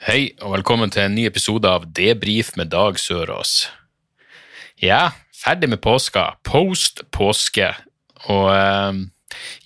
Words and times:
Hei, 0.00 0.30
og 0.40 0.54
velkommen 0.54 0.88
til 0.88 1.02
en 1.04 1.12
ny 1.12 1.26
episode 1.28 1.68
av 1.68 1.82
Debrif 1.92 2.54
med 2.56 2.70
Dag 2.72 2.96
Sørås. 2.96 3.66
Ja, 4.80 5.10
ferdig 5.36 5.68
med 5.68 5.82
påska. 5.84 6.22
Post 6.40 7.02
påske. 7.12 7.66
Og 8.32 8.46
eh, 8.48 9.02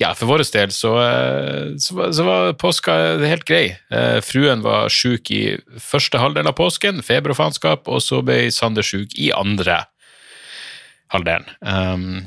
ja, 0.02 0.09
for 0.18 0.32
vår 0.32 0.42
del 0.56 0.73
så, 0.74 0.90
eh, 1.04 1.68
så, 1.78 2.09
så 2.10 2.26
var 2.26 2.50
påska 2.59 2.96
helt 3.23 3.46
grei. 3.46 3.76
Eh, 3.95 4.18
fruen 4.26 4.64
var 4.66 4.90
sjuk 4.90 5.30
i 5.30 5.54
første 5.78 6.18
halvdel 6.18 6.51
av 6.51 6.59
påsken, 6.59 6.98
feber 7.06 7.30
og 7.30 7.38
faenskap, 7.38 7.87
og 7.87 8.02
så 8.02 8.18
ble 8.26 8.48
Sander 8.51 8.82
sjuk 8.82 9.14
i 9.14 9.30
andre 9.30 9.84
halvdelen. 11.14 11.46
Um, 11.62 12.26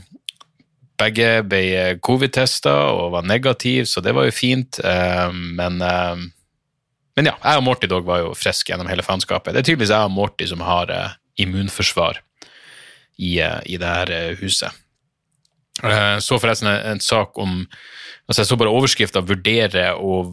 begge 0.95 1.43
ble 1.43 1.99
covid-testa 1.99 2.79
og 2.95 3.17
var 3.19 3.27
negativ, 3.27 3.83
så 3.91 3.99
det 3.99 4.15
var 4.15 4.31
jo 4.31 4.39
fint, 4.39 4.79
um, 4.79 5.43
men 5.59 5.83
eh, 5.83 6.27
men 7.17 7.31
ja, 7.31 7.33
jeg 7.41 7.57
og 7.59 7.65
Morty 7.65 7.89
dog 7.89 8.05
var 8.05 8.21
jo 8.21 8.35
friske 8.37 8.69
gjennom 8.69 8.89
hele 8.91 9.05
faenskapet. 9.05 9.55
Det 9.55 9.63
er 9.63 9.65
tydeligvis 9.71 9.93
jeg 9.95 10.05
og 10.05 10.13
Morty 10.13 10.45
som 10.51 10.61
har 10.61 10.91
uh, 10.93 11.15
immunforsvar 11.41 12.19
i, 13.17 13.39
uh, 13.41 13.57
i 13.65 13.79
det 13.81 13.89
her 13.89 14.13
uh, 14.13 14.35
huset. 14.43 14.83
Så 15.77 16.39
forresten 16.41 16.65
en, 16.71 16.95
en 16.95 16.99
sak 17.05 17.35
om 17.37 17.59
altså 18.25 18.41
Jeg 18.41 18.47
så 18.49 18.55
bare 18.57 18.71
overskrifta 18.73 19.21
'vurdere 19.21 19.91
å, 19.93 20.23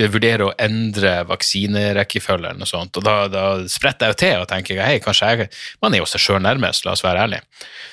vurdere 0.00 0.46
å 0.46 0.54
endre 0.64 1.10
vaksinerekkefølge' 1.28 2.54
noe 2.56 2.68
sånt. 2.70 2.96
Og 2.96 3.04
da, 3.04 3.16
da 3.28 3.42
spretter 3.68 4.08
jeg 4.08 4.14
jo 4.14 4.18
til 4.22 4.40
og 4.40 4.48
tenker 4.48 4.80
hei, 4.80 4.96
kanskje 5.04 5.28
jeg 5.28 5.50
Man 5.84 5.92
er 5.92 6.00
jo 6.00 6.08
seg 6.08 6.24
sjøl 6.24 6.40
nærmest, 6.40 6.88
la 6.88 6.96
oss 6.96 7.04
være 7.04 7.26
ærlig. 7.28 7.42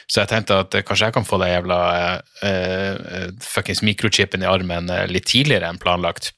Så 0.08 0.24
jeg 0.24 0.32
tenkte 0.32 0.62
at 0.64 0.80
kanskje 0.88 1.12
jeg 1.12 1.18
kan 1.20 1.28
få 1.28 1.42
den 1.44 1.52
jævla 1.52 1.82
fuckings 3.44 3.84
mikrochipen 3.84 4.48
i 4.48 4.50
armen 4.50 4.88
litt 5.12 5.28
tidligere 5.28 5.68
enn 5.68 5.84
planlagt. 5.84 6.32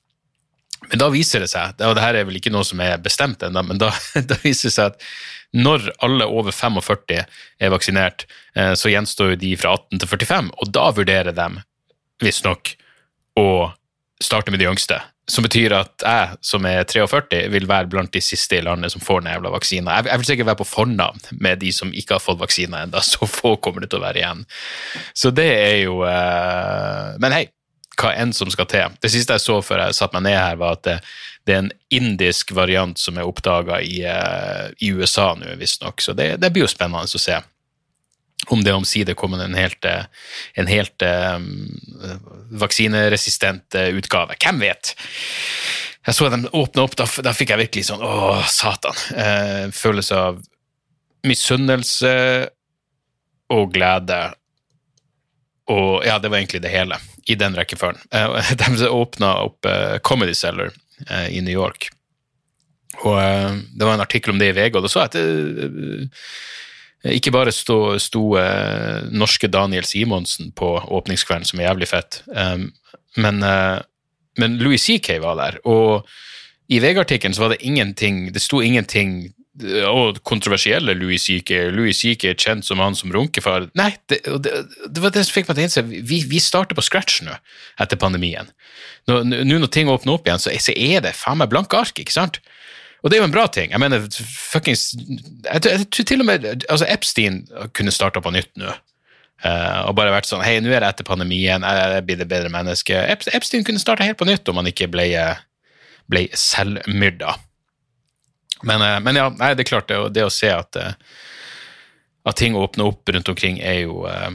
Men 0.92 1.02
da 1.02 1.10
viser 1.12 1.44
det 1.44 1.50
seg, 1.52 1.76
og 1.84 1.98
det 1.98 2.04
her 2.04 2.18
er 2.20 2.28
vel 2.28 2.40
ikke 2.40 2.54
noe 2.54 2.66
som 2.68 2.82
er 2.84 3.02
bestemt 3.04 3.44
ennå, 3.44 3.64
men 3.68 3.82
da, 3.82 3.92
da 4.30 4.40
viser 4.44 4.70
det 4.70 4.76
seg 4.78 4.94
at 4.94 5.10
når 5.56 5.90
alle 6.04 6.28
over 6.28 6.52
45 6.52 7.22
er 7.24 7.72
vaksinert, 7.72 8.26
eh, 8.56 8.74
så 8.76 8.92
gjenstår 8.92 9.34
jo 9.34 9.42
de 9.44 9.54
fra 9.60 9.76
18 9.78 10.04
til 10.04 10.12
45, 10.12 10.50
og 10.60 10.72
da 10.76 10.88
vurderer 10.96 11.36
de 11.36 11.48
visstnok 12.24 12.74
å 13.40 13.48
starte 14.24 14.52
med 14.52 14.62
de 14.62 14.68
yngste. 14.68 15.00
Som 15.28 15.44
betyr 15.44 15.74
at 15.76 16.04
jeg, 16.04 16.38
som 16.46 16.66
er 16.68 16.86
43, 16.88 17.42
vil 17.52 17.68
være 17.68 17.90
blant 17.92 18.14
de 18.16 18.22
siste 18.24 18.60
i 18.60 18.64
landet 18.64 18.94
som 18.94 19.04
får 19.04 19.22
den 19.22 19.34
jævla 19.34 19.52
vaksina. 19.58 19.98
Jeg, 19.98 20.08
jeg 20.08 20.22
vil 20.22 20.30
sikkert 20.30 20.50
være 20.50 20.62
på 20.62 20.70
fornavn 20.70 21.26
med 21.44 21.60
de 21.64 21.74
som 21.76 21.92
ikke 21.92 22.16
har 22.16 22.24
fått 22.24 22.40
vaksina 22.40 22.86
ennå, 22.86 23.04
så 23.04 23.28
få 23.28 23.58
kommer 23.60 23.84
det 23.84 23.92
til 23.92 24.00
å 24.00 24.06
være 24.06 24.24
igjen. 24.24 24.46
Så 25.12 25.34
det 25.36 25.50
er 25.52 25.78
jo 25.84 26.00
eh, 26.08 27.18
Men 27.24 27.36
hei, 27.36 27.44
hva 27.98 28.14
enn 28.14 28.34
som 28.36 28.50
skal 28.54 28.70
til. 28.70 28.96
Det 29.02 29.12
siste 29.12 29.36
jeg 29.38 29.44
så 29.44 29.58
før 29.66 29.86
jeg 29.86 29.98
satte 29.98 30.18
meg 30.18 30.28
ned 30.30 30.38
her, 30.38 30.58
var 30.62 30.78
at 30.78 30.86
det, 30.88 30.96
det 31.48 31.56
er 31.56 31.62
en 31.64 31.72
indisk 31.94 32.54
variant 32.56 33.00
som 33.00 33.18
er 33.18 33.28
oppdaga 33.28 33.82
i, 33.82 34.02
uh, 34.06 34.68
i 34.84 34.92
USA 34.94 35.32
nå, 35.38 35.56
visstnok. 35.60 36.04
Så 36.04 36.16
det, 36.18 36.36
det 36.42 36.52
blir 36.54 36.68
jo 36.68 36.72
spennende 36.72 37.08
å 37.08 37.22
se 37.22 37.40
om 38.54 38.62
det 38.64 38.76
omsider 38.78 39.18
kommer 39.18 39.42
en 39.44 39.56
helt, 39.58 39.84
eh, 39.86 40.06
en 40.62 40.68
helt 40.70 41.04
um, 41.04 41.48
vaksineresistent 42.62 43.76
utgave. 43.76 44.38
Hvem 44.40 44.62
vet? 44.62 44.94
Jeg 46.08 46.16
så 46.16 46.30
dem 46.32 46.46
åpne 46.56 46.86
opp, 46.86 46.96
da, 46.96 47.08
da 47.26 47.34
fikk 47.36 47.52
jeg 47.52 47.64
virkelig 47.66 47.88
sånn 47.90 48.06
Å, 48.06 48.38
satan. 48.48 49.02
Uh, 49.18 49.74
følelse 49.76 50.22
av 50.30 50.40
misunnelse 51.28 52.14
og 53.52 53.74
glede. 53.74 54.22
Og 55.74 56.06
ja, 56.08 56.16
det 56.20 56.32
var 56.32 56.40
egentlig 56.40 56.64
det 56.64 56.72
hele, 56.72 57.00
i 57.28 57.36
den 57.36 57.56
rekkefølgen. 57.56 58.02
Eh, 58.12 58.52
de 58.62 58.90
åpna 58.90 59.34
opp 59.48 59.66
eh, 59.66 59.98
Comedy 60.04 60.34
Cellar 60.34 60.72
eh, 61.10 61.30
i 61.38 61.42
New 61.42 61.54
York. 61.54 61.90
Og 62.98 63.20
det 63.78 63.86
var 63.86 63.94
en 63.94 64.02
artikkel 64.02 64.34
om 64.34 64.40
det 64.42 64.50
i 64.50 64.56
VG, 64.58 64.78
og 64.78 64.86
da 64.86 64.90
så 64.90 65.04
jeg 65.04 65.12
at 65.12 65.18
det, 65.20 66.08
ikke 67.14 67.34
bare 67.36 67.52
sto, 67.54 67.76
sto 68.02 68.24
norske 69.14 69.52
Daniel 69.54 69.86
Simonsen 69.86 70.50
på 70.58 70.72
åpningskvelden, 70.98 71.46
som 71.46 71.62
er 71.62 71.68
jævlig 71.68 71.92
fett, 71.92 72.18
men, 73.22 73.38
men 74.42 74.58
Louis 74.58 74.82
CK 74.82 75.12
var 75.22 75.38
der, 75.38 75.60
og 75.70 76.10
i 76.74 76.82
VG-artikkelen 76.82 77.38
så 77.38 77.46
var 77.46 77.54
det 77.54 77.62
ingenting, 77.70 78.32
det 78.34 78.42
sto 78.42 78.64
ingenting 78.66 79.28
og 79.90 80.20
kontroversielle 80.28 80.94
Louis 80.98 81.24
CK. 81.24 81.52
Louis 81.74 81.98
CK 81.98 82.28
er 82.30 82.38
kjent 82.38 82.66
som 82.68 82.82
han 82.84 82.96
som 82.98 83.12
runkefar. 83.14 83.70
Nei, 83.78 83.90
det, 84.12 84.20
det, 84.44 84.54
det 84.94 85.04
var 85.04 85.16
det 85.16 85.26
som 85.26 85.38
fikk 85.38 85.50
meg 85.50 85.58
til 85.58 85.64
å 85.64 85.68
innse 85.68 85.84
vi, 85.88 86.22
vi 86.30 86.42
starter 86.44 86.78
på 86.78 86.86
scratch 86.86 87.24
nå 87.26 87.34
etter 87.82 88.00
pandemien. 88.00 88.52
Nå 89.10 89.24
nå 89.26 89.42
når 89.48 89.72
ting 89.74 89.90
åpner 89.90 90.18
opp 90.18 90.28
igjen, 90.28 90.42
så, 90.44 90.54
så 90.62 90.76
er 90.76 91.02
det 91.06 91.16
faen 91.18 91.40
meg 91.42 91.50
blanke 91.54 91.80
ark, 91.80 91.98
ikke 91.98 92.14
sant? 92.14 92.42
Og 93.02 93.10
det 93.10 93.18
er 93.18 93.22
jo 93.24 93.30
en 93.30 93.34
bra 93.34 93.46
ting. 93.54 93.72
Jeg 93.72 93.82
mener, 93.82 94.06
fuckings 94.26 94.90
Jeg, 94.98 95.62
tror- 95.64 96.06
til 96.10 96.22
og 96.22 96.28
med 96.28 96.48
altså 96.68 96.88
Epstein 96.90 97.44
kunne 97.78 97.94
starta 97.94 98.22
på 98.22 98.34
nytt 98.36 98.52
nå. 98.60 98.74
Uh, 99.46 99.86
og 99.86 99.94
bare 100.00 100.10
vært 100.10 100.26
sånn 100.26 100.42
Hei, 100.42 100.56
nå 100.66 100.72
er 100.74 100.82
det 100.82 100.88
etter 100.90 101.06
pandemien, 101.06 101.62
jeg, 101.62 102.06
blir 102.08 102.18
det 102.18 102.30
bedre 102.30 102.50
menneske. 102.54 102.98
Epstein 103.38 103.66
kunne 103.66 103.82
starta 103.82 104.06
helt 104.06 104.18
på 104.18 104.26
nytt 104.26 104.50
om 104.50 104.58
han 104.58 104.70
ikke 104.70 104.90
ble, 104.90 105.06
ble 106.10 106.26
selvmyrda. 106.34 107.36
Men, 108.64 108.82
eh, 108.82 109.00
men 109.04 109.20
ja, 109.20 109.30
nei, 109.30 109.54
det 109.56 109.66
er 109.66 109.72
klart, 109.72 109.90
det, 109.92 110.00
det 110.16 110.26
å 110.26 110.34
se 110.34 110.50
at, 110.54 110.80
eh, 110.80 110.94
at 112.28 112.40
ting 112.40 112.58
åpner 112.58 112.90
opp 112.90 113.10
rundt 113.14 113.30
omkring, 113.30 113.60
er 113.62 113.84
jo, 113.86 114.04
eh, 114.10 114.32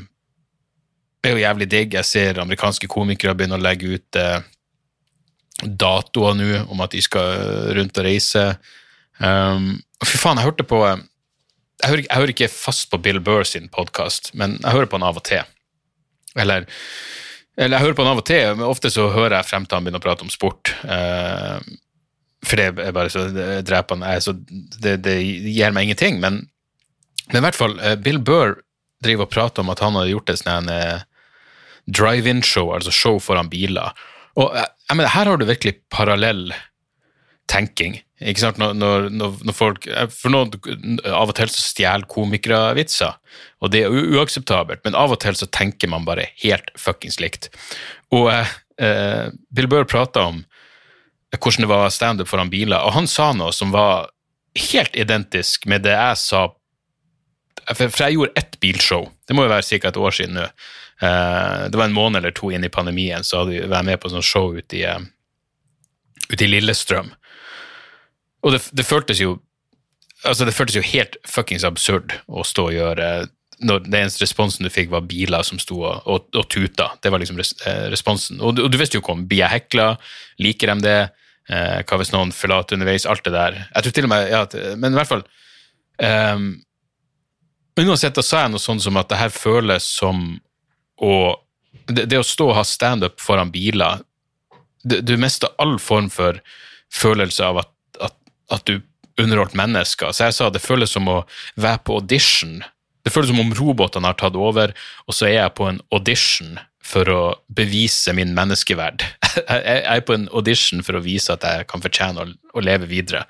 er 1.25 1.37
jo 1.37 1.43
jævlig 1.43 1.69
digg. 1.71 1.97
Jeg 1.99 2.09
ser 2.09 2.43
amerikanske 2.43 2.91
komikere 2.91 3.34
begynne 3.38 3.59
å 3.59 3.62
legge 3.62 3.97
ut 3.97 4.22
datoer 5.62 6.34
nå 6.34 6.49
om 6.72 6.81
at 6.82 6.94
de 6.94 7.03
skal 7.05 7.75
rundt 7.77 7.99
og 8.00 8.06
reise. 8.06 8.43
Um, 9.22 9.77
fy 10.03 10.19
faen, 10.19 10.41
jeg 10.41 10.49
hørte 10.49 10.66
på 10.66 10.81
jeg 11.82 11.91
hører, 11.91 12.03
jeg 12.06 12.16
hører 12.16 12.32
ikke 12.32 12.50
fast 12.50 12.88
på 12.91 12.99
Bill 13.03 13.19
Burr 13.22 13.47
sin 13.47 13.69
podkast, 13.72 14.32
men 14.38 14.56
jeg 14.61 14.75
hører 14.75 14.91
på 14.91 14.99
han 14.99 15.06
av 15.06 15.19
og 15.19 15.25
til. 15.27 15.47
Eller, 16.38 16.66
eller 17.59 17.77
jeg 17.77 17.87
hører 17.87 17.97
på 17.99 18.05
han 18.05 18.12
av 18.12 18.21
og 18.22 18.27
til, 18.28 18.53
men 18.55 18.69
ofte 18.69 18.91
så 18.93 19.09
hører 19.11 19.41
jeg 19.41 19.49
frem 19.50 19.66
til 19.66 19.78
han 19.78 19.87
begynner 19.87 20.03
å 20.03 20.05
prate 20.05 20.27
om 20.27 20.31
sport. 20.31 20.71
Eh, 20.87 21.59
for 22.42 22.58
det 22.58 22.66
er 22.82 22.94
bare 22.94 23.10
så 23.12 23.26
drepende. 23.64 24.10
Så- 24.20 24.38
Det, 24.82 24.97
det 25.03 25.16
gir 25.22 25.72
meg 25.72 25.84
ingenting. 25.88 26.20
Men, 26.20 26.48
men 27.32 27.42
i 27.42 27.47
hvert 27.47 27.58
fall, 27.58 27.78
eh, 27.80 27.94
Bill 27.97 28.19
Burr 28.19 28.60
driver 29.03 29.26
og 29.26 29.30
prater 29.30 29.62
om 29.62 29.70
at 29.70 29.80
han 29.80 29.94
har 29.94 30.06
gjort 30.10 30.30
et 30.30 30.42
sånn 30.42 30.69
eh, 30.70 31.02
drive-in-show, 31.91 32.72
altså 32.75 32.92
show 32.94 33.19
foran 33.22 33.50
biler. 33.50 33.92
Og 34.36 34.54
eh, 34.56 34.66
jeg 34.88 34.97
mener, 34.98 35.10
her 35.14 35.31
har 35.31 35.38
du 35.38 35.47
virkelig 35.48 35.76
parallell 35.91 36.52
tenking. 37.50 38.00
Ikke 38.22 38.44
sant? 38.44 38.58
Når, 38.60 38.75
når, 38.78 39.08
når, 39.42 39.54
folk 39.56 39.86
For 40.14 40.31
noen 40.31 41.00
av 41.08 41.32
og 41.32 41.34
til 41.34 41.50
så 41.50 41.64
stjeler 41.64 42.06
komikere 42.10 42.75
vitser, 42.78 43.16
og 43.60 43.72
det 43.75 43.82
er 43.82 43.97
uakseptabelt, 44.14 44.82
men 44.84 44.94
av 44.98 45.14
og 45.14 45.19
til 45.25 45.34
så 45.38 45.48
tenker 45.50 45.91
man 45.91 46.06
bare 46.06 46.28
helt 46.44 46.70
fuckings 46.78 47.19
likt. 47.22 47.50
Og 48.14 48.31
eh, 48.31 49.26
Bill 49.50 49.70
Burr 49.70 49.88
prata 49.91 50.28
om 50.31 50.44
hvordan 51.38 51.65
det 51.65 51.70
var 51.70 51.93
standup 51.94 52.28
foran 52.28 52.50
biler, 52.53 52.82
og 52.82 52.97
han 52.97 53.09
sa 53.09 53.31
noe 53.37 53.52
som 53.56 53.73
var 53.73 54.11
helt 54.73 54.96
identisk 54.96 55.64
med 55.70 55.87
det 55.87 55.94
jeg 55.96 56.19
sa 56.20 56.43
For, 57.73 57.88
jeg 57.88 58.17
gjorde 58.17 58.37
ett 58.37 58.58
bilshow, 58.61 59.06
det 59.29 59.37
må 59.37 59.46
jo 59.46 59.52
være 59.52 59.79
ca. 59.81 59.88
et 59.88 59.96
år 59.96 60.14
siden 60.17 60.34
nå. 60.34 60.49
Eh, 61.02 61.69
det 61.70 61.79
var 61.79 61.84
en 61.87 61.94
måned 61.94 62.19
eller 62.19 62.34
to 62.34 62.50
inn 62.50 62.64
i 62.64 62.73
pandemien, 62.73 63.23
så 63.25 63.43
hadde 63.43 63.55
jeg 63.55 63.70
vært 63.70 63.87
med 63.87 64.00
på 64.02 64.11
sånn 64.11 64.25
show 64.26 64.50
ute 64.55 64.76
i, 64.76 64.82
eh, 64.82 64.99
ute 66.29 66.44
i 66.44 66.50
Lillestrøm. 66.50 67.12
Og 68.43 68.56
det, 68.56 68.64
det 68.75 68.87
føltes 68.87 69.23
jo 69.23 69.38
altså 70.26 70.46
det 70.46 70.55
føltes 70.55 70.79
jo 70.79 70.84
helt 70.87 71.17
fuckings 71.26 71.64
absurd 71.67 72.14
å 72.31 72.44
stå 72.46 72.69
og 72.69 72.76
gjøre 72.76 73.08
når 73.62 73.84
den 73.87 73.96
eneste 74.00 74.25
responsen 74.25 74.67
du 74.67 74.73
fikk, 74.75 74.90
var 74.90 75.05
biler 75.06 75.44
som 75.46 75.61
sto 75.62 75.84
og, 75.87 76.06
og, 76.34 76.46
tuta. 76.50 76.88
Det 77.02 77.12
var 77.14 77.23
liksom 77.23 77.38
res, 77.38 77.52
eh, 77.62 77.84
responsen. 77.93 78.40
Og, 78.43 78.58
og 78.58 78.70
du 78.73 78.79
visste 78.81 78.99
jo 78.99 79.02
ikke 79.05 79.14
om 79.14 79.26
blir 79.31 79.44
jeg 79.44 79.55
hekla, 79.55 79.93
liker 80.43 80.73
de 80.73 80.87
det, 80.87 80.96
eh, 81.49 81.81
hva 81.87 81.99
hvis 82.00 82.12
noen 82.15 82.35
forlater 82.37 82.79
underveis, 82.79 83.06
alt 83.06 83.25
det 83.27 83.35
der. 83.35 83.59
Jeg 83.75 83.87
tror 83.87 83.97
til 83.97 84.09
og 84.09 84.12
med, 84.12 84.29
ja, 84.31 84.43
Men 84.77 84.93
i 84.93 85.00
hvert 85.00 85.11
fall 85.11 85.25
um, 85.99 86.47
Uansett, 87.81 88.15
da 88.15 88.25
sa 88.25 88.43
jeg 88.43 88.53
noe 88.53 88.61
sånn 88.61 88.83
som 88.85 88.99
at 89.00 89.09
det 89.09 89.21
her 89.21 89.33
føles 89.33 89.87
som 89.89 90.37
å 91.00 91.15
Det, 91.89 92.05
det 92.06 92.19
å 92.21 92.25
stå 92.27 92.50
og 92.50 92.59
ha 92.59 92.62
standup 92.69 93.21
foran 93.21 93.50
biler 93.50 94.03
det, 94.85 95.00
du 95.06 95.17
mister 95.17 95.49
all 95.59 95.79
form 95.79 96.11
for 96.12 96.39
følelse 96.93 97.44
av 97.47 97.62
at, 97.62 97.71
at, 98.03 98.17
at 98.53 98.67
du 98.69 98.81
underholdt 99.21 99.56
mennesker. 99.59 100.12
Så 100.12 100.29
jeg 100.29 100.37
sa 100.37 100.50
det 100.50 100.62
føles 100.62 100.93
som 100.94 101.09
å 101.11 101.23
være 101.61 101.83
på 101.87 101.99
audition. 102.00 102.61
Det 103.03 103.12
føles 103.12 103.33
som 103.33 103.41
om 103.43 103.55
robotene 103.56 104.11
har 104.11 104.19
tatt 104.19 104.39
over, 104.39 104.75
og 105.06 105.17
så 105.17 105.29
er 105.29 105.37
jeg 105.39 105.56
på 105.59 105.69
en 105.69 105.81
audition 105.94 106.56
for 106.83 107.09
å 107.09 107.23
bevise 107.53 108.15
min 108.17 108.35
menneskeverd. 108.37 109.05
Jeg 109.49 109.82
er 109.87 110.05
på 110.06 110.17
en 110.17 110.29
audition 110.32 110.84
for 110.87 110.99
å 110.99 111.05
vise 111.05 111.32
at 111.32 111.44
jeg 111.46 111.67
kan 111.70 111.82
fortjene 111.84 112.25
å, 112.25 112.31
å 112.58 112.64
leve 112.64 112.88
videre. 112.90 113.25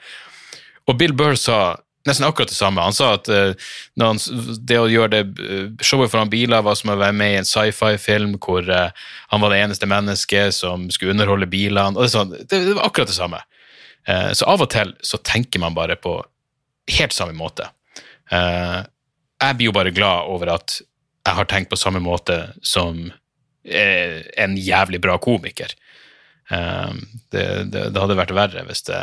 Og 0.91 0.99
Bill 0.99 1.15
Burr 1.17 1.37
sa 1.39 1.77
nesten 2.09 2.27
akkurat 2.27 2.49
det 2.49 2.55
samme. 2.55 2.83
Han 2.83 2.95
sa 2.95 3.13
at 3.15 3.29
uh, 3.31 3.55
han, 4.01 4.19
det 4.67 4.79
å 4.81 4.91
gjøre 4.91 5.13
det 5.13 5.23
uh, 5.39 5.69
showet 5.85 6.11
foran 6.13 6.31
biler 6.33 6.65
var 6.67 6.77
som 6.79 6.93
å 6.93 6.99
være 6.99 7.17
med 7.17 7.35
i 7.35 7.39
en 7.41 7.49
sci-fi-film 7.49 8.37
hvor 8.43 8.67
uh, 8.67 8.91
han 9.31 9.43
var 9.43 9.55
det 9.55 9.63
eneste 9.63 9.89
mennesket 9.91 10.57
som 10.57 10.89
skulle 10.91 11.15
underholde 11.15 11.51
bilene. 11.51 11.95
og 11.95 12.03
Det, 12.03 12.13
sånn, 12.15 12.35
det 12.51 12.63
var 12.73 12.89
akkurat 12.89 13.13
det 13.13 13.19
samme. 13.19 13.43
så 14.35 14.47
av 14.51 14.63
og 14.65 14.67
til 14.75 14.89
så 15.07 15.19
tenker 15.23 15.61
man 15.63 15.77
bare 15.77 15.95
på 15.95 16.17
helt 16.91 17.13
samme 17.15 17.37
måte. 17.39 17.69
jeg 18.33 19.57
blir 19.57 19.69
jo 19.69 19.75
bare 19.77 19.93
glad 19.95 20.27
over 20.27 20.51
at 20.57 20.81
jeg 21.23 21.35
har 21.37 21.47
tenkt 21.47 21.71
på 21.71 21.79
samme 21.79 22.01
måte 22.03 22.51
som 22.67 23.13
en 23.63 24.57
jævlig 24.59 24.99
bra 25.01 25.19
komiker. 25.23 25.71
Det, 26.53 27.45
det, 27.73 27.83
det 27.95 28.01
hadde 28.01 28.17
vært 28.19 28.35
verre 28.37 28.65
hvis 28.69 28.83
det 28.85 28.99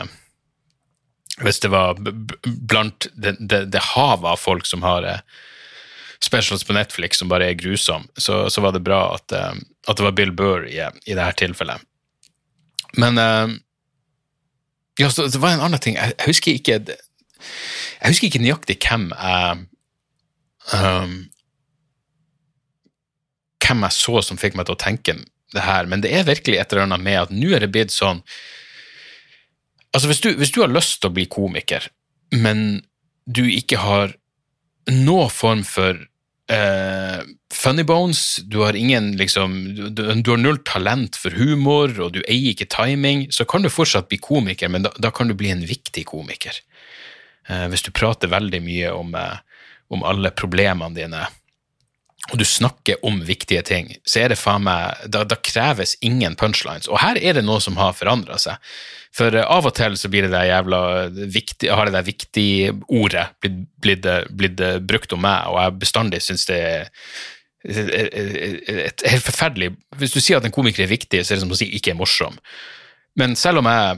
hvis 1.39 1.59
det 1.63 1.71
var 1.71 1.95
blant 2.43 3.07
det, 3.13 3.35
det, 3.39 3.65
det 3.71 3.81
havet 3.93 4.27
av 4.33 4.39
folk 4.39 4.67
som 4.67 4.83
har 4.83 5.05
eh, 5.07 5.21
specials 6.23 6.65
på 6.67 6.75
Netflix 6.75 7.21
som 7.21 7.31
bare 7.31 7.47
er 7.47 7.59
grusom, 7.59 8.07
så, 8.17 8.49
så 8.49 8.61
var 8.61 8.75
det 8.75 8.83
bra 8.83 9.15
at, 9.15 9.31
eh, 9.31 9.55
at, 9.87 9.97
det 9.97 10.03
var 10.03 10.17
Bill 10.17 10.33
Burr 10.35 10.67
i, 10.67 10.81
i 10.81 11.15
dette 11.15 11.39
tilfellet. 11.39 11.85
Men 12.97 13.21
uh, 13.21 13.51
ja, 14.97 15.11
så 15.13 15.27
det 15.29 15.39
var 15.39 15.53
en 15.53 15.61
annen 15.61 15.79
ting. 15.79 15.95
Jeg 15.95 16.15
husker 16.25 16.57
ikke 16.57 16.79
jeg 16.89 18.11
husker 18.11 18.27
ikke 18.27 18.41
nøyaktig 18.41 18.79
hvem 18.81 19.11
jeg 19.13 19.59
um, 20.73 21.19
Hvem 23.59 23.85
jeg 23.85 23.93
så 23.93 24.23
som 24.25 24.39
fikk 24.41 24.57
meg 24.57 24.65
til 24.65 24.73
å 24.73 24.81
tenke 24.81 25.13
det 25.55 25.65
her, 25.65 25.89
men 25.89 26.03
det 26.05 26.11
er 26.13 26.27
virkelig 26.27 26.59
et 26.59 26.73
eller 26.73 26.87
annet 26.87 27.05
med 27.05 27.21
at 27.23 27.33
nå 27.33 27.53
er 27.55 27.65
det 27.65 27.73
blitt 27.73 27.95
sånn 27.95 28.23
Altså, 29.89 30.05
hvis 30.05 30.19
du, 30.21 30.27
hvis 30.37 30.51
du 30.53 30.59
har 30.61 30.69
lyst 30.69 30.99
til 31.01 31.09
å 31.09 31.15
bli 31.15 31.23
komiker, 31.25 31.87
men 32.29 32.83
du 33.25 33.41
ikke 33.49 33.79
har 33.81 34.11
noen 34.93 35.31
form 35.33 35.63
for 35.65 35.97
Uh, 36.49 37.21
funny 37.53 37.83
bones, 37.83 38.39
du 38.49 38.63
har 38.63 38.73
ingen 38.73 39.11
liksom 39.17 39.75
du, 39.75 39.89
du, 39.93 40.31
har 40.31 40.39
null 40.41 40.57
talent 40.65 41.13
for 41.21 41.35
humor, 41.37 41.93
og 42.01 42.15
du 42.15 42.23
eier 42.23 42.55
ikke 42.55 42.65
timing, 42.73 43.27
så 43.29 43.45
kan 43.45 43.61
du 43.61 43.69
fortsatt 43.69 44.07
bli 44.09 44.17
komiker, 44.17 44.71
men 44.73 44.87
da, 44.87 44.89
da 44.97 45.11
kan 45.13 45.29
du 45.29 45.35
bli 45.37 45.51
en 45.53 45.61
viktig 45.69 46.07
komiker. 46.09 46.57
Uh, 47.45 47.67
hvis 47.69 47.85
du 47.85 47.91
prater 47.93 48.33
veldig 48.33 48.63
mye 48.65 48.95
om, 48.97 49.13
uh, 49.13 49.61
om 49.93 50.01
alle 50.09 50.33
problemene 50.33 50.97
dine, 50.97 51.21
og 52.29 52.37
du 52.37 52.45
snakker 52.45 52.99
om 53.05 53.21
viktige 53.25 53.61
ting, 53.65 53.93
så 54.05 54.23
er 54.23 54.33
det 54.33 54.37
faen 54.39 54.65
meg 54.67 55.07
da, 55.09 55.23
da, 55.25 55.37
kreves 55.41 55.95
ingen 56.05 56.35
punchlines. 56.37 56.89
Og 56.91 56.99
her 57.01 57.17
er 57.17 57.37
det 57.37 57.45
noe 57.45 57.61
som 57.63 57.79
har 57.79 57.95
forandra 57.97 58.37
seg. 58.41 58.59
For 59.15 59.33
uh, 59.33 59.45
av 59.47 59.69
og 59.69 59.73
til 59.77 59.95
så 59.97 60.11
blir 60.11 60.27
det 60.27 60.33
der 60.35 60.49
jævla 60.51 60.81
viktig, 61.09 61.71
har 61.73 61.89
det 61.89 61.95
der 61.95 62.05
viktig-ordet 62.05 63.25
blitt, 63.41 63.63
blitt, 63.81 64.09
blitt, 64.29 64.63
brukt 64.85 65.15
om 65.15 65.23
meg, 65.25 65.47
og 65.49 65.61
jeg 65.63 65.79
bestandig 65.85 66.21
syns 66.25 66.45
det 66.49 66.59
er 66.59 66.91
et, 67.59 69.01
helt 69.03 69.25
forferdelig 69.25 69.73
Hvis 69.99 70.13
du 70.13 70.21
sier 70.21 70.37
at 70.39 70.45
en 70.47 70.53
komiker 70.55 70.85
er 70.85 70.91
viktig, 70.91 71.25
så 71.25 71.33
er 71.33 71.39
det 71.39 71.43
som 71.43 71.51
å 71.51 71.57
si 71.59 71.67
ikke 71.75 71.91
er 71.91 71.97
morsom. 71.99 72.37
Men 73.19 73.35
selv 73.35 73.59
om 73.59 73.67
jeg, 73.67 73.97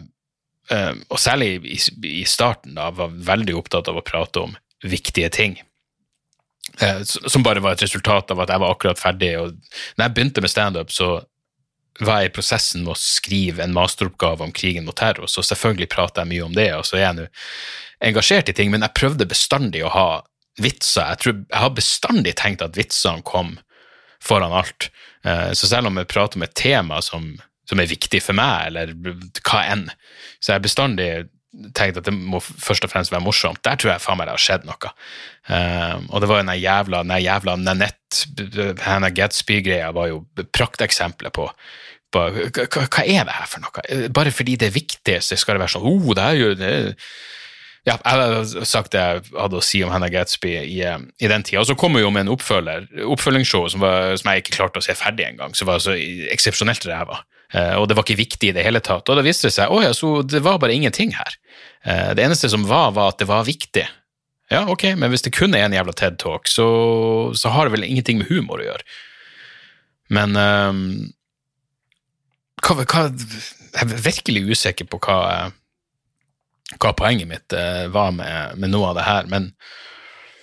og 1.12 1.20
særlig 1.22 1.60
i, 1.70 2.24
starten, 2.26 2.74
da, 2.80 2.88
var 2.96 3.14
veldig 3.14 3.60
opptatt 3.60 3.92
av 3.92 4.00
å 4.00 4.06
prate 4.08 4.48
om 4.48 4.56
viktige 4.82 5.30
ting, 5.36 5.60
Eh, 5.62 5.71
som 7.04 7.44
bare 7.44 7.62
var 7.64 7.76
et 7.76 7.84
resultat 7.84 8.32
av 8.32 8.44
at 8.44 8.52
jeg 8.54 8.62
var 8.62 8.74
akkurat 8.74 9.00
ferdig. 9.00 9.34
og 9.40 9.54
når 9.98 10.06
jeg 10.06 10.14
begynte 10.16 10.42
med 10.42 10.54
standup, 10.54 10.92
så 10.92 11.10
var 12.00 12.22
jeg 12.22 12.32
i 12.32 12.34
prosessen 12.36 12.86
med 12.86 12.94
å 12.96 13.00
skrive 13.00 13.64
en 13.64 13.76
masteroppgave 13.76 14.46
om 14.46 14.54
krigen 14.56 14.88
mot 14.88 14.96
terror, 14.98 15.28
så 15.28 15.44
selvfølgelig 15.46 15.90
prater 15.92 16.24
jeg 16.24 16.32
mye 16.32 16.46
om 16.48 16.56
det, 16.56 16.70
og 16.78 16.86
så 16.88 16.98
er 16.98 17.06
jeg 17.06 17.18
nå 17.20 17.26
engasjert 18.02 18.50
i 18.50 18.56
ting, 18.58 18.72
men 18.74 18.82
jeg 18.86 18.98
prøvde 18.98 19.30
bestandig 19.30 19.84
å 19.86 19.92
ha 19.94 20.08
vitser. 20.62 21.12
Jeg, 21.12 21.20
tror, 21.22 21.36
jeg 21.44 21.62
har 21.64 21.76
bestandig 21.78 22.34
tenkt 22.40 22.64
at 22.66 22.78
vitsene 22.80 23.22
kom 23.28 23.54
foran 24.24 24.56
alt. 24.58 24.90
Eh, 25.26 25.52
så 25.58 25.70
selv 25.70 25.92
om 25.92 26.00
jeg 26.00 26.10
prater 26.10 26.40
om 26.40 26.46
et 26.48 26.56
tema 26.58 27.02
som, 27.06 27.30
som 27.70 27.82
er 27.82 27.92
viktig 27.92 28.24
for 28.26 28.38
meg, 28.38 28.72
eller 28.72 28.96
hva 29.46 29.62
enn, 29.70 29.86
så 30.42 30.56
jeg 30.56 30.66
bestandig 30.66 31.12
tenkt 31.76 32.00
at 32.00 32.08
det 32.08 32.14
må 32.16 32.40
først 32.42 32.86
og 32.88 32.92
fremst 32.94 33.12
være 33.12 33.24
morsomt. 33.26 33.62
Der 33.66 33.80
tror 33.80 33.94
jeg 33.94 34.04
faen 34.04 34.20
meg 34.20 34.30
det 34.30 34.36
har 34.38 34.44
skjedd 34.44 34.68
noe. 34.70 34.92
Um, 35.50 36.08
og 36.10 36.24
det 36.24 36.30
var 36.32 36.44
den 36.44 36.54
jævla, 36.62 37.04
den 37.04 37.24
jævla 37.26 37.58
Nanette, 37.60 38.78
Hannah 38.86 39.12
Gatsby-greia 39.16 39.92
var 39.96 40.12
jo 40.12 40.22
prakteksempler 40.56 41.34
på, 41.36 41.50
på 42.14 42.24
hva, 42.32 42.66
hva, 42.86 43.04
er 43.04 43.28
det 43.28 43.36
her 43.36 43.52
for 43.52 43.64
noe? 43.64 44.08
Bare 44.14 44.34
fordi 44.36 44.58
det 44.60 44.72
er 44.72 44.80
viktig, 44.80 45.20
så 45.24 45.40
skal 45.40 45.58
det 45.58 45.66
være 45.66 45.76
sånn 45.76 45.88
oh, 45.92 46.12
det 46.16 46.26
er 46.26 46.40
jo 46.40 46.52
det. 46.60 46.74
Ja, 47.88 47.96
jeg 47.98 48.20
har 48.22 48.68
sagt 48.70 48.94
det 48.94 49.02
jeg 49.02 49.22
hadde 49.34 49.58
å 49.58 49.66
si 49.66 49.80
om 49.82 49.90
Hannah 49.90 50.12
Gatsby 50.14 50.54
i, 50.60 50.82
i 50.86 51.32
den 51.32 51.44
tida. 51.48 51.64
Og 51.64 51.68
så 51.68 51.76
kom 51.80 51.98
jo 51.98 52.12
med 52.14 52.28
en 52.28 52.36
oppfølger, 52.36 52.86
oppfølgingsshow 53.10 53.66
som, 53.74 53.84
var, 53.84 54.14
som 54.22 54.30
jeg 54.32 54.44
ikke 54.44 54.56
klarte 54.60 54.84
å 54.84 54.86
se 54.86 54.96
ferdig 54.96 55.26
engang, 55.32 55.56
som 55.58 55.68
var 55.68 55.82
så 55.84 55.98
eksepsjonelt 56.32 56.86
ræva. 56.88 57.24
Uh, 57.52 57.82
og 57.82 57.90
det 57.90 57.98
var 57.98 58.06
ikke 58.06 58.22
viktig 58.22 58.52
i 58.52 58.56
det 58.56 58.64
hele 58.64 58.80
tatt. 58.84 59.10
Og 59.12 59.18
da 59.18 59.24
viste 59.26 59.50
det 59.50 59.56
seg 59.58 59.72
å 59.74 59.82
ja, 59.84 59.92
så 59.96 60.22
det 60.24 60.40
var 60.46 60.62
bare 60.62 60.76
ingenting 60.76 61.12
her. 61.18 61.36
Uh, 61.84 62.12
det 62.16 62.24
eneste 62.24 62.50
som 62.52 62.64
var, 62.70 62.94
var 62.96 63.12
at 63.12 63.20
det 63.20 63.28
var 63.28 63.48
viktig. 63.48 63.84
Ja, 64.52 64.66
ok, 64.72 64.90
men 65.00 65.12
hvis 65.12 65.24
det 65.24 65.34
kun 65.36 65.56
er 65.56 65.66
en 65.68 65.76
jævla 65.76 65.96
TED-talk, 65.96 66.48
så, 66.52 66.68
så, 67.40 67.52
har 67.52 67.68
det 67.68 67.76
vel 67.76 67.88
ingenting 67.88 68.20
med 68.20 68.32
humor 68.32 68.60
å 68.60 68.68
gjøre. 68.68 68.84
Men 70.12 70.36
um, 70.36 70.82
hva, 72.60 72.82
hva, 72.84 73.06
Jeg 73.08 73.86
er 73.86 74.04
virkelig 74.04 74.42
usikker 74.52 74.90
på 74.92 75.00
hva, 75.08 75.52
hva 76.76 76.92
poenget 77.00 77.32
mitt 77.32 77.56
uh, 77.56 77.88
var 77.92 78.12
med, 78.16 78.60
med, 78.60 78.74
noe 78.74 78.92
av 78.92 79.00
det 79.00 79.08
her, 79.08 79.32
men, 79.32 79.48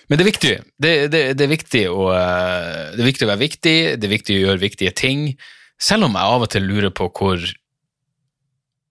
men 0.09 0.17
det 0.17 0.25
er 0.25 0.31
viktig. 0.31 0.55
Det, 0.77 0.95
det, 1.13 1.21
det, 1.37 1.45
er 1.45 1.53
viktig 1.53 1.85
å, 1.93 2.09
det 2.09 3.01
er 3.01 3.09
viktig 3.11 3.29
å 3.29 3.33
være 3.33 3.45
viktig, 3.45 3.77
det 3.97 4.09
er 4.09 4.17
viktig 4.17 4.37
å 4.37 4.43
gjøre 4.47 4.65
viktige 4.65 4.93
ting. 4.97 5.31
Selv 5.81 6.09
om 6.09 6.15
jeg 6.17 6.35
av 6.35 6.45
og 6.45 6.51
til 6.51 6.67
lurer 6.67 6.91
på 6.91 7.07
hvor, 7.15 7.43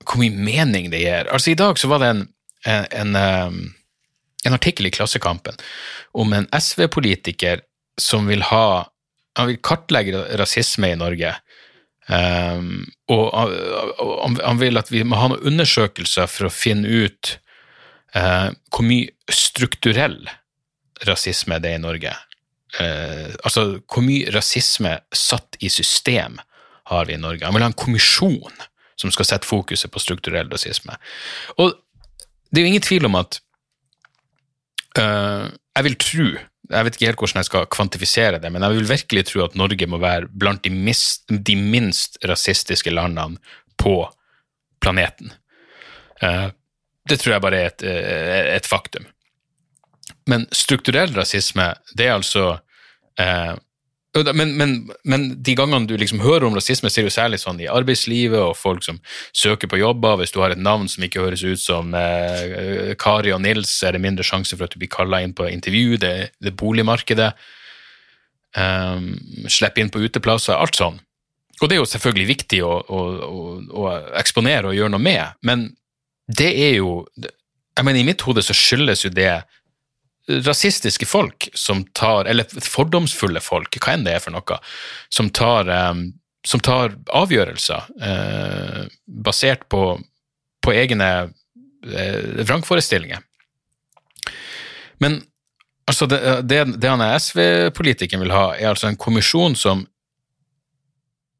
hvor 0.05 0.21
mye 0.21 0.33
mening 0.33 0.89
det 0.93 1.03
gir. 1.05 1.29
Altså, 1.29 1.53
I 1.53 1.59
dag 1.61 1.81
så 1.81 1.91
var 1.91 2.03
det 2.03 2.13
en, 2.15 2.23
en, 2.65 2.87
en, 3.03 3.19
um, 3.19 4.55
artikkel 4.55 4.89
i 4.89 4.93
Klassekampen 4.95 5.59
om 6.17 6.33
en 6.33 6.49
SV-politiker 6.57 7.61
som 8.01 8.31
vil 8.31 8.47
ha 8.49 8.89
Han 9.39 9.47
vil 9.47 9.61
kartlegge 9.63 10.19
rasisme 10.41 10.89
i 10.91 10.97
Norge. 10.99 11.29
Um, 12.09 12.89
og 13.07 13.29
han, 13.37 14.39
han 14.41 14.59
vil 14.59 14.81
at 14.81 14.89
vi 14.91 15.05
må 15.07 15.15
ha 15.21 15.29
noen 15.31 15.53
undersøkelser 15.53 16.27
for 16.27 16.49
å 16.49 16.51
finne 16.51 16.89
ut 16.89 17.37
uh, 18.17 18.51
hvor 18.73 18.83
mye 18.89 19.13
strukturell 19.31 20.19
rasisme 21.07 21.61
det 21.63 21.71
er 21.71 21.79
i 21.79 21.85
Norge. 21.85 22.17
Uh, 22.81 23.31
altså 23.45 23.69
hvor 23.85 24.03
mye 24.09 24.33
rasisme 24.35 24.97
satt 25.15 25.61
i 25.63 25.71
system 25.71 26.41
har 26.89 27.09
vi 27.09 27.17
i 27.17 27.21
Norge. 27.21 27.45
Han 27.45 27.57
vil 27.57 27.65
ha 27.65 27.71
en 27.71 27.79
kommisjon 27.79 28.67
som 28.99 29.13
skal 29.15 29.29
sette 29.29 29.49
fokuset 29.49 29.93
på 29.93 30.03
strukturell 30.03 30.51
rasisme. 30.51 30.97
Og 31.61 31.75
det 32.51 32.61
er 32.61 32.67
jo 32.67 32.73
ingen 32.73 32.85
tvil 32.85 33.07
om 33.09 33.19
at 33.19 33.41
uh, 34.99 35.49
Jeg 35.77 35.85
vil 35.87 35.99
tro 36.03 36.29
jeg 36.69 36.85
vet 36.85 36.97
ikke 36.99 37.07
helt 37.09 37.23
hvordan 37.23 37.41
jeg 37.41 37.49
skal 37.49 37.69
kvantifisere 37.73 38.39
det, 38.43 38.51
men 38.53 38.61
jeg 38.61 38.77
vil 38.77 38.89
virkelig 38.91 39.23
tro 39.31 39.41
at 39.47 39.55
Norge 39.57 39.87
må 39.89 39.97
være 40.03 40.29
blant 40.29 40.61
de, 40.67 40.69
mist, 40.69 41.23
de 41.29 41.55
minst 41.57 42.19
rasistiske 42.29 42.93
landene 42.93 43.41
på 43.81 44.03
planeten. 44.85 45.33
Uh, 46.21 46.51
det 47.09 47.21
tror 47.23 47.39
jeg 47.39 47.45
bare 47.47 47.63
er 47.63 47.71
et, 47.71 47.87
uh, 47.89 48.51
et, 48.59 48.69
faktum. 48.69 49.07
Men 50.29 50.45
strukturell 50.53 51.15
rasisme, 51.17 51.71
det 51.97 52.11
er 52.11 52.19
altså 52.19 52.59
men, 54.17 54.57
men, 54.57 54.71
men, 55.05 55.27
de 55.45 55.55
gangene 55.55 55.87
du 55.87 55.95
liksom 56.01 56.23
hører 56.25 56.47
om 56.49 56.57
rasisme, 56.57 56.91
ser 56.91 57.05
du 57.05 57.13
særlig 57.13 57.41
sånn 57.43 57.61
i 57.61 57.69
arbeidslivet 57.69 58.41
og 58.41 58.57
folk 58.57 58.83
som 58.87 59.01
søker 59.37 59.69
på 59.69 59.81
jobber. 59.83 60.17
Hvis 60.21 60.33
du 60.33 60.41
har 60.41 60.55
et 60.55 60.63
navn 60.63 60.89
som 60.89 61.05
ikke 61.05 61.23
høres 61.23 61.45
ut 61.45 61.61
som 61.61 61.93
eh, 61.95 62.95
Kari 62.99 63.35
og 63.37 63.43
Nils, 63.45 63.75
er 63.85 63.95
det 63.95 64.03
mindre 64.03 64.27
sjanse 64.27 64.57
for 64.57 64.67
at 64.67 64.75
du 64.75 64.81
blir 64.81 64.91
kalla 64.93 65.21
inn 65.23 65.37
på 65.37 65.49
intervju. 65.51 66.01
Det, 66.01 66.15
det 66.41 66.57
boligmarkedet. 66.57 67.35
Um, 68.57 69.13
Slipp 69.53 69.79
inn 69.79 69.93
på 69.93 70.01
uteplasser. 70.03 70.57
Alt 70.57 70.81
sånn. 70.81 70.97
Og 71.61 71.69
det 71.69 71.77
er 71.77 71.83
jo 71.83 71.91
selvfølgelig 71.91 72.31
viktig 72.33 72.63
å, 72.65 72.73
å, 72.81 73.03
å, 73.29 73.45
å 73.83 73.91
eksponere 74.19 74.71
og 74.71 74.79
gjøre 74.79 74.95
noe 74.95 75.03
med, 75.03 75.37
men 75.45 75.69
det 76.29 76.53
er 76.55 76.77
jo 76.79 77.03
jeg 77.79 77.87
mener, 77.87 78.01
I 78.03 78.09
mitt 78.09 78.23
hode 78.27 78.43
så 78.43 78.55
skyldes 78.57 79.05
jo 79.05 79.11
det 79.15 79.31
rasistiske 80.29 81.07
folk 81.07 81.49
som 81.55 81.85
tar, 81.97 82.25
eller 82.25 82.45
fordomsfulle 82.63 83.41
folk, 83.41 83.79
hva 83.81 83.95
enn 83.95 84.05
det 84.07 84.17
er 84.17 84.25
for 84.25 84.35
noe, 84.35 84.59
som 85.13 85.31
tar, 85.35 85.71
som 86.47 86.63
tar 86.65 86.97
avgjørelser 87.17 87.89
uh, 88.03 88.83
basert 89.25 89.67
på, 89.73 89.83
på, 90.65 90.75
egne 90.77 91.09
eh, 91.25 92.45
vrangforestillinger. 92.45 93.25
Men 95.01 95.21
altså, 95.89 96.09
det, 96.11 96.21
det, 96.51 96.65
det 96.77 96.93
han 96.93 97.05
SV-politikeren 97.09 98.27
vil 98.27 98.35
ha, 98.37 98.51
er 98.57 98.73
altså 98.73 98.91
en 98.91 99.01
kommisjon 99.01 99.57
som 99.57 99.87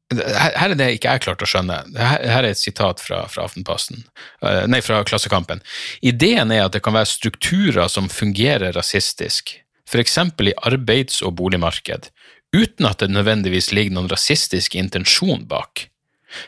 her, 0.09 0.71
er 0.71 0.75
det 0.77 0.87
ikke 0.95 1.13
jeg 1.13 1.23
klarte 1.25 1.45
å 1.45 1.49
skjønne. 1.49 1.77
Her, 1.97 2.23
er 2.41 2.47
et 2.49 2.59
sitat 2.59 3.01
fra, 3.03 3.23
fra 3.29 3.45
uh, 3.45 4.63
nei, 4.69 4.81
fra 4.81 5.03
Klassekampen. 5.05 5.61
Ideen 6.01 6.51
er 6.51 6.65
at 6.65 6.73
det 6.73 6.81
kan 6.85 6.97
være 6.97 7.11
strukturer 7.11 7.87
som 7.91 8.09
fungerer 8.09 8.73
rasistisk, 8.73 9.59
f.eks. 9.89 10.17
i 10.17 10.55
arbeids- 10.65 11.21
og 11.25 11.35
boligmarked, 11.37 12.09
uten 12.55 12.89
at 12.89 13.03
det 13.03 13.11
nødvendigvis 13.13 13.71
ligger 13.71 13.97
noen 13.97 14.09
rasistisk 14.09 14.75
intensjon 14.75 15.45
bak. 15.49 15.87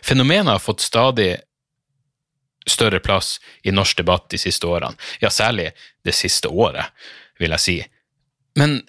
Fenomenet 0.01 0.55
har 0.55 0.61
fått 0.61 0.81
stadig 0.81 1.35
større 2.69 3.01
plass 3.01 3.39
i 3.65 3.73
norsk 3.73 3.97
debatt 4.01 4.29
de 4.33 4.37
siste 4.41 4.69
årene, 4.69 4.97
ja, 5.21 5.29
særlig 5.33 5.71
det 6.05 6.13
siste 6.17 6.49
året, 6.49 6.93
vil 7.41 7.53
jeg 7.57 7.63
si. 7.65 7.77
Men 8.57 8.81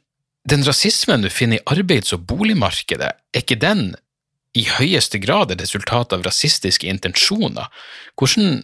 den 0.48 0.64
rasismen 0.66 1.24
du 1.24 1.30
finner 1.30 1.60
i 1.60 1.76
arbeids- 1.76 2.12
og 2.16 2.24
boligmarkedet, 2.28 3.12
er 3.12 3.44
ikke 3.44 3.60
den 3.60 3.92
i 4.52 4.66
høyeste 4.68 5.16
grad 5.22 5.52
et 5.52 5.62
resultat 5.64 6.12
av 6.12 6.24
rasistiske 6.26 6.88
intensjoner. 6.88 7.70
Hvordan 8.20 8.60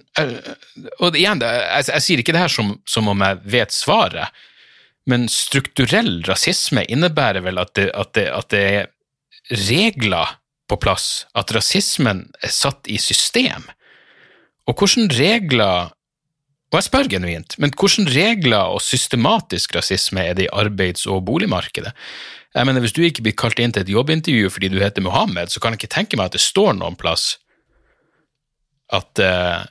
Og 1.01 1.17
igjen, 1.17 1.41
jeg, 1.41 1.87
jeg 1.89 2.05
sier 2.05 2.21
ikke 2.23 2.35
det 2.37 2.45
her 2.45 2.53
som, 2.53 2.75
som, 2.85 3.09
om 3.09 3.25
jeg 3.25 3.41
vet 3.57 3.73
svaret, 3.73 4.35
men 5.09 5.25
strukturell 5.33 6.21
rasisme 6.29 6.85
innebærer 6.93 7.41
vel 7.47 7.61
at 7.63 7.73
det, 7.79 7.89
at 7.97 8.13
det, 8.19 8.27
at 8.29 8.51
det 8.53 8.65
er 8.69 8.91
regler 9.69 10.37
på 10.69 10.77
plass, 10.77 11.25
at 11.33 11.55
rasismen 11.57 12.27
er 12.45 12.53
satt 12.53 12.91
i 12.93 12.99
system. 13.01 13.65
Og 14.69 14.77
hvordan 14.77 15.09
regler 15.17 15.95
og 16.69 16.77
jeg 16.77 16.85
spør 16.85 17.09
genuint, 17.09 17.55
men 17.57 17.73
hvordan 17.73 18.11
regler 18.13 18.75
og 18.75 18.83
systematisk 18.85 19.73
rasisme 19.79 20.21
er 20.21 20.35
det 20.37 20.45
i 20.45 20.53
arbeids- 20.53 21.07
og 21.09 21.23
boligmarkedet? 21.25 21.95
Jeg 22.55 22.67
mener, 22.67 22.81
Hvis 22.81 22.93
du 22.97 23.03
ikke 23.03 23.23
blir 23.23 23.37
kalt 23.37 23.59
inn 23.59 23.73
til 23.73 23.85
et 23.85 23.93
jobbintervju 23.93 24.51
fordi 24.51 24.71
du 24.73 24.79
heter 24.81 25.05
Mohammed, 25.05 25.53
så 25.53 25.61
kan 25.61 25.73
jeg 25.75 25.83
ikke 25.83 25.95
tenke 25.95 26.17
meg 26.17 26.31
at 26.31 26.39
det 26.39 26.41
står 26.41 26.73
noen 26.79 26.97
plass 26.97 27.37
at, 28.93 29.21
uh, 29.21 29.67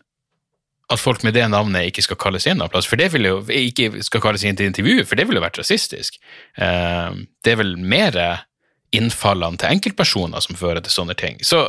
at 0.94 1.02
folk 1.02 1.24
med 1.26 1.34
det 1.34 1.48
navnet 1.50 1.90
ikke 1.90 2.06
skal 2.06 2.20
kalles 2.22 2.46
inn 2.46 2.62
noen 2.62 2.70
plass. 2.70 2.86
For 2.86 3.00
det 3.02 3.10
vil 3.16 3.26
jo 3.26 3.40
ikke 3.50 4.04
skal 4.06 4.22
kalles 4.22 4.46
inn 4.46 4.60
til 4.60 4.70
intervju, 4.70 5.08
for 5.10 5.18
det 5.18 5.26
ville 5.28 5.42
vært 5.42 5.58
rasistisk. 5.58 6.20
Uh, 6.60 7.26
det 7.44 7.56
er 7.56 7.64
vel 7.64 7.74
mer 7.82 8.20
innfallene 8.96 9.60
til 9.60 9.74
enkeltpersoner 9.74 10.46
som 10.46 10.60
fører 10.60 10.84
til 10.86 10.94
sånne 10.94 11.18
ting. 11.18 11.42
Så 11.44 11.66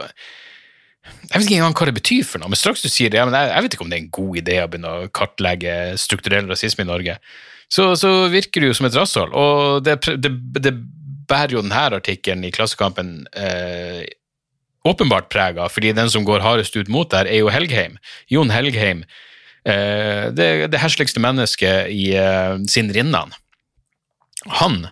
jeg 1.08 1.40
vet 1.40 1.46
ikke 1.46 1.56
engang 1.58 1.76
hva 1.78 1.88
det 1.88 1.96
betyr 1.96 2.26
for 2.26 2.42
noe, 2.42 2.52
men 2.52 2.58
straks 2.60 2.84
du 2.84 2.90
sier 2.92 3.10
det, 3.12 3.20
ja, 3.20 3.26
jeg, 3.32 3.50
jeg 3.54 3.64
vet 3.64 3.74
ikke 3.74 3.84
om 3.86 3.90
det 3.90 3.96
er 3.96 4.04
en 4.04 4.16
god 4.18 4.40
idé 4.42 4.58
å 4.60 4.68
begynne 4.68 4.92
å 4.92 5.08
kartlegge 5.14 5.74
strukturell 6.00 6.50
rasisme 6.50 6.84
i 6.84 6.88
Norge, 6.88 7.16
så, 7.72 7.90
så 8.00 8.10
virker 8.32 8.64
det 8.64 8.70
jo 8.70 8.76
som 8.78 8.88
et 8.88 8.96
rasshold. 8.96 9.34
Og 9.36 9.84
det, 9.84 9.98
det, 10.20 10.32
det 10.64 10.72
bærer 11.28 11.56
jo 11.56 11.64
denne 11.64 11.84
artikkelen 12.00 12.46
i 12.48 12.52
Klassekampen 12.54 13.26
eh, 13.36 14.04
åpenbart 14.88 15.30
preg 15.32 15.58
av, 15.60 15.72
fordi 15.74 15.94
den 15.96 16.10
som 16.12 16.26
går 16.26 16.44
hardest 16.44 16.76
ut 16.78 16.90
mot 16.92 17.10
der, 17.12 17.28
er 17.28 17.42
jo 17.42 17.52
Helgheim. 17.52 17.98
Jon 18.32 18.52
Helgheim. 18.54 19.04
Eh, 19.68 20.28
det, 20.32 20.68
det 20.72 20.82
hersligste 20.82 21.22
mennesket 21.22 21.90
i 21.92 22.12
eh, 22.16 22.54
sin 22.70 22.92
rinnan. 22.94 23.34
Han 24.60 24.86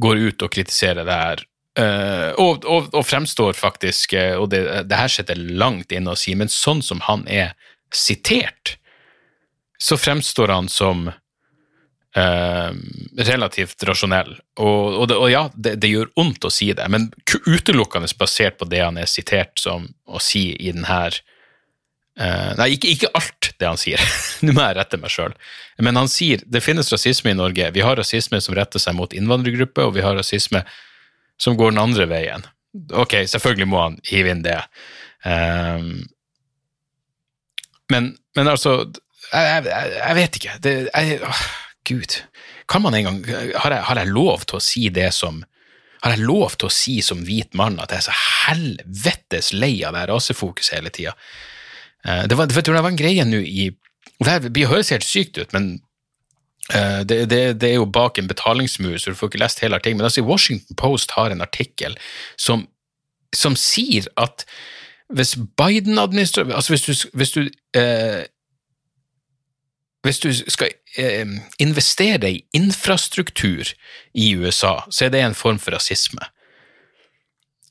går 0.00 0.22
ut 0.30 0.46
og 0.46 0.54
kritiserer 0.54 1.04
det 1.06 1.18
her. 1.18 1.44
Uh, 1.74 2.30
og, 2.38 2.62
og, 2.70 2.92
og, 2.94 3.00
fremstår 3.02 3.56
faktisk, 3.58 4.12
uh, 4.14 4.36
og 4.38 4.52
det, 4.52 4.60
det, 4.86 4.94
her 4.94 5.10
sitter 5.10 5.40
langt 5.58 5.90
inne 5.90 6.12
å 6.12 6.18
si, 6.18 6.30
men 6.38 6.46
sånn 6.46 6.84
som 6.86 7.00
han 7.08 7.24
er 7.26 7.56
sitert, 7.90 8.76
så 9.82 9.98
fremstår 9.98 10.52
han 10.54 10.70
som 10.70 11.08
Uh, 12.14 12.70
relativt 13.26 13.82
rasjonell. 13.82 14.36
Og, 14.62 15.00
og, 15.00 15.06
det, 15.10 15.16
og 15.18 15.30
ja, 15.32 15.48
det, 15.54 15.72
det, 15.82 15.88
gjør 15.90 16.12
ondt 16.22 16.46
å 16.46 16.50
si 16.52 16.68
det, 16.70 16.84
men 16.86 17.08
utelukkende 17.26 18.06
basert 18.20 18.60
på 18.60 18.68
det 18.70 18.84
han 18.84 19.00
er 19.02 19.10
sitert 19.10 19.58
som 19.58 19.88
å 20.06 20.20
si 20.22 20.52
i 20.54 20.70
den 20.70 20.86
her 20.86 21.16
uh, 22.20 22.52
Nei, 22.60 22.68
ikke, 22.76 22.92
ikke, 22.94 23.10
alt 23.18 23.50
det 23.58 23.66
han 23.66 23.80
sier, 23.82 24.04
nå 24.46 24.54
må 24.54 24.62
jeg 24.62 24.78
rette 24.78 25.00
meg 25.02 25.10
sjøl. 25.10 25.34
Men 25.82 25.98
han 25.98 26.10
sier 26.12 26.44
det 26.46 26.62
finnes 26.62 26.92
rasisme 26.94 27.34
i 27.34 27.38
Norge. 27.40 27.72
Vi 27.74 27.82
har 27.82 27.98
rasisme 27.98 28.38
som 28.38 28.54
retter 28.54 28.82
seg 28.82 28.94
mot 28.94 29.10
innvandrergrupper, 29.10 29.90
og 29.90 29.98
vi 29.98 30.06
har 30.06 30.14
rasisme 30.14 30.62
som 31.42 31.58
går 31.58 31.74
den 31.74 31.82
andre 31.82 32.06
veien. 32.14 32.46
Ok, 32.94 33.24
selvfølgelig 33.30 33.70
må 33.70 33.82
han 33.82 33.98
hive 34.06 34.30
inn 34.30 34.46
det. 34.46 34.60
Um, 35.26 36.04
men, 37.90 38.14
men, 38.36 38.48
altså 38.48 38.84
jeg, 39.32 39.66
jeg, 39.66 39.92
jeg 39.98 40.16
vet 40.18 40.38
ikke. 40.40 40.56
Det, 40.62 40.74
jeg, 40.94 41.20
Gud. 41.88 42.20
Kan 42.70 42.84
man 42.84 42.94
en 42.96 43.08
gang 43.08 43.18
har 43.60 43.74
jeg, 43.74 43.82
har 43.88 44.00
jeg 44.00 44.12
lov 44.12 44.46
til 44.48 44.58
å 44.58 44.64
si 44.64 44.88
det 44.92 45.10
som 45.16 45.42
har 46.04 46.18
jeg 46.18 46.26
lov 46.28 46.58
til 46.58 46.68
å 46.68 46.74
si 46.74 46.98
som 47.04 47.22
hvit 47.24 47.54
mann 47.56 47.78
at 47.80 47.92
jeg 47.92 48.02
er 48.02 48.06
så 48.10 48.16
helvetes 48.44 49.54
lei 49.56 49.78
av 49.88 49.96
det 49.96 50.04
rasefokuset 50.10 50.76
hele 50.76 50.92
tida? 50.92 51.14
Uh, 52.04 52.26
det, 52.28 52.36
var, 52.36 52.50
det 52.52 52.74
var 52.74 52.90
en 52.90 53.00
greie 53.00 53.24
nå 53.24 53.40
i 53.40 53.70
Det 54.20 54.68
høres 54.68 54.92
helt 54.92 55.06
sykt 55.08 55.40
ut, 55.40 55.56
men 55.56 55.70
uh, 56.74 57.00
det, 57.08 57.24
det, 57.32 57.40
det, 57.62 57.70
er 57.70 57.78
jo 57.78 57.88
bak 57.88 58.20
en 58.20 58.28
betalingsmur, 58.28 58.98
så 59.00 59.12
du 59.12 59.18
får 59.18 59.32
ikke 59.32 59.42
lest 59.46 59.64
hele 59.64 59.80
artikkelen. 59.80 60.02
Men 60.02 60.10
altså, 60.10 60.26
Washington 60.28 60.76
Post 60.76 61.16
har 61.16 61.32
en 61.32 61.44
artikkel 61.44 61.96
som, 62.36 62.68
som 63.32 63.56
sier 63.56 64.10
at 64.20 64.44
hvis 65.14 65.34
Biden-administrasjonen 65.56 66.56
Altså, 66.56 66.72
hvis 66.72 66.84
du, 66.84 67.16
hvis 67.16 67.32
du 67.32 67.40
uh, 67.76 68.22
hvis 70.04 70.18
du 70.20 70.28
skal 70.52 70.68
eh, 71.00 71.26
investere 71.58 72.30
i 72.30 72.44
infrastruktur 72.52 73.72
i 74.14 74.34
USA, 74.36 74.76
så 74.90 75.06
er 75.06 75.14
det 75.14 75.22
en 75.24 75.34
form 75.34 75.58
for 75.58 75.72
rasisme. 75.72 76.20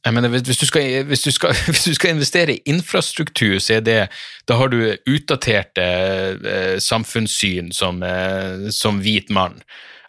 Jeg 0.06 0.13
mener, 0.13 0.30
hvis 0.30 0.58
du, 0.58 0.66
skal, 0.66 1.04
hvis, 1.04 1.22
du 1.22 1.32
skal, 1.32 1.54
hvis 1.72 1.84
du, 1.84 1.94
skal, 1.94 2.10
investere 2.10 2.56
i 2.56 2.62
infrastruktur, 2.66 3.60
så 3.60 3.74
er 3.74 3.80
det 3.80 4.08
Da 4.48 4.58
har 4.60 4.68
du 4.68 4.98
utdaterte 5.08 5.82
eh, 5.84 6.80
samfunnssyn 6.80 7.72
som, 7.72 8.04
eh, 8.04 8.70
som, 8.72 9.00
hvit 9.00 9.30
mann. 9.30 9.62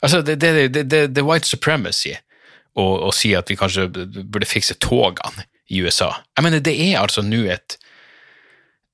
Altså, 0.02 0.23
det, 0.23 0.43
er 0.43 1.23
white 1.23 1.49
supremacy 1.49 2.16
å, 2.75 3.12
si 3.14 3.35
at 3.35 3.50
vi 3.50 3.57
kanskje 3.57 3.87
burde 4.25 4.47
fikse 4.47 4.75
togene 4.75 5.47
i 5.71 5.83
USA. 5.83 6.11
Jeg 6.37 6.45
mener, 6.45 6.59
det 6.59 6.75
er 6.75 6.99
altså 7.00 7.23
nå 7.23 7.45
et 7.52 7.78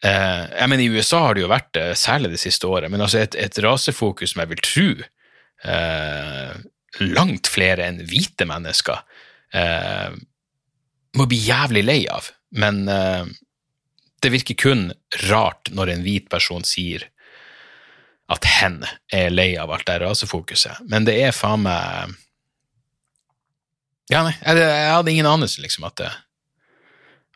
Eh, 0.00 0.45
jeg 0.57 0.71
mener, 0.73 0.85
I 0.85 0.97
USA 0.97 1.25
har 1.26 1.37
det 1.37 1.45
jo 1.45 1.52
vært 1.52 1.73
det, 1.76 1.87
særlig 2.00 2.33
det 2.33 2.40
siste 2.40 2.69
året, 2.69 2.90
men 2.92 3.02
altså 3.04 3.21
et, 3.21 3.37
et 3.37 3.59
rasefokus 3.64 4.33
som 4.33 4.42
jeg 4.42 4.52
vil 4.54 4.62
tro 4.64 4.88
eh, 5.69 6.54
langt 7.04 7.50
flere 7.50 7.87
enn 7.87 8.00
hvite 8.09 8.47
mennesker 8.49 9.02
eh, 9.57 10.16
må 11.19 11.26
bli 11.28 11.40
jævlig 11.45 11.85
lei 11.85 12.00
av. 12.11 12.30
Men 12.57 12.87
eh, 12.88 13.28
det 14.25 14.33
virker 14.33 14.59
kun 14.59 14.88
rart 15.28 15.71
når 15.75 15.95
en 15.95 16.07
hvit 16.07 16.30
person 16.33 16.64
sier 16.66 17.07
at 18.30 18.47
hen 18.47 18.80
er 19.12 19.33
lei 19.35 19.52
av 19.59 19.73
alt 19.75 19.88
det 19.88 20.00
rasefokuset, 20.04 20.85
men 20.88 21.07
det 21.09 21.16
er 21.19 21.35
faen 21.35 21.64
meg 21.66 22.16
Ja, 24.11 24.25
nei, 24.26 24.35
jeg, 24.38 24.59
jeg 24.59 24.90
hadde 24.90 25.12
ingen 25.12 25.28
anelse, 25.30 25.62
liksom, 25.62 25.87
at 25.87 25.99
det 25.99 26.11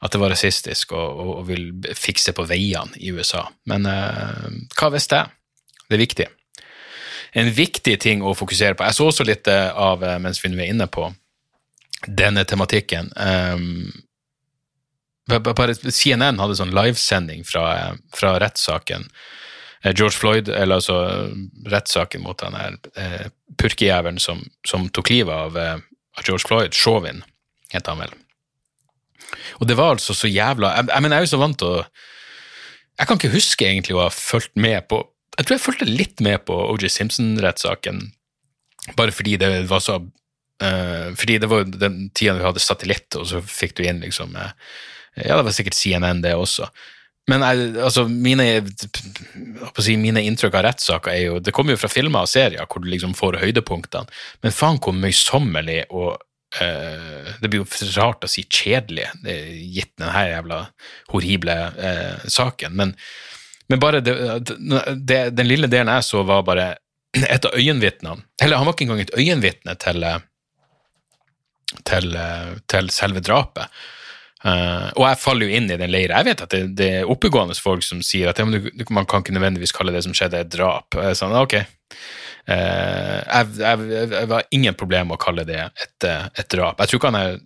at 0.04 0.12
det 0.12 0.20
var 0.20 0.32
rasistisk 0.34 0.92
og, 0.92 1.20
og, 1.20 1.30
og 1.38 1.44
vil 1.48 1.68
fikse 1.96 2.34
på 2.36 2.44
veiene 2.48 2.98
i 3.00 3.12
USA. 3.16 3.46
Men 3.70 3.88
eh, 3.88 4.48
hva 4.76 4.90
visste 4.92 5.22
jeg? 5.22 5.32
Det 5.88 5.96
er 5.96 6.02
viktig. 6.02 6.26
En 7.40 7.50
viktig 7.50 7.94
ting 8.00 8.22
å 8.22 8.34
fokusere 8.36 8.76
på 8.78 8.86
Jeg 8.86 8.96
så 8.96 9.08
også 9.10 9.26
litt 9.26 9.48
eh, 9.50 9.70
av, 9.70 10.04
eh, 10.04 10.18
mens 10.22 10.42
vi 10.42 10.52
nå 10.52 10.60
er 10.60 10.74
inne 10.74 10.88
på 10.92 11.08
denne 12.04 12.42
tematikken 12.44 13.06
um, 13.16 13.88
CNN 15.24 16.36
hadde 16.36 16.56
sånn 16.58 16.74
livesending 16.76 17.46
fra, 17.48 17.94
fra 18.12 18.34
rettssaken. 18.42 19.06
George 19.86 20.18
Floyd, 20.18 20.50
eller 20.52 20.82
altså 20.82 20.98
rettssaken 21.72 22.20
mot 22.26 22.36
den 22.42 22.58
her 22.58 22.76
eh, 23.00 23.30
purkejævelen 23.56 24.20
som, 24.20 24.42
som, 24.68 24.84
tok 24.92 25.08
livet 25.14 25.32
av, 25.32 25.56
av 25.56 26.28
George 26.28 26.44
Floyd, 26.44 26.76
Chauvin, 26.76 27.24
het 27.72 27.88
han 27.88 28.04
vel. 28.04 28.12
Og 29.60 29.68
det 29.68 29.76
var 29.78 29.94
altså 29.94 30.16
så 30.16 30.30
jævla 30.30 30.74
Jeg, 30.78 30.88
jeg, 30.92 31.02
mener, 31.02 31.16
jeg 31.16 31.24
er 31.24 31.28
jo 31.28 31.32
så 31.34 31.42
vant 31.42 31.58
til 31.60 31.70
å 31.70 31.84
Jeg 33.00 33.08
kan 33.08 33.20
ikke 33.20 33.34
huske 33.34 33.68
egentlig 33.68 33.96
å 33.96 34.04
ha 34.04 34.10
fulgt 34.14 34.54
med 34.54 34.88
på 34.90 35.02
Jeg 35.38 35.46
tror 35.46 35.56
jeg 35.56 35.64
fulgte 35.66 35.90
litt 35.90 36.24
med 36.24 36.44
på 36.48 36.56
OJ 36.72 36.90
Simpson-rettssaken, 36.94 38.02
bare 38.98 39.14
fordi 39.14 39.38
det 39.40 39.50
var 39.70 39.82
så 39.82 39.98
uh, 39.98 41.08
Fordi 41.18 41.38
det 41.42 41.50
var 41.50 41.64
den 41.66 42.08
tida 42.14 42.36
vi 42.38 42.46
hadde 42.46 42.62
satellitt, 42.62 43.08
og 43.18 43.26
så 43.30 43.42
fikk 43.42 43.78
du 43.78 43.86
inn 43.86 44.04
liksom 44.04 44.36
uh, 44.38 44.52
Ja, 45.16 45.38
det 45.38 45.46
var 45.46 45.56
sikkert 45.56 45.78
CNN, 45.78 46.22
det 46.22 46.34
også. 46.34 46.68
Men 47.30 47.42
altså, 47.42 48.04
mine, 48.08 48.44
si, 49.80 49.96
mine, 49.96 50.22
inntrykk 50.28 50.58
av 50.58 50.66
rettssaker 50.66 51.14
er 51.14 51.22
jo 51.22 51.38
Det 51.40 51.54
kommer 51.56 51.72
jo 51.72 51.80
fra 51.80 51.88
filmer 51.88 52.26
og 52.26 52.30
serier 52.30 52.66
hvor 52.68 52.84
du 52.84 52.90
liksom 52.90 53.14
får 53.16 53.40
høydepunktene, 53.40 54.10
men 54.44 54.54
faen 54.54 54.80
hvor 54.82 54.96
møysommelig 54.96 55.84
og 55.88 56.18
Uh, 56.54 57.34
det 57.42 57.50
blir 57.50 57.64
jo 57.64 57.88
rart 57.96 58.24
å 58.24 58.30
si 58.30 58.44
kjedelig, 58.46 59.08
gitt 59.24 59.94
denne 59.98 60.26
jævla 60.30 60.60
horrible 61.12 61.56
uh, 61.74 62.26
saken, 62.30 62.76
men 62.78 62.96
Men 63.68 63.80
bare 63.80 64.00
det, 64.04 64.12
det, 65.08 65.30
den 65.32 65.48
lille 65.48 65.70
delen 65.72 65.88
jeg 65.88 66.04
så, 66.04 66.22
var 66.28 66.42
bare 66.44 66.66
et 67.34 67.46
av 67.48 67.56
øyenvitnene. 67.56 68.24
Eller 68.42 68.60
han 68.60 68.66
var 68.66 68.76
ikke 68.76 68.86
engang 68.88 69.04
et 69.04 69.14
øyenvitne 69.16 69.74
til, 69.80 70.04
eh, 70.04 70.18
til, 71.84 72.16
eh, 72.16 72.54
til 72.70 72.90
selve 72.90 73.22
drapet. 73.24 73.84
Uh, 74.44 74.90
og 75.00 75.06
jeg 75.06 75.16
faller 75.22 75.48
jo 75.48 75.56
inn 75.56 75.70
i 75.72 75.76
den 75.80 75.88
leira. 75.88 76.18
Jeg 76.20 76.26
vet 76.26 76.42
at 76.44 76.52
det, 76.52 76.58
det 76.76 76.88
er 76.98 77.08
oppegående 77.08 77.54
folk 77.56 77.80
som 77.80 78.02
sier 78.04 78.28
at 78.28 78.36
ja, 78.36 78.44
du, 78.44 78.82
man 78.92 79.06
kan 79.08 79.22
ikke 79.22 79.32
nødvendigvis 79.32 79.72
kalle 79.72 79.94
det 79.94 80.02
som 80.04 80.12
skjedde, 80.12 80.42
et 80.44 80.50
drap. 80.52 80.92
Jeg 81.00 81.16
sånn, 81.16 81.32
ok. 81.32 81.54
Uh, 82.44 83.24
jeg, 83.24 83.54
jeg, 83.56 83.84
jeg, 84.12 84.28
var 84.28 84.48
ingen 84.52 84.76
problem 84.76 85.08
med 85.08 85.16
å 85.16 85.22
kalle 85.22 85.46
det 85.48 85.62
et, 85.64 86.04
et 86.04 86.48
drap. 86.52 86.80
Jeg 86.82 86.90
tror 86.90 87.00
ikke, 87.00 87.12
han 87.12 87.20
er, 87.20 87.38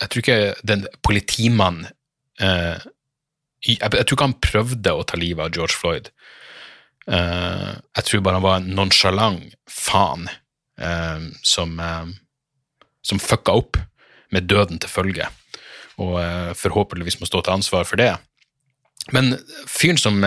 jeg 0.00 0.12
tror 0.12 0.22
ikke 0.22 0.68
den 0.72 0.86
politimannen 1.04 1.88
uh, 2.40 2.76
jeg, 3.66 3.80
jeg, 3.82 4.04
tror 4.06 4.14
ikke 4.14 4.28
han 4.30 4.40
prøvde 4.46 4.94
å 4.96 5.04
ta 5.04 5.18
livet 5.20 5.44
av 5.44 5.56
George 5.56 5.74
Floyd. 5.74 6.12
jeg 7.06 8.04
tror 8.06 8.22
bare 8.22 8.38
han 8.38 8.44
var 8.44 8.60
en 8.60 8.68
nonsjalant 8.76 9.54
faen 9.70 10.26
som, 11.46 11.80
som 13.02 13.22
fucka 13.22 13.54
opp 13.58 13.78
med 14.34 14.46
døden 14.50 14.78
til 14.82 14.92
følge 14.92 15.26
og 16.02 16.18
forhåpentligvis 16.60 17.18
må 17.18 17.26
stå 17.30 17.42
til 17.42 17.56
ansvar 17.56 17.88
for 17.88 17.98
det. 17.98 18.12
Men 19.14 19.34
fyren 19.70 19.98
som, 19.98 20.20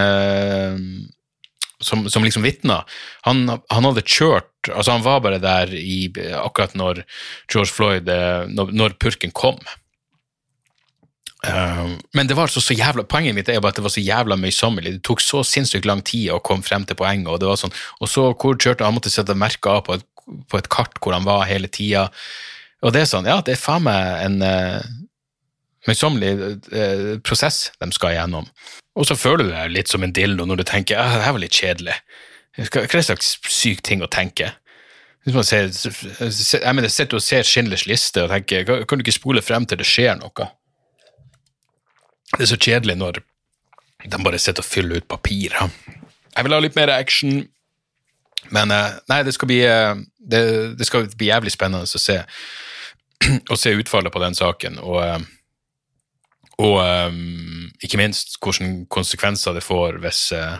som, 1.80 2.10
som 2.12 2.24
liksom 2.26 2.44
vitna, 2.44 2.84
han, 3.28 3.46
han, 3.48 3.88
hadde 3.88 4.06
kjørt 4.06 4.48
altså 4.68 4.92
Han 4.92 5.06
var 5.06 5.22
bare 5.24 5.40
der 5.40 5.72
i, 5.72 6.10
akkurat 6.36 6.74
når 6.76 7.04
George 7.52 7.72
Floyd 7.72 8.10
uh, 8.12 8.44
når, 8.52 8.74
når, 8.76 8.98
purken 9.00 9.32
kom. 9.32 9.60
men 12.12 12.28
det 12.28 12.36
var 12.36 12.52
så, 12.52 12.60
så 12.60 12.76
jævla, 12.76 13.06
poenget 13.08 13.38
mitt 13.38 13.48
er 13.48 13.62
bare 13.64 13.72
at 13.72 13.80
det 13.80 13.86
var 13.86 13.94
så 13.94 14.04
jævla 14.04 14.36
møysommelig. 14.36 14.98
Det 14.98 15.06
tok 15.08 15.24
så 15.24 15.40
sinnssykt 15.48 15.88
lang 15.88 16.04
tid 16.04 16.34
å 16.36 16.42
komme 16.44 16.68
frem 16.68 16.84
til 16.84 17.00
poenget. 17.00 17.32
Og 17.32 17.40
det 17.40 17.48
var 17.48 17.62
sånn, 17.62 17.72
og 18.04 18.12
så 18.12 18.26
hvor 18.34 18.60
kjørte 18.60 18.84
han 18.84 18.98
måtte 18.98 19.14
sette 19.14 19.38
merker 19.40 19.78
av 19.78 19.86
på 19.88 19.96
et, 19.96 20.04
på 20.52 20.60
et 20.60 20.68
kart 20.68 21.00
hvor 21.00 21.16
han 21.16 21.24
var 21.24 21.48
hele 21.48 21.72
tida. 21.72 22.10
Og 22.84 22.92
det 22.92 23.06
er 23.06 23.12
sånn, 23.14 23.32
ja, 23.32 23.40
det 23.40 23.56
er 23.56 23.64
faen 23.64 23.88
meg 23.88 24.26
en 24.26 24.44
møysommelig 25.88 26.60
eh, 26.76 27.20
prosess 27.24 27.70
de 27.80 27.92
skal 27.96 28.16
igjennom. 28.16 28.50
Og 29.00 29.08
så 29.08 29.16
føler 29.16 29.46
du 29.48 29.54
deg 29.54 29.76
litt 29.76 29.92
som 29.92 30.04
en 30.04 30.14
dildo 30.16 30.48
når 30.48 30.62
du 30.62 30.66
tenker 30.68 31.00
at 31.00 31.14
det 31.16 31.28
her 31.28 31.36
var 31.38 31.44
litt 31.44 31.56
kjedelig. 31.56 31.96
Hva 32.60 32.84
er 32.84 32.92
det 32.92 33.06
slags 33.08 33.38
syk 33.48 33.84
ting 33.88 34.04
å 34.04 34.12
tenke? 34.12 34.52
Hvis 35.24 35.36
man 35.36 35.46
ser, 35.46 35.70
jeg 35.70 36.76
mener, 36.76 36.92
sitter 36.92 37.20
og 37.20 37.24
ser 37.24 37.48
Schindlers 37.48 37.86
liste 37.88 38.24
og 38.24 38.32
tenker 38.34 38.66
kan 38.68 39.00
du 39.00 39.04
ikke 39.04 39.16
spole 39.16 39.44
frem 39.46 39.68
til 39.68 39.80
det 39.80 39.88
skjer 39.88 40.18
noe? 40.20 40.50
Det 42.36 42.44
er 42.46 42.52
så 42.52 42.60
kjedelig 42.60 42.96
når 43.00 43.22
de 44.06 44.22
bare 44.24 44.40
sitter 44.40 44.64
og 44.64 44.68
fyller 44.68 45.02
ut 45.02 45.10
papir. 45.12 45.56
Jeg 45.56 46.46
vil 46.46 46.56
ha 46.56 46.60
litt 46.64 46.78
mer 46.78 46.92
action, 46.94 47.42
men 48.56 48.72
eh, 48.72 49.00
nei, 49.12 49.24
det 49.28 49.34
skal 49.36 49.50
bli, 49.50 49.60
eh, 49.68 49.96
det, 50.32 50.42
det 50.80 50.88
skal 50.88 51.10
bli 51.20 51.32
jævlig 51.32 51.52
spennende 51.52 51.88
å 51.88 52.02
se, 52.02 52.20
å 53.54 53.60
se 53.60 53.76
utfallet 53.76 54.14
på 54.14 54.24
den 54.24 54.38
saken. 54.38 54.80
og 54.80 55.02
eh, 55.04 55.20
og 56.60 56.76
um, 56.84 57.70
ikke 57.84 58.00
minst 58.02 58.36
hvilke 58.44 58.86
konsekvenser 58.92 59.56
det 59.56 59.64
får 59.64 60.02
hvis, 60.04 60.26
uh, 60.36 60.60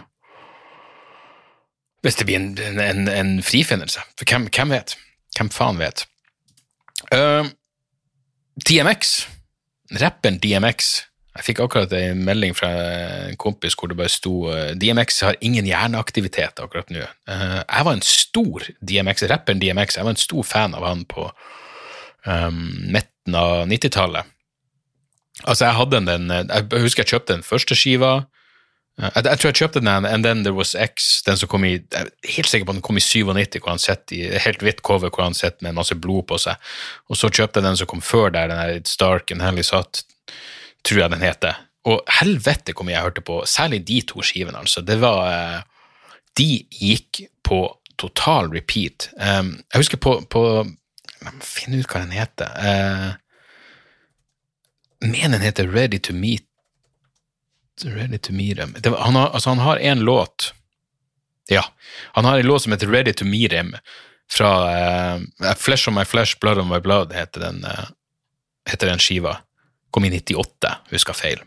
hvis 2.06 2.20
det 2.20 2.28
blir 2.30 2.40
en, 2.40 2.80
en, 2.80 3.08
en 3.12 3.34
frifinnelse. 3.44 4.04
For 4.16 4.30
hvem, 4.30 4.48
hvem, 4.48 4.72
vet? 4.78 4.96
Hvem 5.36 5.52
faen 5.52 5.82
vet? 5.82 6.06
Uh, 7.12 7.52
DMX, 8.60 9.28
rapperen 10.02 10.40
DMX 10.44 11.06
Jeg 11.38 11.46
fikk 11.46 11.62
akkurat 11.64 11.94
en 11.96 12.26
melding 12.28 12.52
fra 12.58 12.68
en 13.30 13.38
kompis 13.40 13.78
hvor 13.78 13.88
det 13.88 13.96
bare 14.00 14.12
sto 14.12 14.50
uh, 14.50 14.72
DMX 14.76 15.22
har 15.24 15.38
ingen 15.46 15.68
hjerneaktivitet 15.68 16.60
akkurat 16.64 16.90
nå. 16.92 17.04
Uh, 17.30 17.62
jeg 17.62 17.86
var 17.88 17.94
en 17.96 18.08
stor 18.08 18.66
DMX, 18.80 19.28
rapperen 19.32 19.62
DMX, 19.62 20.00
jeg 20.00 20.08
var 20.08 20.16
en 20.16 20.26
stor 20.28 20.48
fan 20.48 20.76
av 20.76 20.88
han 20.88 21.06
på 21.08 21.28
um, 22.26 22.66
midten 22.92 23.36
av 23.36 23.68
90-tallet. 23.68 24.36
Altså, 25.46 25.66
jeg 25.66 25.76
hadde 25.76 26.02
den 26.06 26.30
Jeg 26.32 26.82
husker 26.84 27.04
jeg 27.04 27.14
kjøpte 27.14 27.34
den 27.34 27.46
første 27.48 27.76
skiva. 27.76 28.26
Jeg, 29.00 29.24
jeg, 29.24 29.40
tror 29.40 29.48
jeg 29.48 29.60
kjøpte 29.62 29.80
den 29.80 29.88
And 29.88 30.26
Then 30.26 30.44
There 30.44 30.56
Was 30.56 30.76
X, 30.76 31.22
den 31.24 31.38
som 31.40 31.48
kom 31.52 31.64
i 31.64 31.78
Jeg 31.78 31.88
er 32.02 32.10
helt 32.36 32.50
sikker 32.52 32.68
på 32.68 32.76
den 32.76 32.84
kom 32.84 33.00
i 33.00 33.04
97, 33.04 33.62
hvor 33.62 33.72
han 33.72 33.80
sitter 33.80 34.18
i 34.18 34.42
helt 34.44 34.66
hvitt 34.66 34.84
cover 34.84 35.14
hvor 35.14 35.24
han 35.24 35.38
sitter 35.38 35.64
med 35.64 35.78
masse 35.78 35.96
blod 35.96 36.26
på 36.28 36.40
seg. 36.42 36.60
Og 37.08 37.20
så 37.20 37.32
kjøpte 37.32 37.62
jeg 37.62 37.70
den 37.70 37.80
som 37.80 37.90
kom 37.90 38.04
før 38.04 38.34
der, 38.36 38.52
den 38.52 38.60
der 38.60 38.82
Stark 38.90 39.32
and 39.32 39.46
Helly 39.46 39.64
Sat, 39.64 40.04
tror 40.84 41.06
jeg 41.06 41.14
den 41.16 41.24
heter. 41.24 41.62
Og 41.88 42.04
helvete 42.20 42.76
hvor 42.76 42.88
mye 42.88 42.98
jeg 42.98 43.08
hørte 43.08 43.24
på, 43.24 43.40
særlig 43.48 43.86
de 43.88 44.02
to 44.08 44.26
skivene, 44.26 44.60
altså. 44.60 44.84
Det 44.84 45.00
var 45.00 45.24
eh, 45.32 45.62
De 46.38 46.52
gikk 46.72 47.24
på 47.44 47.64
total 48.00 48.52
repeat. 48.54 49.10
Um, 49.16 49.58
jeg 49.74 49.82
husker 49.82 50.00
på, 50.00 50.20
på 50.30 50.44
Finn 51.44 51.76
ut 51.76 51.88
hva 51.90 52.04
den 52.06 52.16
heter. 52.16 53.18
Mener 55.06 55.38
den 55.38 55.42
heter 55.42 55.68
Ready 55.68 56.00
to 56.00 56.14
Meet 56.14 56.44
Ready 57.84 58.18
to 58.18 58.34
Meet 58.34 58.58
det, 58.58 58.90
han, 58.90 59.16
har, 59.16 59.30
altså 59.30 59.50
han 59.50 59.60
har 59.60 59.78
en 59.78 60.00
låt 60.00 60.54
Ja, 61.50 61.64
han 62.14 62.26
har 62.26 62.40
en 62.40 62.48
låt 62.48 62.64
som 62.64 62.72
heter 62.72 62.88
Ready 62.88 63.14
to 63.14 63.26
Meet 63.26 63.54
Him, 63.54 63.76
fra 64.32 64.50
uh, 65.16 65.54
Flesh 65.58 65.90
on 65.90 65.96
My 65.96 66.06
Flesh, 66.06 66.40
Blood 66.40 66.58
on 66.58 66.68
My 66.70 66.80
Blood, 66.80 67.14
heter 67.14 67.42
den, 67.42 67.64
uh, 67.66 67.88
heter 68.70 68.88
den 68.88 69.00
skiva. 69.00 69.38
Kom 69.92 70.06
i 70.06 70.10
98, 70.10 70.76
husker 70.92 71.14
feil. 71.18 71.42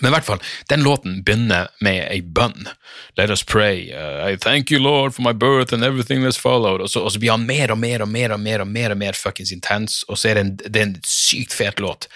Men 0.00 0.10
i 0.10 0.14
hvert 0.14 0.26
fall, 0.26 0.42
den 0.68 0.82
låten 0.84 1.20
begynner 1.24 1.70
med 1.80 2.02
ei 2.10 2.20
bønn. 2.20 2.68
Let 3.16 3.30
us 3.32 3.42
pray. 3.42 3.88
Uh, 3.92 4.26
I 4.28 4.36
thank 4.36 4.70
you, 4.70 4.80
Lord, 4.82 5.14
for 5.14 5.22
my 5.24 5.32
birth 5.32 5.72
and 5.72 5.84
everything 5.84 6.24
that's 6.24 6.40
followed. 6.40 6.82
Og 6.84 6.90
så, 6.90 7.00
og 7.00 7.12
så 7.12 7.22
blir 7.22 7.32
han 7.32 7.46
mer 7.48 7.72
og 7.72 7.80
mer 7.80 8.04
og 8.04 8.10
mer 8.12 8.34
og 8.34 8.40
mer 8.40 8.64
og 8.64 8.68
mer 8.68 8.92
og 8.92 9.00
mer 9.00 9.16
fuckings 9.16 9.54
intens, 9.54 10.02
og 10.08 10.20
så 10.20 10.30
er 10.30 10.38
det 10.38 10.44
en, 10.44 10.54
det 10.60 10.82
er 10.82 10.86
en 10.90 10.98
sykt 11.06 11.56
fet 11.56 11.80
låt. 11.80 12.10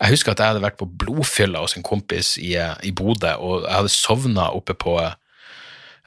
Jeg 0.00 0.16
husker 0.16 0.32
at 0.32 0.42
jeg 0.42 0.54
hadde 0.54 0.64
vært 0.64 0.80
på 0.80 0.90
blodfylla 1.02 1.62
hos 1.62 1.76
en 1.76 1.86
kompis 1.86 2.34
i, 2.40 2.54
eh, 2.58 2.76
i 2.88 2.92
Bodø, 2.96 3.34
og 3.38 3.66
jeg 3.66 3.76
hadde 3.76 3.94
sovna 3.94 4.48
oppe 4.56 4.74
på 4.74 4.96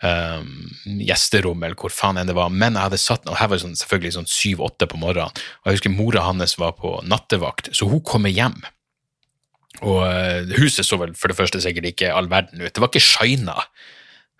um, 0.03 0.53
gjesterommet, 0.83 1.69
eller 1.69 1.79
hvor 1.79 1.93
faen 1.93 2.19
enn 2.19 2.29
det 2.29 2.37
var, 2.37 2.51
men 2.51 2.75
jeg 2.75 2.89
hadde 2.89 3.01
satt 3.01 3.29
og 3.29 3.37
her 3.39 3.51
var 3.51 3.59
det 3.59 3.65
sånn, 3.67 3.79
selvfølgelig 3.79 4.15
sånn 4.17 4.31
syv-åtte 4.33 4.89
på 4.91 4.99
morgenen, 5.01 5.43
og 5.61 5.69
jeg 5.69 5.79
husker 5.79 5.93
mora 5.93 6.25
hans 6.27 6.57
var 6.59 6.75
på 6.79 6.97
nattevakt, 7.07 7.71
så 7.77 7.87
hun 7.91 8.03
kommer 8.05 8.33
hjem 8.33 8.59
og 9.81 10.03
uh, 10.05 10.53
huset 10.59 10.85
så 10.85 10.99
vel 11.01 11.15
for 11.17 11.31
det 11.31 11.37
første 11.39 11.61
sikkert 11.63 11.89
ikke 11.89 12.13
all 12.13 12.29
verden 12.31 12.61
ut. 12.61 12.71
Det 12.71 12.83
var 12.83 12.91
ikke 12.91 13.03
shina. 13.03 13.57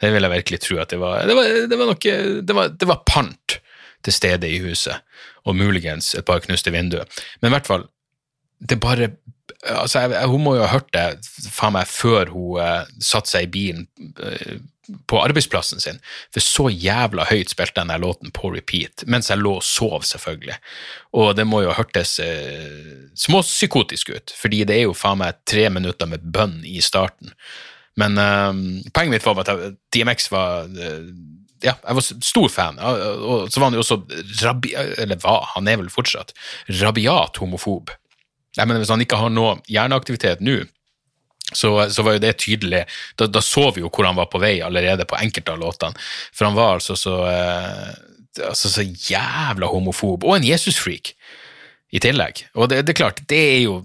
Det 0.01 0.11
vil 0.13 0.25
jeg 0.25 0.35
virkelig 0.35 0.59
tro 0.61 0.77
at 0.83 0.93
det 0.93 0.99
var. 1.01 1.23
Det 1.27 1.35
var, 1.37 1.49
det 1.71 1.79
var, 1.79 1.89
noe, 1.89 2.17
det 2.43 2.55
var, 2.57 2.71
det 2.79 2.89
var 2.89 3.03
pant 3.07 3.57
til 4.03 4.13
stede 4.13 4.49
i 4.51 4.59
huset, 4.59 4.99
og 5.47 5.55
muligens 5.55 6.11
et 6.19 6.27
par 6.27 6.43
knuste 6.43 6.73
vinduer. 6.75 7.07
Men 7.41 7.51
i 7.51 7.55
hvert 7.55 7.69
fall, 7.69 7.85
det 8.59 8.79
bare 8.83 9.09
altså, 9.63 9.99
jeg, 9.99 10.27
Hun 10.27 10.43
må 10.43 10.55
jo 10.55 10.63
ha 10.65 10.71
hørt 10.75 10.91
det 10.95 11.23
faen 11.51 11.75
meg 11.75 11.89
før 11.89 12.31
hun 12.33 12.59
uh, 12.59 12.83
satte 13.03 13.33
seg 13.33 13.47
i 13.47 13.51
bilen 13.51 13.87
uh, 14.19 14.59
på 15.07 15.19
arbeidsplassen 15.23 15.79
sin, 15.83 15.99
for 16.33 16.43
så 16.43 16.67
jævla 16.69 17.27
høyt 17.29 17.53
spilte 17.53 17.83
den 17.83 18.03
låten 18.03 18.33
på 18.35 18.51
repeat, 18.53 19.05
mens 19.07 19.31
jeg 19.31 19.41
lå 19.41 19.57
og 19.59 19.67
sov, 19.67 20.01
selvfølgelig. 20.07 20.57
Og 21.19 21.35
det 21.37 21.47
må 21.47 21.61
jo 21.63 21.71
ha 21.71 21.77
hørtes 21.79 22.17
eh, 22.23 23.11
småpsykotisk 23.19 24.13
ut, 24.15 24.35
fordi 24.39 24.63
det 24.67 24.79
er 24.79 24.87
jo 24.87 24.97
faen 24.97 25.21
meg 25.23 25.39
tre 25.49 25.69
minutter 25.73 26.09
med 26.09 26.25
bønn 26.35 26.59
i 26.67 26.81
starten. 26.83 27.35
Men 27.99 28.17
poenget 28.89 29.11
mitt 29.13 29.25
var 29.27 29.43
at 29.43 29.75
DMX 29.93 30.31
var 30.33 30.65
ja, 31.63 31.75
jeg 31.79 31.95
var 31.97 32.03
stor 32.03 32.49
fan, 32.51 32.79
og 32.79 33.51
så 33.51 33.61
var 33.61 33.69
han 33.69 33.77
jo 33.77 33.83
også 33.83 33.99
rabi... 34.43 34.73
Eller 34.75 35.19
hva, 35.23 35.39
han 35.53 35.69
er 35.69 35.79
vel 35.79 35.91
fortsatt 35.93 36.33
rabiat 36.81 37.39
homofob. 37.39 37.93
Jeg 38.57 38.67
mener, 38.67 38.83
Hvis 38.83 38.91
han 38.91 39.01
ikke 39.01 39.19
har 39.21 39.31
noe 39.33 39.55
hjerneaktivitet 39.71 40.43
nå, 40.43 40.63
så, 41.57 41.73
så, 41.93 42.05
var 42.05 42.17
jo 42.17 42.23
det 42.23 42.33
tydelig. 42.43 42.83
Da, 43.19 43.27
da, 43.27 43.41
så 43.43 43.69
vi 43.75 43.83
jo 43.83 43.91
hvor 43.93 44.07
han 44.09 44.19
var 44.19 44.29
på 44.31 44.41
vei 44.43 44.57
allerede 44.65 45.07
på 45.09 45.19
enkelte 45.19 45.55
av 45.55 45.61
låtene. 45.61 46.09
For 46.33 46.49
han 46.49 46.57
var 46.57 46.77
altså 46.77 46.97
så, 46.99 47.15
eh, 47.29 47.89
altså 48.49 48.71
så 48.71 48.85
jævla 48.85 49.69
homofob, 49.71 50.25
og 50.25 50.37
en 50.37 50.47
Jesus-freak 50.47 51.13
i 51.93 52.01
tillegg. 52.01 52.45
Og 52.57 52.69
det, 52.71 52.83
det, 52.87 52.95
er 52.95 53.01
klart, 53.03 53.25
det 53.29 53.41
er 53.55 53.59
jo 53.67 53.81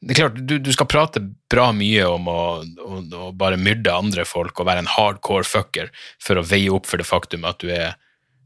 det 0.00 0.14
er 0.14 0.20
klart, 0.20 0.36
du, 0.46 0.58
du 0.62 0.70
skal 0.72 0.86
prate 0.90 1.20
bra 1.50 1.70
mye 1.74 2.04
om 2.06 2.28
å, 2.30 2.42
å, 2.62 2.98
å, 3.02 3.30
bare 3.34 3.58
myrde 3.58 3.90
andre 3.90 4.22
folk 4.28 4.60
og 4.60 4.68
være 4.68 4.84
en 4.84 4.92
hardcore 4.92 5.46
fucker 5.46 5.90
for 6.22 6.38
å 6.38 6.44
veie 6.46 6.70
opp 6.70 6.86
for 6.86 7.02
det 7.02 7.08
faktum 7.08 7.46
at 7.48 7.58
du 7.58 7.72
er 7.72 7.88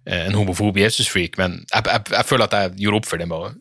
eh, 0.08 0.24
en 0.24 0.38
homofob 0.38 0.80
Jesus-freak, 0.80 1.36
men 1.40 1.60
jeg, 1.66 1.84
jeg, 1.84 2.06
jeg, 2.14 2.28
føler 2.30 2.48
at 2.48 2.56
jeg 2.56 2.86
gjorde 2.86 3.02
opp 3.02 3.10
for 3.10 3.20
det 3.20 3.28
med 3.28 3.36
å 3.36 3.52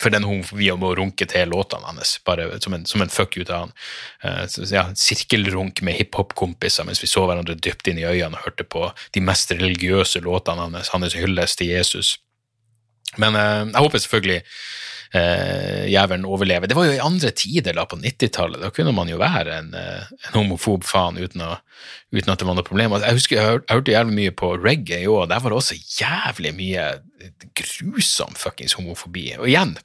for 0.00 0.12
den 0.14 0.24
homofobien 0.24 0.80
må 0.80 0.94
runke 0.96 1.26
til 1.28 1.52
låtene 1.52 1.90
hans, 1.90 2.16
bare 2.26 2.48
som 2.64 2.76
en, 2.76 2.86
som 2.88 3.04
en 3.04 3.12
fuck 3.12 3.36
you 3.36 3.44
av 3.48 3.66
han. 3.66 3.74
Uh, 4.24 4.42
så, 4.50 4.64
ja, 4.72 4.86
sirkelrunk 4.96 5.82
med 5.86 5.98
hiphop-kompiser 6.00 6.88
mens 6.88 7.02
vi 7.02 7.10
så 7.10 7.26
hverandre 7.28 7.58
dypt 7.58 7.90
inn 7.90 8.00
i 8.00 8.08
øynene 8.08 8.38
og 8.38 8.48
hørte 8.48 8.66
på 8.66 8.88
de 9.14 9.24
mest 9.24 9.52
religiøse 9.52 10.24
låtene 10.24 10.68
hans, 10.68 10.92
hans 10.94 11.16
hyllest 11.18 11.60
til 11.60 11.74
Jesus. 11.74 12.16
Men 13.18 13.36
uh, 13.36 13.66
jeg 13.66 13.82
håper 13.82 14.02
selvfølgelig 14.04 14.42
uh, 15.14 15.84
jævelen 15.90 16.24
overlever. 16.24 16.70
Det 16.70 16.76
var 16.78 16.86
jo 16.86 16.94
i 16.96 17.02
andre 17.02 17.30
tider, 17.34 17.74
da, 17.76 17.86
på 17.90 17.98
90-tallet. 17.98 18.62
Da 18.62 18.70
kunne 18.74 18.94
man 18.96 19.10
jo 19.10 19.18
være 19.20 19.58
en, 19.58 19.74
uh, 19.74 20.06
en 20.28 20.38
homofob 20.38 20.86
faen 20.86 21.18
uten, 21.18 21.42
å, 21.44 21.56
uten, 22.14 22.32
at 22.32 22.40
det 22.40 22.48
var 22.48 22.58
noe 22.58 22.66
problem. 22.66 22.96
Jeg 23.02 23.18
husker 23.18 23.38
jeg, 23.38 23.46
hør, 23.46 23.62
jeg 23.66 23.80
hørte 23.80 23.96
jævlig 23.96 24.18
mye 24.20 24.36
på 24.42 24.54
reggae 24.60 25.04
i 25.04 25.10
år. 25.10 25.28
der 25.30 25.42
var 25.42 25.52
det 25.52 25.60
også 25.60 25.80
jævlig 25.98 26.54
mye 26.56 26.88
grusom 27.58 28.36
fuckings 28.38 28.78
homofobi. 28.78 29.32
Og 29.40 29.50
igjen, 29.50 29.76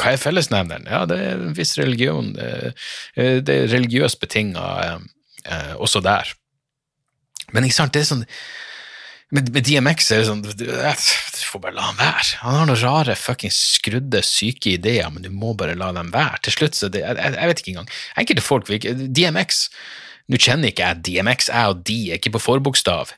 hva 0.00 0.14
er 0.14 0.20
fellesnevneren? 0.20 0.88
Ja, 0.90 1.04
det 1.08 1.20
er 1.22 1.38
en 1.38 1.54
viss 1.56 1.76
religion. 1.78 2.32
Det, 2.34 3.54
er 3.54 3.70
religiøst 3.70 4.20
betinga 4.22 4.66
eh, 4.90 5.74
også 5.78 6.02
der. 6.04 6.32
Men 7.54 7.66
ikke 7.66 7.78
sant, 7.78 7.94
det 7.94 8.02
er 8.02 8.12
sånn 8.12 8.28
med, 9.34 9.48
med 9.54 9.64
DMX 9.66 10.10
er 10.12 10.20
det 10.20 10.26
sånn 10.28 10.42
du, 10.44 10.64
får 11.48 11.62
bare 11.62 11.74
la 11.74 11.88
han 11.88 11.98
være. 11.98 12.38
Han 12.44 12.58
har 12.58 12.68
noen 12.68 12.80
rare, 12.82 13.16
fuckings 13.18 13.58
skrudde, 13.78 14.22
syke 14.26 14.74
ideer, 14.76 15.08
men 15.10 15.24
du 15.24 15.30
må 15.32 15.54
bare 15.58 15.76
la 15.78 15.90
dem 15.96 16.12
være. 16.14 16.42
Til 16.44 16.58
slutt, 16.58 16.78
så 16.78 16.90
det, 16.92 17.02
jeg, 17.02 17.34
jeg 17.34 17.50
vet 17.50 17.62
ikke 17.62 17.74
engang. 17.74 17.92
Enkelte 18.20 18.44
folk 18.46 18.70
vil 18.70 19.06
DMX 19.10 19.68
Nå 20.32 20.38
kjenner 20.40 20.70
ikke 20.70 20.86
jeg 20.86 21.00
DMX, 21.04 21.50
jeg 21.50 21.68
og 21.68 21.82
de 21.84 21.98
er 22.08 22.16
ikke 22.16 22.30
på 22.32 22.40
forbokstav, 22.40 23.10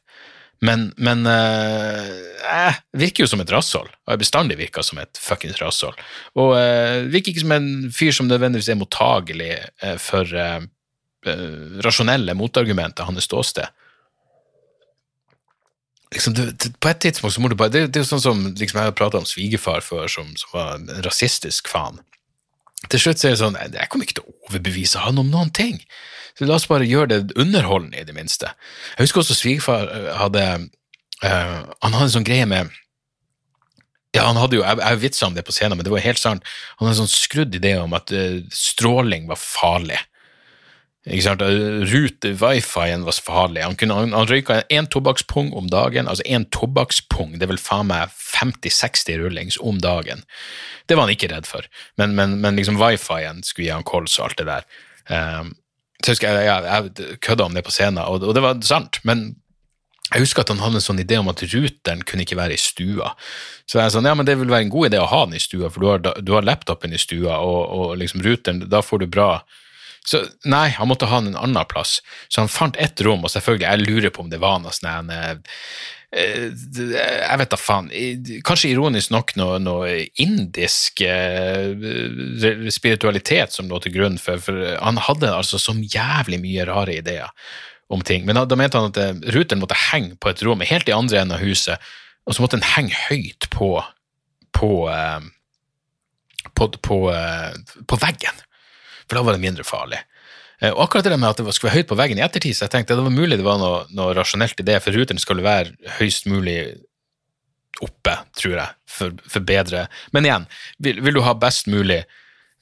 men, 0.64 0.86
men 0.96 1.26
eh, 1.28 2.76
virker 2.96 3.24
jo 3.24 3.30
som 3.30 3.42
et 3.42 3.52
rasshold. 3.52 3.90
Jeg 4.08 4.22
bestandig 4.22 4.56
virka 4.60 4.84
som 4.86 5.00
et 5.02 5.20
fuckings 5.20 5.60
rasshold. 5.60 5.98
Og 6.40 6.54
eh, 6.58 7.04
virker 7.12 7.34
ikke 7.34 7.44
som 7.44 7.56
en 7.56 7.68
fyr 7.92 8.14
som 8.16 8.30
nødvendigvis 8.30 8.70
er 8.72 8.80
mottagelig 8.80 9.52
eh, 9.56 9.98
for 10.00 10.38
rasjonelle 11.82 12.36
motargumenter, 12.38 13.08
hans 13.08 13.26
ståsted 13.26 13.66
liksom, 16.16 16.34
du, 16.34 16.70
På 16.80 16.88
et 16.88 17.00
tidspunkt 17.00 17.34
så 17.34 17.40
må 17.40 17.48
du 17.48 17.56
bare 17.58 17.72
Det, 17.72 17.86
det 17.90 18.00
er 18.00 18.04
jo 18.04 18.10
sånn 18.12 18.24
som 18.24 18.44
liksom, 18.52 18.80
jeg 18.80 18.90
har 18.90 18.96
prata 18.96 19.20
om 19.20 19.28
svigerfar 19.28 19.84
før, 19.84 20.06
som, 20.10 20.32
som, 20.38 20.52
var 20.54 20.76
en 20.76 20.90
rasistisk 21.06 21.70
faen. 21.72 22.00
Til 22.92 23.02
slutt 23.02 23.20
så 23.20 23.28
er 23.28 23.34
det 23.34 23.40
sånn 23.40 23.58
Jeg 23.58 23.88
kommer 23.90 24.06
ikke 24.06 24.20
til 24.20 24.26
å 24.26 24.48
overbevise 24.48 25.02
han 25.04 25.20
om 25.22 25.30
noen 25.32 25.52
ting. 25.54 25.80
Så 26.36 26.48
la 26.48 26.58
oss 26.58 26.68
bare 26.68 26.88
gjøre 26.88 27.10
det 27.12 27.36
underholdende, 27.40 28.00
i 28.00 28.08
det 28.08 28.14
minste. 28.16 28.50
Jeg 28.96 29.06
husker 29.06 29.22
også 29.22 29.36
svigerfar 29.38 29.88
eh, 29.88 30.10
hadde 30.20 30.42
uh, 31.24 31.62
Han 31.82 31.96
hadde 31.96 32.08
en 32.10 32.16
sånn 32.18 32.28
greie 32.28 32.48
med 32.48 32.74
ja, 34.14 34.22
han 34.24 34.38
hadde 34.40 34.56
jo, 34.56 34.62
Jeg, 34.64 34.80
jeg 34.80 35.00
vitsa 35.02 35.26
om 35.28 35.34
det 35.36 35.44
på 35.44 35.52
scenen, 35.52 35.76
men 35.76 35.84
det 35.84 35.92
var 35.92 36.04
helt 36.04 36.20
sant. 36.20 36.44
Han 36.78 36.86
hadde 36.86 36.94
en 36.94 37.02
sånn 37.02 37.12
skrudd 37.12 37.56
idé 37.56 37.74
om 37.82 37.92
at 37.96 38.12
uh, 38.16 38.38
stråling 38.54 39.26
var 39.28 39.40
farlig. 39.40 39.98
Ikke 41.06 41.22
sant? 41.22 41.42
Rute, 41.86 42.32
wifien 42.34 43.04
var 43.06 43.18
farlig. 43.22 43.62
Han, 43.62 43.76
kunne, 43.78 43.94
han, 43.94 44.14
han 44.16 44.26
røyka 44.26 44.58
én 44.74 44.88
tobakkspung 44.90 45.52
om 45.54 45.68
dagen. 45.70 46.08
Altså 46.10 46.26
én 46.26 46.48
tobakkspung, 46.50 47.36
det 47.36 47.46
er 47.46 47.52
vel 47.52 47.62
faen 47.62 47.86
meg 47.92 48.10
50-60 48.10 49.20
rullings 49.22 49.60
om 49.62 49.78
dagen. 49.82 50.24
Det 50.90 50.98
var 50.98 51.06
han 51.06 51.14
ikke 51.14 51.30
redd 51.30 51.46
for, 51.46 51.66
men, 52.00 52.16
men, 52.18 52.40
men 52.42 52.58
liksom 52.58 52.80
wifien 52.80 53.44
skulle 53.46 53.68
gi 53.68 53.74
han 53.74 53.86
kols 53.86 54.18
og 54.18 54.28
alt 54.28 54.42
det 54.42 54.48
der. 54.50 54.66
Um, 55.06 55.54
så 56.04 56.14
jeg, 56.18 56.26
jeg, 56.26 56.64
jeg 56.66 57.18
kødda 57.24 57.46
om 57.46 57.54
det 57.56 57.64
på 57.66 57.74
scenen, 57.74 58.02
og, 58.02 58.22
og, 58.22 58.34
det 58.36 58.42
var 58.44 58.58
sant, 58.66 58.98
men 59.06 59.28
jeg 60.12 60.22
husker 60.22 60.44
at 60.44 60.50
han 60.52 60.60
hadde 60.62 60.78
en 60.78 60.84
sånn 60.84 61.02
idé 61.02 61.18
om 61.18 61.30
at 61.30 61.42
ruteren 61.42 62.02
kunne 62.06 62.26
ikke 62.26 62.38
være 62.38 62.54
i 62.54 62.60
stua. 62.62 63.12
Så 63.66 63.80
jeg 63.80 63.94
sånn, 63.94 64.06
ja, 64.06 64.14
men 64.14 64.26
det 64.28 64.36
vil 64.38 64.50
være 64.50 64.68
en 64.68 64.74
god 64.74 64.90
idé 64.90 65.00
å 65.02 65.08
ha 65.10 65.22
den 65.26 65.38
i 65.38 65.42
stua, 65.42 65.70
for 65.70 65.82
du 65.82 65.88
har, 65.90 66.22
du 66.22 66.34
har 66.34 66.46
laptopen 66.46 66.94
i 66.94 67.00
stua, 67.00 67.40
og, 67.42 67.62
og 67.74 67.94
liksom 68.02 68.22
ruteren, 68.26 68.62
da 68.70 68.82
får 68.86 69.02
du 69.02 69.08
bra 69.10 69.30
så 70.06 70.22
nei, 70.46 70.68
han 70.70 70.88
måtte 70.88 71.08
ha 71.10 71.18
den 71.20 71.34
en 71.34 71.40
annen 71.48 71.66
plass. 71.68 71.98
Så 72.28 72.44
han 72.44 72.52
fant 72.52 72.78
ett 72.78 73.00
rom, 73.02 73.24
og 73.26 73.32
selvfølgelig, 73.32 73.66
jeg 73.66 73.86
lurer 73.88 74.12
på 74.14 74.22
om 74.22 74.30
det 74.30 74.38
var 74.42 74.60
noe 74.62 74.74
sånn 74.74 75.10
eh, 75.10 75.32
eh, 76.14 76.44
jeg 76.46 77.40
vet 77.40 77.50
da 77.50 77.58
faen. 77.58 77.90
Kanskje 78.46 78.70
ironisk 78.70 79.10
nok 79.10 79.34
noe, 79.40 79.58
noe 79.62 79.96
indisk 80.22 81.02
eh, 81.02 81.74
spiritualitet 82.70 83.56
som 83.56 83.66
lå 83.70 83.82
til 83.82 83.96
grunn 83.98 84.20
for, 84.22 84.38
for 84.42 84.76
han 84.78 85.02
hadde 85.08 85.34
altså 85.34 85.58
så 85.58 85.74
jævlig 85.74 86.38
mye 86.44 86.68
rare 86.70 87.00
ideer 87.00 87.34
om 87.90 88.02
ting. 88.06 88.22
Men 88.26 88.38
da, 88.38 88.46
da 88.46 88.58
mente 88.58 88.78
han 88.78 88.94
at 88.94 89.26
ruteren 89.34 89.62
måtte 89.62 89.78
henge 89.90 90.14
på 90.22 90.30
et 90.30 90.46
rom 90.46 90.62
helt 90.62 90.88
i 90.90 90.94
andre 90.94 91.24
enden 91.24 91.38
av 91.40 91.42
huset, 91.42 91.82
og 92.26 92.34
så 92.34 92.42
måtte 92.42 92.58
den 92.58 92.72
henge 92.76 93.06
høyt 93.08 93.50
på 93.54 93.74
på, 94.56 94.70
på, 96.56 96.66
på, 96.80 96.96
på 97.84 97.96
veggen 98.00 98.38
for 99.06 99.18
da 99.18 99.24
var 99.26 99.36
det 99.36 99.44
mindre 99.44 99.66
farlig. 99.66 100.02
Eh, 100.60 100.72
og 100.72 100.86
akkurat 100.86 101.04
det 101.04 101.18
med 101.18 101.28
at 101.28 101.40
det 101.40 101.54
skulle 101.54 101.70
være 101.70 101.82
høyt 101.82 101.90
på 101.90 101.98
veggen 101.98 102.20
i 102.20 102.24
ettertid, 102.24 102.56
så 102.56 102.66
jeg 102.66 102.74
tenkte 102.74 102.96
det 102.96 103.06
var 103.06 103.14
mulig 103.14 103.38
det 103.38 103.46
var 103.46 103.60
noe, 103.60 103.84
noe 103.96 104.14
rasjonelt 104.16 104.60
i 104.62 104.66
det, 104.66 104.78
for 104.84 104.96
ruteren 104.96 105.20
skulle 105.22 105.44
være 105.46 105.74
høyst 105.98 106.28
mulig 106.30 106.58
oppe, 107.84 108.14
tror 108.38 108.54
jeg, 108.56 108.72
for, 108.88 109.18
for 109.28 109.44
bedre 109.44 109.82
Men 110.16 110.24
igjen, 110.24 110.46
vil, 110.80 111.02
vil, 111.04 111.18
du 111.18 111.24
ha 111.26 111.34
best 111.36 111.68
mulig 111.68 111.98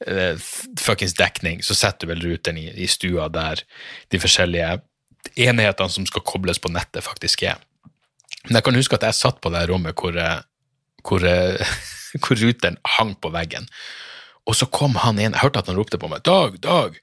uh, 0.09 0.35
fuckings 0.81 1.15
dekning, 1.15 1.63
så 1.63 1.77
setter 1.79 2.09
du 2.09 2.11
vel 2.11 2.25
ruteren 2.25 2.59
i, 2.59 2.67
i, 2.83 2.89
stua 2.91 3.29
der 3.31 3.63
de 4.11 4.19
forskjellige 4.19 4.81
enhetene 5.47 5.95
som 5.95 6.09
skal 6.09 6.25
kobles 6.27 6.59
på 6.59 6.73
nettet, 6.75 7.05
faktisk 7.07 7.47
er. 7.47 7.63
Men 8.49 8.59
jeg 8.59 8.67
kan 8.67 8.81
huske 8.81 8.99
at 8.99 9.07
jeg 9.07 9.21
satt 9.21 9.39
på 9.41 9.55
det 9.55 9.63
rommet 9.71 9.95
hvor, 9.95 10.19
eh, 10.19 10.43
hvor, 11.07 11.23
hvor 12.25 12.43
ruteren 12.43 12.81
hang 12.99 13.15
på 13.15 13.31
veggen. 13.39 13.71
Og 14.45 14.57
så 14.59 14.69
kom 14.69 14.99
han 15.01 15.19
inn, 15.19 15.33
jeg 15.33 15.43
hørte 15.43 15.63
at 15.63 15.71
han 15.71 15.79
ropte 15.79 16.01
på 16.01 16.11
meg 16.11 16.25
'Dag, 16.25 16.61
Dag, 16.61 16.99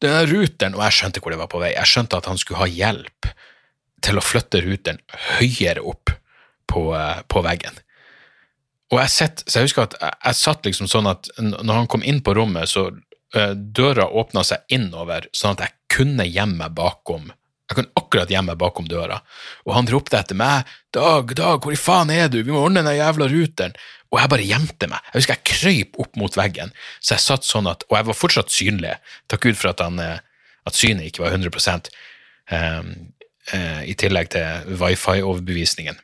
det 0.00 0.10
er 0.10 0.30
ruteren', 0.30 0.76
og 0.78 0.84
jeg 0.86 0.96
skjønte 0.96 1.20
hvor 1.20 1.34
det 1.34 1.40
var 1.40 1.50
på 1.50 1.60
vei. 1.60 1.74
Jeg 1.74 1.90
skjønte 1.90 2.16
at 2.20 2.28
han 2.30 2.38
skulle 2.40 2.62
ha 2.62 2.70
hjelp 2.70 3.30
til 4.00 4.16
å 4.16 4.24
flytte 4.24 4.62
ruteren 4.64 5.00
høyere 5.36 5.82
opp 5.84 6.14
på, 6.70 6.86
uh, 6.94 7.20
på 7.28 7.42
veggen. 7.44 7.82
Og 8.90 8.98
jeg, 9.02 9.12
sett, 9.12 9.44
jeg 9.50 9.68
husker 9.68 9.84
at 9.84 9.98
jeg, 10.00 10.14
jeg, 10.24 10.38
satt 10.40 10.66
liksom 10.66 10.88
sånn 10.90 11.10
at 11.10 11.28
når 11.38 11.74
han 11.82 11.90
kom 11.90 12.06
inn 12.06 12.22
på 12.24 12.34
rommet, 12.38 12.70
så 12.70 12.88
uh, 12.90 13.52
døra 13.54 14.08
åpna 14.08 14.46
seg 14.46 14.64
innover, 14.72 15.28
sånn 15.36 15.58
at 15.58 15.66
jeg 15.66 15.76
kunne 15.98 16.26
gjemme 16.26 16.64
meg 16.64 16.78
bakom 16.78 17.28
jeg 17.70 17.76
kunne 17.78 18.00
akkurat 18.00 18.30
gjemme 18.32 18.50
meg 18.50 18.58
bakom 18.58 18.88
døra, 18.90 19.20
og 19.62 19.76
han 19.76 19.86
ropte 19.86 20.18
etter 20.18 20.34
meg 20.34 20.66
'Dag, 20.90 21.36
Dag, 21.38 21.62
hvor 21.62 21.70
i 21.70 21.78
faen 21.78 22.10
er 22.10 22.26
du? 22.26 22.40
Vi 22.42 22.50
må 22.50 22.64
ordne 22.64 22.82
den 22.82 22.98
jævla 22.98 23.28
ruteren.' 23.30 23.76
Og 24.10 24.18
jeg 24.18 24.30
bare 24.32 24.46
gjemte 24.46 24.88
meg. 24.90 25.06
Jeg 25.10 25.20
husker 25.20 25.36
jeg 25.36 25.46
krøyp 25.50 26.00
opp 26.02 26.18
mot 26.18 26.36
veggen, 26.38 26.72
så 26.98 27.14
jeg 27.14 27.24
satt 27.24 27.46
sånn 27.46 27.70
at 27.70 27.84
Og 27.88 27.96
jeg 27.98 28.08
var 28.08 28.18
fortsatt 28.18 28.52
synlig, 28.54 28.96
takk 29.30 29.46
Gud 29.46 29.58
for 29.58 29.70
at, 29.70 29.82
han, 29.84 30.00
eh, 30.02 30.18
at 30.66 30.78
synet 30.78 31.06
ikke 31.10 31.24
var 31.24 31.36
100 31.36 31.90
um, 32.50 32.92
uh, 33.54 33.82
i 33.86 33.94
tillegg 33.98 34.32
til 34.34 34.78
wifi-overbevisningen. 34.80 35.98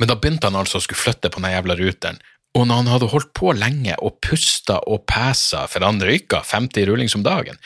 Men 0.00 0.08
da 0.08 0.16
begynte 0.16 0.48
han 0.48 0.56
altså 0.56 0.80
å 0.80 0.84
skulle 0.84 1.02
flytte 1.02 1.28
på 1.28 1.42
den 1.42 1.52
jævla 1.52 1.76
ruteren, 1.76 2.20
og 2.56 2.66
når 2.68 2.82
han 2.82 2.90
hadde 2.92 3.08
holdt 3.12 3.30
på 3.36 3.52
lenge 3.56 3.96
og 4.04 4.18
pusta 4.24 4.78
og 4.88 5.06
pesa, 5.08 5.64
for 5.72 5.84
han 5.84 6.00
røyka 6.04 6.42
50 6.44 6.88
rullings 6.88 7.16
om 7.16 7.24
dagen, 7.24 7.60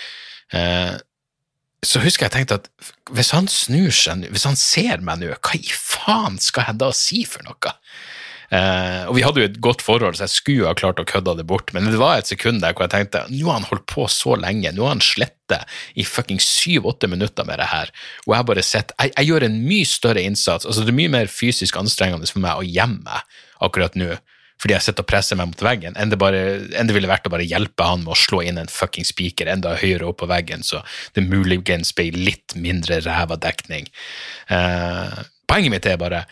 uh, 0.55 0.99
så 1.87 2.03
husker 2.03 2.27
jeg 2.27 2.35
tenkte 2.35 2.59
at 2.61 2.93
hvis 3.15 3.31
han 3.37 3.47
snur 3.51 3.93
seg, 3.95 4.27
hvis 4.33 4.47
han 4.49 4.59
ser 4.59 5.03
meg 5.07 5.21
nå, 5.21 5.31
hva 5.39 5.59
i 5.59 5.71
faen 5.71 6.39
skal 6.43 6.71
jeg 6.71 6.81
da 6.83 6.91
si 6.97 7.23
for 7.29 7.47
noe? 7.47 7.75
Uh, 8.47 9.09
og 9.11 9.17
vi 9.17 9.25
hadde 9.27 9.43
jo 9.43 9.49
et 9.49 9.59
godt 9.63 9.83
forhold, 9.83 10.15
så 10.19 10.27
jeg 10.27 10.35
skulle 10.37 10.69
ha 10.71 10.77
klart 10.79 11.01
å 11.03 11.07
kødde 11.09 11.35
det 11.41 11.47
bort, 11.51 11.73
men 11.75 11.89
det 11.91 11.99
var 11.99 12.21
et 12.21 12.31
sekund 12.31 12.63
der 12.63 12.77
hvor 12.77 12.87
jeg 12.87 12.95
tenkte 12.95 13.25
nå 13.33 13.49
har 13.49 13.59
han 13.59 13.67
holdt 13.67 13.89
på 13.91 14.07
så 14.13 14.37
lenge, 14.39 14.71
nå 14.75 14.87
har 14.87 14.95
han 14.95 15.03
slettet 15.03 15.67
i 15.99 16.07
fucking 16.07 16.39
syv-åtte 16.43 17.11
minutter 17.11 17.47
med 17.49 17.59
det 17.63 17.67
her, 17.73 17.91
og 18.29 18.37
jeg 18.37 18.49
bare 18.53 18.67
sett 18.67 18.95
jeg, 18.95 19.11
jeg, 19.17 19.29
gjør 19.33 19.49
en 19.49 19.59
mye 19.67 19.91
større 19.91 20.23
innsats, 20.23 20.69
altså 20.69 20.87
det 20.87 20.95
er 20.95 21.01
mye 21.03 21.15
mer 21.19 21.33
fysisk 21.33 21.79
anstrengende 21.81 22.31
for 22.31 22.45
meg 22.45 22.63
å 22.63 22.67
gjemme 22.67 23.03
meg 23.09 23.37
akkurat 23.67 23.99
nå, 23.99 24.15
fordi 24.63 24.77
jeg 24.77 24.87
sitter 24.87 25.05
og 25.05 25.11
presser 25.11 25.39
meg 25.39 25.51
mot 25.51 25.67
veggen, 25.67 25.99
enn 25.99 26.13
det, 26.13 26.19
bare, 26.21 26.43
enn 26.79 26.89
det 26.89 26.95
ville 26.97 27.11
vært 27.11 27.27
å 27.29 27.35
bare 27.35 27.45
hjelpe 27.45 27.85
han 27.85 28.07
med 28.07 28.15
å 28.15 28.19
slå 28.19 28.41
inn 28.47 28.63
en 28.63 28.71
fucking 28.73 29.05
spiker 29.05 29.51
enda 29.53 29.75
høyere 29.77 30.07
opp 30.09 30.23
på 30.23 30.31
veggen, 30.31 30.63
så 30.65 30.81
det 31.19 31.27
muligens 31.27 31.93
blir 31.99 32.17
litt 32.17 32.57
mindre 32.57 33.03
ræva 33.05 33.37
dekning. 33.43 33.91
Eh, 34.49 35.19
poenget 35.51 35.75
mitt 35.75 35.91
er 35.91 36.01
bare 36.01 36.25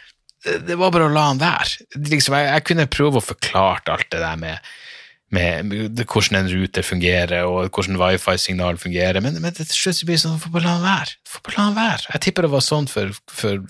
det 0.44 0.76
var 0.76 0.92
bare 0.92 1.08
å 1.08 1.12
la 1.12 1.28
han 1.30 1.40
være. 1.40 1.86
Liksom, 1.96 2.36
jeg, 2.36 2.48
jeg, 2.50 2.64
kunne 2.68 2.90
prøve 2.92 3.20
å 3.20 3.24
forklare 3.24 3.94
alt 3.94 4.10
det 4.12 4.20
der 4.20 4.40
med, 4.40 4.72
med, 5.34 5.70
med 5.70 6.02
hvordan 6.04 6.42
en 6.42 6.50
rute 6.52 6.84
fungerer, 6.84 7.46
og 7.48 7.70
hvordan 7.74 8.00
wifi-signal 8.00 8.80
fungerer, 8.80 9.22
men, 9.24 9.38
men 9.42 9.56
til 9.56 9.70
slutt 9.70 10.02
blir 10.04 10.18
det 10.18 10.24
sånn, 10.24 10.40
få 10.42 10.52
bare 10.54 10.66
la 10.66 10.74
han 10.78 10.88
være. 10.88 11.16
Få 11.28 11.44
bare 11.46 11.58
la 11.58 11.68
han 11.68 11.78
være. 11.78 12.10
Jeg 12.16 12.26
tipper 12.26 12.46
det 12.46 12.52
var 12.54 12.66
sånn 12.66 12.90
for, 12.90 13.14
for, 13.32 13.62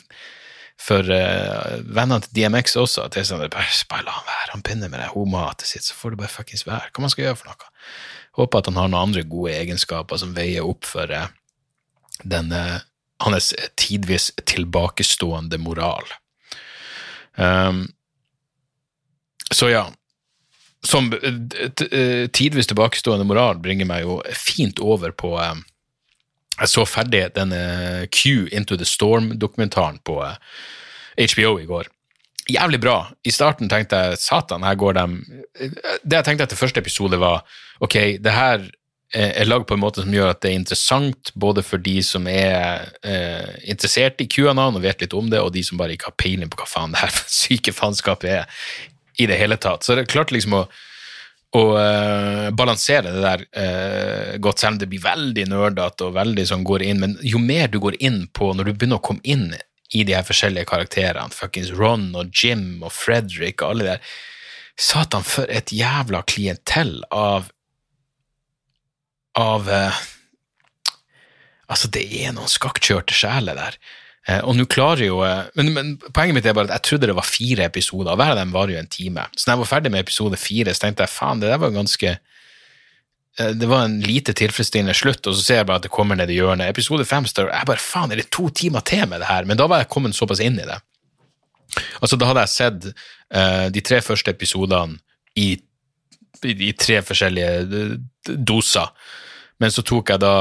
for 0.88 1.12
uh, 1.14 1.76
vennene 1.84 2.24
til 2.26 2.34
DMX 2.40 2.76
også, 2.82 3.06
at 3.06 3.14
det 3.14 3.22
er 3.22 3.30
sånn, 3.30 3.46
bare, 3.54 4.02
la 4.02 4.18
han 4.18 4.26
være. 4.32 4.50
Han 4.56 4.66
begynner 4.66 4.90
med 4.90 5.04
det 5.04 5.12
homohatet 5.14 5.70
sitt, 5.70 5.87
så 5.87 5.96
får 5.98 6.14
det 6.14 6.24
bare 6.24 6.34
fuckings 6.34 6.66
være. 6.66 6.90
Hva 6.90 7.06
man 7.06 7.14
skal 7.14 7.28
gjøre 7.28 7.40
for 7.42 7.52
noe? 7.52 7.70
Håper 8.34 8.60
at 8.60 8.72
han 8.72 8.80
har 8.80 8.90
noen 8.90 9.12
andre 9.12 9.22
gode 9.30 9.54
egenskaper 9.54 10.18
som 10.18 10.34
veier 10.34 10.66
opp 10.66 10.90
for 10.90 11.06
uh, 11.14 11.30
den 12.26 12.50
uh, 12.50 12.82
hans 13.22 13.52
tidvis 13.78 14.32
tilbakestående 14.50 15.60
moral. 15.62 16.10
Um, 17.36 17.86
så 19.54 19.70
ja. 19.70 19.84
Som 20.84 21.12
uh, 21.12 22.26
tidvis 22.28 22.68
tilbakestående 22.70 23.26
moral 23.28 23.60
bringer 23.62 23.88
meg 23.88 24.04
jo 24.04 24.20
fint 24.36 24.80
over 24.84 25.14
på 25.16 25.34
um, 25.38 25.64
Jeg 26.60 26.70
så 26.70 26.84
ferdig 26.86 27.24
denne 27.34 28.06
Q 28.12 28.48
Into 28.52 28.76
the 28.76 28.86
Storm-dokumentaren 28.86 29.98
på 30.04 30.20
uh, 30.22 30.36
HBO 31.18 31.58
i 31.58 31.66
går. 31.66 31.90
jævlig 32.50 32.80
bra. 32.80 33.10
I 33.24 33.30
starten 33.30 33.68
tenkte 33.68 33.96
jeg 33.96 34.18
satan, 34.18 34.62
her 34.62 34.74
går 34.74 34.92
de 34.92 35.04
Det 36.04 36.16
jeg 36.16 36.24
tenkte 36.24 36.44
etter 36.44 36.56
første 36.56 36.80
episode, 36.80 37.16
var 37.20 37.44
ok, 37.80 38.18
det 38.20 38.32
her 38.32 38.70
er 39.14 39.46
lagd 39.46 39.68
på 39.68 39.77
en 39.77 39.83
måte 39.83 40.03
som 40.03 40.14
gjør 40.14 40.33
at 40.33 40.40
det 40.42 40.50
er 40.50 40.59
interessant 40.59 41.31
både 41.38 41.62
for 41.62 41.83
de 41.83 41.98
som 42.03 42.27
er 42.31 42.88
eh, 43.07 43.53
interessert 43.70 44.18
i 44.24 44.27
QAnon 44.31 44.79
og 44.79 44.83
vet 44.83 45.05
litt 45.05 45.14
om 45.14 45.29
det, 45.31 45.42
og 45.42 45.53
de 45.55 45.62
som 45.66 45.79
bare 45.79 45.94
ikke 45.94 46.11
har 46.11 46.18
peiling 46.18 46.50
på 46.50 46.59
hva 46.59 46.66
faen 46.66 46.96
det 46.96 47.05
her 47.05 47.20
syke 47.42 47.74
faenskapet 47.77 48.33
er 48.40 48.59
i 49.20 49.29
det 49.31 49.38
hele 49.38 49.59
tatt. 49.61 49.87
Så 49.87 49.94
det 49.94 50.05
er 50.05 50.11
klart 50.11 50.35
liksom 50.35 50.57
å, 50.59 50.64
å 51.55 51.62
eh, 51.79 52.48
balansere 52.59 53.14
det 53.14 53.22
der 53.22 53.46
eh, 53.62 54.35
godt, 54.42 54.64
selv 54.64 54.74
om 54.74 54.83
det 54.83 54.90
blir 54.90 55.05
veldig 55.05 55.46
nerdete 55.53 56.09
og 56.09 56.18
veldig 56.18 56.48
sånn 56.50 56.66
går 56.66 56.88
inn, 56.88 57.03
men 57.05 57.16
jo 57.22 57.38
mer 57.42 57.70
du 57.70 57.79
går 57.85 58.00
inn 58.03 58.24
på 58.35 58.50
når 58.50 58.70
du 58.70 58.74
begynner 58.74 58.98
å 59.03 59.07
komme 59.07 59.22
inn 59.22 59.53
i 59.94 60.03
de 60.03 60.16
her 60.16 60.27
forskjellige 60.27 60.66
karakterene, 60.72 61.31
fuckings 61.31 61.70
Ron 61.77 62.11
og 62.18 62.35
Jim 62.35 62.83
og 62.83 62.90
Frederick 62.96 63.62
og 63.62 63.77
alle 63.77 63.85
de 63.85 63.92
der 63.94 64.14
Satan, 64.74 65.22
for 65.22 65.46
et 65.55 65.70
jævla 65.70 66.24
klientell 66.27 66.96
av 67.14 67.53
av 69.40 69.70
eh, 69.70 70.02
Altså, 71.64 71.88
det 71.88 72.02
er 72.20 72.34
noen 72.36 72.50
skakkjørte 72.50 73.16
sjeler 73.16 73.56
der. 73.56 73.76
Eh, 74.28 74.40
og 74.40 74.56
nå 74.56 74.64
klarer 74.70 75.04
jo 75.04 75.18
eh, 75.24 75.50
men, 75.58 75.72
men, 75.76 75.88
poenget 76.16 76.38
mitt 76.38 76.46
er 76.48 76.56
bare 76.56 76.70
at 76.70 76.78
jeg 76.78 76.88
trodde 76.88 77.10
det 77.10 77.16
var 77.16 77.28
fire 77.28 77.66
episoder, 77.68 78.12
og 78.12 78.20
hver 78.20 78.32
av 78.32 78.40
dem 78.40 78.54
varer 78.54 78.76
jo 78.76 78.80
en 78.80 78.92
time. 78.92 79.26
Så 79.36 79.46
når 79.46 79.52
jeg 79.52 79.62
var 79.62 79.70
ferdig 79.72 79.92
med 79.92 80.04
episode 80.04 80.40
fire, 80.40 80.72
så 80.72 80.86
tenkte 80.86 81.04
jeg 81.04 81.12
faen, 81.12 81.42
det 81.42 81.50
der 81.52 81.60
var 81.60 81.74
ganske 81.74 82.12
eh, 82.14 83.52
det 83.60 83.68
var 83.68 83.84
en 83.84 83.98
lite 84.04 84.36
tilfredsstillende 84.36 84.96
slutt, 84.96 85.28
og 85.28 85.36
så 85.36 85.44
ser 85.44 85.60
jeg 85.60 85.68
bare 85.68 85.82
at 85.82 85.88
det 85.88 85.92
kommer 85.92 86.20
ned 86.20 86.32
i 86.32 86.38
hjørnet. 86.38 86.72
Episode 86.72 87.04
fem 87.08 87.28
står 87.28 87.52
jeg 87.52 87.70
bare 87.72 87.84
faen, 87.84 88.14
er 88.14 88.22
det 88.22 88.30
to 88.32 88.48
timer 88.48 88.84
til 88.88 89.04
med 89.10 89.20
det 89.20 89.28
her? 89.28 89.48
Men 89.48 89.60
da 89.60 89.68
var 89.68 89.82
jeg 89.82 89.92
kommet 89.92 90.16
såpass 90.16 90.40
inn 90.44 90.56
i 90.60 90.68
det. 90.68 90.80
Altså, 92.00 92.16
da 92.16 92.28
hadde 92.28 92.44
jeg 92.44 92.52
sett 92.54 92.90
uh, 93.34 93.66
de 93.72 93.82
tre 93.82 93.98
første 94.04 94.30
episodene 94.30 95.00
i, 95.34 95.56
i, 96.44 96.72
tre 96.78 97.00
forskjellige 97.04 98.37
doser. 98.37 98.90
Men 99.62 99.72
så 99.74 99.85
tok 99.87 100.14
jeg 100.14 100.22
da 100.22 100.37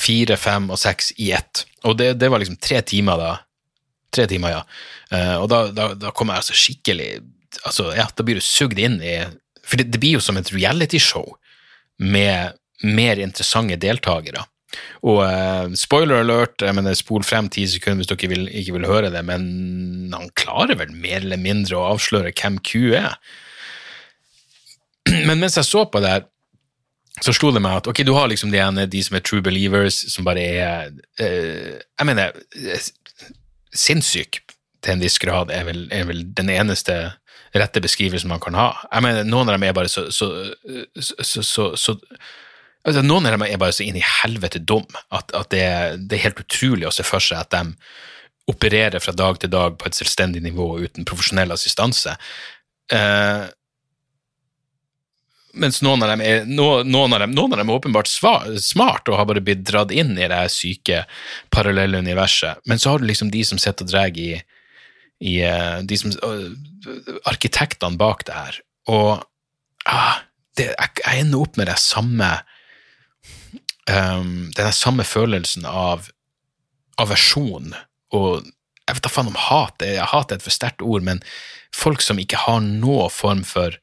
fire, 0.00 0.36
fem 0.40 0.70
og 0.72 0.80
seks 0.80 1.12
i 1.20 1.30
ett. 1.36 1.64
Og 1.88 1.96
det, 2.00 2.14
det 2.20 2.30
var 2.32 2.42
liksom 2.42 2.60
tre 2.62 2.80
timer 2.86 3.20
da. 3.20 3.32
Tre 4.14 4.26
timer, 4.30 4.56
ja. 4.56 4.62
Uh, 5.12 5.36
og 5.42 5.50
da, 5.52 5.60
da, 5.74 5.90
da, 5.98 6.14
kom 6.14 6.30
jeg 6.30 6.42
altså 6.42 6.56
skikkelig 6.56 7.08
altså, 7.66 7.88
ja, 7.98 8.04
Da 8.14 8.26
blir 8.26 8.38
du 8.38 8.44
sugd 8.44 8.78
inn 8.78 9.00
i 9.02 9.16
For 9.66 9.78
det, 9.78 9.88
det 9.90 9.98
blir 10.02 10.16
jo 10.18 10.22
som 10.22 10.38
et 10.38 10.50
realityshow 10.54 11.26
med 12.00 12.56
mer 12.86 13.20
interessante 13.20 13.76
deltakere. 13.76 14.46
Og 15.04 15.18
uh, 15.20 15.68
spoiler 15.76 16.22
alert, 16.22 16.62
jeg 16.62 16.76
mener 16.76 16.96
spol 16.96 17.26
frem 17.26 17.50
ti 17.52 17.66
sekunder 17.68 18.00
hvis 18.00 18.08
dere 18.08 18.30
vil, 18.30 18.46
ikke 18.48 18.78
vil 18.78 18.88
høre 18.88 19.10
det, 19.12 19.20
men 19.26 19.42
han 20.14 20.30
klarer 20.38 20.78
vel 20.80 20.94
mer 20.96 21.20
eller 21.20 21.40
mindre 21.42 21.76
å 21.76 21.90
avsløre 21.90 22.32
hvem 22.32 22.56
Q 22.64 22.94
er. 23.02 23.18
Men 25.28 25.40
mens 25.40 25.58
jeg 25.58 25.68
så 25.68 25.86
på 25.90 26.02
det 26.02 26.12
her, 26.14 26.28
så 27.20 27.34
slo 27.36 27.50
det 27.52 27.60
meg 27.62 27.80
at 27.80 27.88
ok, 27.90 28.02
du 28.06 28.14
har 28.16 28.30
liksom 28.30 28.52
de, 28.52 28.60
ene, 28.62 28.86
de 28.88 29.00
som 29.04 29.16
er 29.18 29.24
true 29.26 29.44
believers, 29.44 29.98
som 30.12 30.24
bare 30.24 30.44
er 30.44 30.92
uh, 31.20 31.76
Jeg 31.76 32.06
mener, 32.08 32.36
sinnssyk 33.76 34.40
til 34.80 34.94
en 34.94 35.02
viss 35.02 35.18
grad 35.20 35.50
er 35.52 35.66
vel, 35.68 35.82
er 35.92 36.06
vel, 36.08 36.22
den 36.36 36.48
eneste 36.52 36.96
rette 37.56 37.82
beskrivelsen 37.82 38.30
man 38.30 38.40
kan 38.42 38.56
ha. 38.56 38.70
Jeg 38.86 39.04
mener, 39.04 39.26
Noen 39.28 39.50
av 39.50 39.58
dem 39.58 39.66
er 39.66 39.74
bare 39.76 39.90
så, 39.90 40.06
så, 40.14 40.30
så, 40.96 41.42
så 41.42 41.96
altså, 42.86 43.02
Noen 43.02 43.28
av 43.28 43.36
dem 43.36 43.44
er 43.48 43.60
bare 43.60 43.74
så 43.76 43.84
inn 43.84 43.98
i 43.98 44.06
helvete 44.06 44.62
dum 44.62 44.86
at, 45.10 45.34
at 45.36 45.50
det, 45.52 45.66
det, 46.06 46.16
er 46.16 46.26
helt 46.28 46.44
utrolig 46.44 46.88
å 46.88 46.94
se 46.94 47.06
for 47.06 47.22
seg 47.24 47.42
at 47.42 47.52
de 47.52 47.64
opererer 48.50 49.02
fra 49.02 49.12
dag 49.14 49.38
til 49.38 49.52
dag 49.52 49.76
på 49.78 49.90
et 49.90 49.98
selvstendig 49.98 50.40
nivå 50.42 50.72
uten 50.80 51.06
profesjonell 51.06 51.52
assistanse. 51.54 52.16
Uh, 52.90 53.50
mens 55.52 55.80
noen 55.82 56.02
av 56.04 56.12
dem 56.12 56.22
er, 56.24 56.44
noen 56.46 57.14
av 57.14 57.22
dem, 57.22 57.34
noen 57.34 57.54
av 57.54 57.60
dem 57.60 57.70
er 57.70 57.78
åpenbart 57.78 58.10
smart 58.10 59.08
og 59.08 59.18
har 59.18 59.28
bare 59.28 59.42
blitt 59.44 59.64
dratt 59.66 59.92
inn 59.94 60.14
i 60.18 60.28
det 60.30 60.42
syke 60.52 61.04
parallelle 61.54 62.00
universet. 62.02 62.62
Men 62.70 62.78
så 62.78 62.92
har 62.92 63.02
du 63.02 63.08
liksom 63.10 63.32
de 63.34 63.42
som 63.46 63.60
sitter 63.60 63.86
og 63.86 63.92
drar 63.92 64.20
i, 64.20 64.32
i 65.26 65.34
eh, 65.46 65.80
de 65.82 65.98
som, 65.98 66.14
Arkitektene 67.28 68.00
bak 68.00 68.24
det 68.28 68.36
her. 68.36 68.60
Og 68.88 69.10
ah, 69.90 70.22
det, 70.56 70.70
jeg, 70.70 70.94
jeg, 71.02 71.26
ender 71.26 71.44
opp 71.44 71.58
med 71.60 71.68
det 71.70 71.76
samme 71.82 72.30
um, 73.90 74.48
den 74.56 74.72
samme 74.76 75.04
følelsen 75.06 75.66
av 75.68 76.10
aversjon 77.00 77.74
og 78.16 78.48
Jeg 78.90 78.96
vet 78.96 79.04
da 79.06 79.10
faen 79.12 79.28
om 79.30 79.36
hat 79.38 79.84
Hat 80.10 80.32
er 80.32 80.40
et 80.40 80.42
for 80.42 80.50
sterkt 80.50 80.82
ord, 80.82 81.04
men 81.06 81.20
folk 81.70 82.02
som 82.02 82.18
ikke 82.18 82.40
har 82.42 82.58
noe 82.64 83.06
form 83.14 83.44
for 83.46 83.76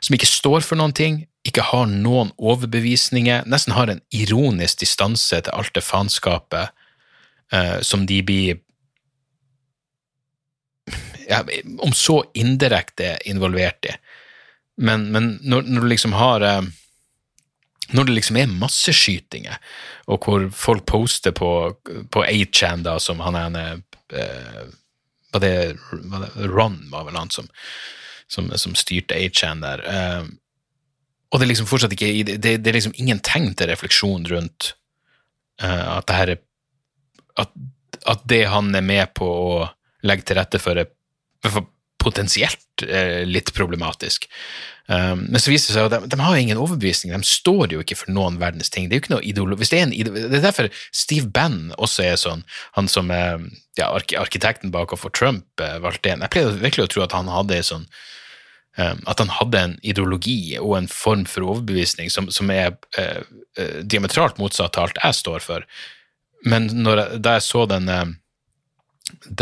som 0.00 0.16
ikke 0.16 0.28
står 0.28 0.64
for 0.64 0.80
noen 0.80 0.94
ting, 0.96 1.24
ikke 1.46 1.64
har 1.70 1.88
noen 1.88 2.32
overbevisninger, 2.36 3.46
nesten 3.48 3.74
har 3.76 3.92
en 3.92 4.02
ironisk 4.12 4.82
distanse 4.82 5.40
til 5.40 5.54
alt 5.56 5.72
det 5.76 5.84
faenskapet 5.84 6.74
eh, 7.52 7.78
som 7.86 8.04
de 8.08 8.20
blir 8.24 8.60
ja, 11.30 11.44
Om 11.78 11.92
så 11.94 12.24
indirekte 12.34 13.14
involvert 13.30 13.86
i. 13.86 13.92
Men, 14.82 15.04
men 15.14 15.36
når, 15.42 15.62
når, 15.62 15.84
du 15.84 15.88
liksom 15.92 16.16
har 16.18 16.42
eh, 16.42 16.62
Når 17.94 18.08
det 18.08 18.16
liksom 18.16 18.38
er 18.40 18.50
masseskytinger, 18.50 19.60
og 20.10 20.26
hvor 20.26 20.48
folk 20.54 20.84
poster 20.86 21.34
på, 21.34 21.50
på 22.10 22.24
8chan, 22.24 22.84
da, 22.86 22.98
som 22.98 23.22
han 23.22 23.38
ene 23.38 23.64
eh, 24.10 24.66
det, 25.38 25.54
var 26.10 26.26
det 26.26 26.50
Ron 26.50 26.78
var 26.90 27.06
vel 27.06 27.18
han 27.18 27.30
som 27.30 27.48
som, 28.30 28.50
som 28.56 28.76
styrte 28.78 29.18
A-Chan 29.18 29.64
der. 29.64 29.82
Uh, 29.86 30.30
og 31.30 31.40
det 31.40 31.46
er 31.46 31.52
liksom 31.52 31.68
fortsatt 31.70 31.94
ikke 31.94 32.12
det, 32.26 32.38
det, 32.42 32.70
er 32.70 32.78
liksom 32.78 32.96
ingen 32.98 33.20
tegn 33.26 33.52
til 33.58 33.70
refleksjon 33.70 34.26
rundt 34.30 34.72
uh, 35.62 35.98
at 35.98 36.08
det 36.08 36.20
her 36.20 36.34
er 36.36 36.40
at, 37.40 37.52
at, 38.06 38.24
det 38.28 38.44
han 38.50 38.74
er 38.74 38.84
med 38.84 39.14
på 39.16 39.26
å 39.26 39.68
legge 40.06 40.26
til 40.26 40.36
rette 40.40 40.58
for, 40.60 40.78
er 40.78 41.62
potensielt 42.00 42.84
uh, 42.86 43.22
litt 43.28 43.54
problematisk. 43.56 44.26
Um, 44.90 45.28
men 45.30 45.38
så 45.38 45.52
viser 45.52 45.70
det 45.70 45.76
seg 45.76 45.86
at 45.86 45.94
de, 45.94 46.10
de, 46.10 46.18
har 46.18 46.36
ingen 46.36 46.58
overbevisning, 46.58 47.14
de 47.14 47.26
står 47.26 47.76
jo 47.76 47.82
ikke 47.84 47.98
for 48.00 48.12
noen 48.12 48.40
verdens 48.40 48.72
ting. 48.74 48.88
Det 48.88 48.96
er 48.96 48.98
jo 48.98 49.04
ikke 49.04 49.14
noe 49.14 49.26
idol 49.30 49.54
Det 49.54 49.68
er, 49.78 49.92
det, 50.10 50.24
er 50.26 50.46
derfor 50.48 50.70
Steve 50.90 51.30
Bann 51.30 51.70
også 51.78 52.08
er 52.08 52.18
sånn, 52.18 52.42
han 52.74 52.90
som 52.90 53.12
er 53.14 53.44
ja, 53.78 53.92
arkitekten 54.18 54.74
bak 54.74 54.92
å 54.92 54.98
få 54.98 55.12
Trump 55.14 55.62
valgt 55.62 56.10
inn. 56.10 56.26
Jeg 56.26 56.34
pleier 56.34 56.58
virkelig 56.58 56.88
å 56.88 56.94
tro 56.96 57.06
at 57.06 57.14
han 57.14 57.30
hadde 57.30 57.62
sånn 57.62 57.86
Ehm, 57.86 58.18
at 58.78 59.18
han 59.18 59.32
hadde 59.34 59.60
en 59.60 59.76
ideologi 59.82 60.56
og 60.60 60.76
en 60.78 60.88
form 60.88 61.26
for 61.28 61.46
overbevisning 61.54 62.10
som, 62.12 62.30
som 62.30 62.50
er 62.54 62.76
eh, 62.98 63.22
eh 63.58 63.80
diametralt 63.82 64.38
motsatt 64.38 64.78
av 64.78 64.88
alt 64.88 65.00
jeg 65.02 65.18
står 65.18 65.44
for. 65.44 65.66
Men 66.46 66.70
jeg, 66.70 67.20
da 67.20 67.36
jeg 67.36 67.46
så 67.48 67.66
den, 67.68 67.88
eh, 67.90 68.12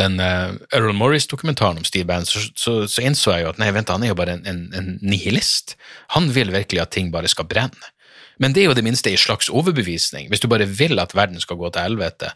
den 0.00 0.18
Errol 0.20 0.96
Morris-dokumentaren 0.96 1.78
om 1.78 1.86
Steve 1.86 2.08
Bannon, 2.08 2.26
så, 2.26 2.42
så, 2.54 2.80
så, 2.88 3.04
innså 3.04 3.36
jeg 3.36 3.44
jo 3.44 3.52
at 3.52 3.60
nei, 3.60 3.70
vent, 3.76 3.92
han 3.92 4.02
er 4.02 4.14
jo 4.14 4.18
bare 4.18 4.38
en, 4.38 4.48
en, 4.48 4.64
en, 4.74 4.90
nihilist. 5.04 5.76
Han 6.16 6.32
vil 6.34 6.54
virkelig 6.54 6.82
at 6.82 6.94
ting 6.96 7.12
bare 7.14 7.30
skal 7.30 7.48
brenne. 7.50 7.92
Men 8.38 8.54
det 8.54 8.62
er 8.62 8.70
jo 8.70 8.78
det 8.78 8.86
minste 8.86 9.10
en 9.10 9.18
slags 9.18 9.50
overbevisning. 9.50 10.28
Hvis 10.30 10.40
du 10.40 10.48
bare 10.50 10.66
vil 10.66 10.98
at 11.02 11.14
verden 11.18 11.40
skal 11.42 11.58
gå 11.58 11.70
til 11.74 11.84
helvete, 11.84 12.32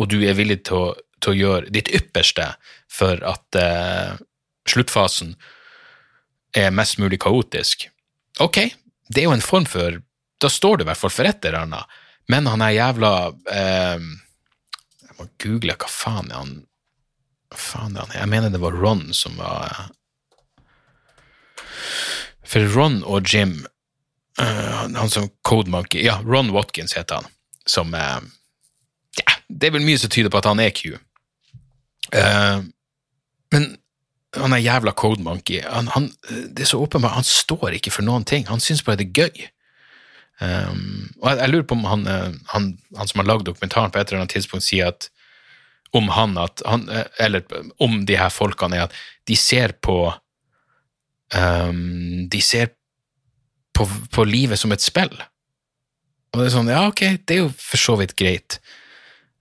og 0.00 0.08
du 0.08 0.22
er 0.24 0.36
villig 0.36 0.62
til 0.66 0.78
å, 0.78 0.92
til 1.20 1.34
å 1.34 1.38
gjøre 1.38 1.72
ditt 1.76 1.90
ypperste 1.92 2.54
for 2.90 3.20
at 3.28 3.60
uh, 3.60 4.16
sluttfasen 4.68 5.36
er 6.56 6.74
mest 6.74 6.98
mulig 7.00 7.20
kaotisk. 7.22 7.88
Ok, 8.40 8.58
det 9.08 9.22
er 9.22 9.28
jo 9.28 9.36
en 9.36 9.44
form 9.44 9.68
for 9.68 10.00
Da 10.42 10.48
står 10.50 10.76
du 10.76 10.82
i 10.82 10.86
hvert 10.88 10.98
fall 10.98 11.12
for 11.12 11.28
et 11.28 11.44
eller 11.44 11.62
annet. 11.62 11.98
Men 12.28 12.46
han 12.50 12.62
er 12.64 12.74
jævla 12.74 13.12
eh, 13.52 14.04
Jeg 15.02 15.16
må 15.18 15.26
google 15.42 15.76
hva 15.78 15.90
faen 15.90 16.30
er 16.30 16.40
han 16.40 16.54
Hva 17.52 17.60
faen 17.60 17.96
er 17.96 18.06
han 18.06 18.16
Jeg 18.16 18.30
mener 18.32 18.54
det 18.54 18.62
var 18.62 18.78
Ron 18.78 19.10
som 19.16 19.36
var 19.38 19.90
For 22.46 22.66
Ron 22.74 23.02
og 23.04 23.28
Jim 23.28 23.60
uh, 24.40 24.88
Han 24.96 25.10
som 25.12 25.30
Code 25.46 25.70
Monkey 25.70 26.04
Ja, 26.04 26.18
Ron 26.24 26.50
Watkins 26.52 26.96
heter 26.98 27.22
han. 27.22 27.30
Som 27.66 27.94
uh, 27.94 28.20
det 29.52 29.68
er 29.68 29.74
vel 29.76 29.84
mye 29.84 30.00
som 30.00 30.10
tyder 30.12 30.32
på 30.32 30.40
at 30.40 30.48
han 30.48 30.60
er 30.62 30.72
Q. 30.72 30.94
Uh, 32.12 32.64
men 33.52 33.66
han 34.36 34.54
er 34.56 34.62
jævla 34.64 34.94
code 34.96 35.22
monkey. 35.22 35.60
Han, 35.68 35.90
han, 35.92 36.10
det 36.28 36.64
er 36.64 36.70
så 36.70 36.80
åpenbart, 36.80 37.18
han 37.18 37.26
står 37.26 37.76
ikke 37.76 37.92
for 37.92 38.06
noen 38.06 38.24
ting. 38.24 38.46
Han 38.48 38.62
syns 38.64 38.84
bare 38.84 39.00
det 39.00 39.10
er 39.10 39.26
gøy. 39.26 39.48
Um, 40.42 41.10
og 41.20 41.28
jeg, 41.28 41.38
jeg, 41.38 41.50
lurer 41.52 41.66
på 41.68 41.76
om 41.76 41.84
han, 41.86 42.06
eh, 42.08 42.30
han, 42.50 42.70
han 42.96 43.10
som 43.10 43.20
har 43.20 43.28
lagd 43.28 43.44
dokumentaren, 43.46 43.92
på 43.92 44.00
et 44.00 44.08
eller 44.08 44.24
annet 44.24 44.32
tidspunkt 44.34 44.64
sier 44.66 44.88
at 44.90 45.10
om 45.92 46.08
han 46.16 46.38
at 46.40 46.62
han, 46.66 46.88
eh, 46.88 47.04
Eller 47.20 47.44
om 47.78 48.00
de 48.08 48.16
her 48.16 48.32
folkene 48.32 48.78
er 48.78 48.88
at 48.88 48.96
de 49.28 49.36
ser 49.36 49.74
på 49.84 49.96
um, 51.36 52.28
De 52.32 52.40
ser 52.42 52.72
på, 53.76 53.86
på, 54.10 54.24
livet 54.24 54.58
som 54.58 54.72
et 54.72 54.82
spill. 54.84 55.12
Og 56.32 56.40
det 56.40 56.48
er 56.48 56.54
sånn, 56.56 56.72
ja, 56.72 56.82
ok, 56.88 57.04
det 57.28 57.36
er 57.36 57.44
jo 57.44 57.52
for 57.56 57.80
så 57.80 57.94
vidt 58.00 58.16
greit, 58.16 58.58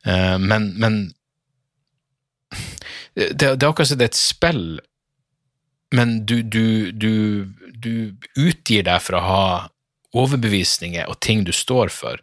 uh, 0.08 0.38
men, 0.40 0.74
men 0.80 1.02
det, 3.16 3.34
det 3.36 3.50
er 3.50 3.70
akkurat 3.70 3.92
som 3.92 4.00
det 4.00 4.10
er 4.10 4.14
et 4.14 4.20
spill, 4.20 4.66
men 5.96 6.22
du, 6.26 6.40
du, 6.42 6.92
du, 6.92 7.14
du 7.76 7.94
utgir 8.40 8.86
deg 8.88 9.04
for 9.04 9.20
å 9.20 9.26
ha 9.26 9.46
overbevisninger 10.16 11.08
og 11.08 11.20
ting 11.24 11.44
du 11.48 11.52
står 11.56 11.92
for, 11.94 12.22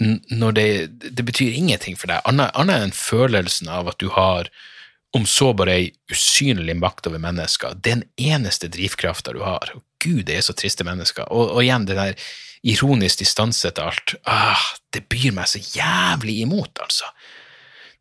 når 0.00 0.56
det, 0.56 0.68
det 1.16 1.24
betyr 1.24 1.56
ingenting 1.56 1.96
for 1.96 2.12
deg, 2.12 2.24
annet, 2.28 2.52
enn 2.56 2.92
følelsen 2.96 3.70
av 3.72 3.88
at 3.92 4.00
du 4.00 4.10
har 4.12 4.50
om 5.16 5.24
så 5.28 5.52
bare 5.56 5.72
ei 5.72 5.86
usynlig 6.12 6.74
makt 6.76 7.08
over 7.08 7.20
mennesker. 7.22 7.72
Er 7.72 7.84
den 7.86 8.02
eneste 8.20 8.68
drivkrafta 8.68 9.32
du 9.32 9.40
har. 9.44 9.72
Gud, 10.02 10.26
det 10.28 10.36
er 10.36 10.44
så 10.44 10.52
triste 10.56 10.84
mennesker. 10.84 11.30
Og, 11.32 11.54
og 11.54 11.62
igjen, 11.64 11.86
det 11.88 11.96
der 11.96 12.26
ironisk 12.66 13.22
distanse 13.22 13.70
til 13.72 13.88
alt. 13.88 14.16
Ah, 14.28 14.66
det 14.92 15.06
byr 15.08 15.32
meg 15.38 15.48
så 15.48 15.62
jævlig 15.62 16.40
imot, 16.44 16.82
altså. 16.82 17.08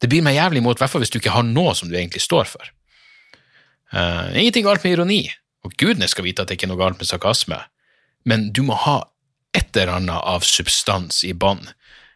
Det 0.01 0.09
blir 0.11 0.23
meg 0.25 0.37
jævlig 0.37 0.61
imot, 0.61 0.79
i 0.79 0.83
hvert 0.83 0.91
fall 0.91 1.03
hvis 1.03 1.13
du 1.13 1.19
ikke 1.21 1.35
har 1.35 1.45
noe 1.47 1.73
som 1.77 1.89
du 1.89 1.95
egentlig 1.95 2.23
står 2.23 2.49
for. 2.49 2.71
Uh, 3.93 4.33
ingenting 4.35 4.65
galt 4.65 4.83
med 4.83 4.97
ironi, 4.97 5.21
og 5.65 5.75
gudene 5.79 6.09
skal 6.11 6.27
vite 6.27 6.43
at 6.43 6.51
det 6.51 6.57
ikke 6.57 6.67
er 6.67 6.73
noe 6.73 6.81
galt 6.81 6.99
med 6.99 7.09
sarkasme, 7.09 7.61
men 8.27 8.49
du 8.53 8.63
må 8.67 8.77
ha 8.83 8.99
et 9.55 9.69
eller 9.77 9.95
annet 9.95 10.19
av 10.27 10.43
substans 10.45 11.23
i 11.23 11.31
bånn. 11.31 11.63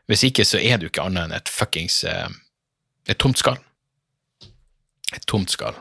Hvis 0.09 0.25
ikke 0.27 0.43
så 0.47 0.59
er 0.59 0.81
du 0.81 0.89
ikke 0.89 1.05
annet 1.05 1.29
enn 1.29 1.37
et 1.37 1.51
fuckings 1.53 2.01
uh, 2.09 2.27
et 3.09 3.17
tomt 3.17 3.39
skall. 3.39 3.57
Et 5.15 5.25
tomt 5.25 5.49
skall. 5.49 5.77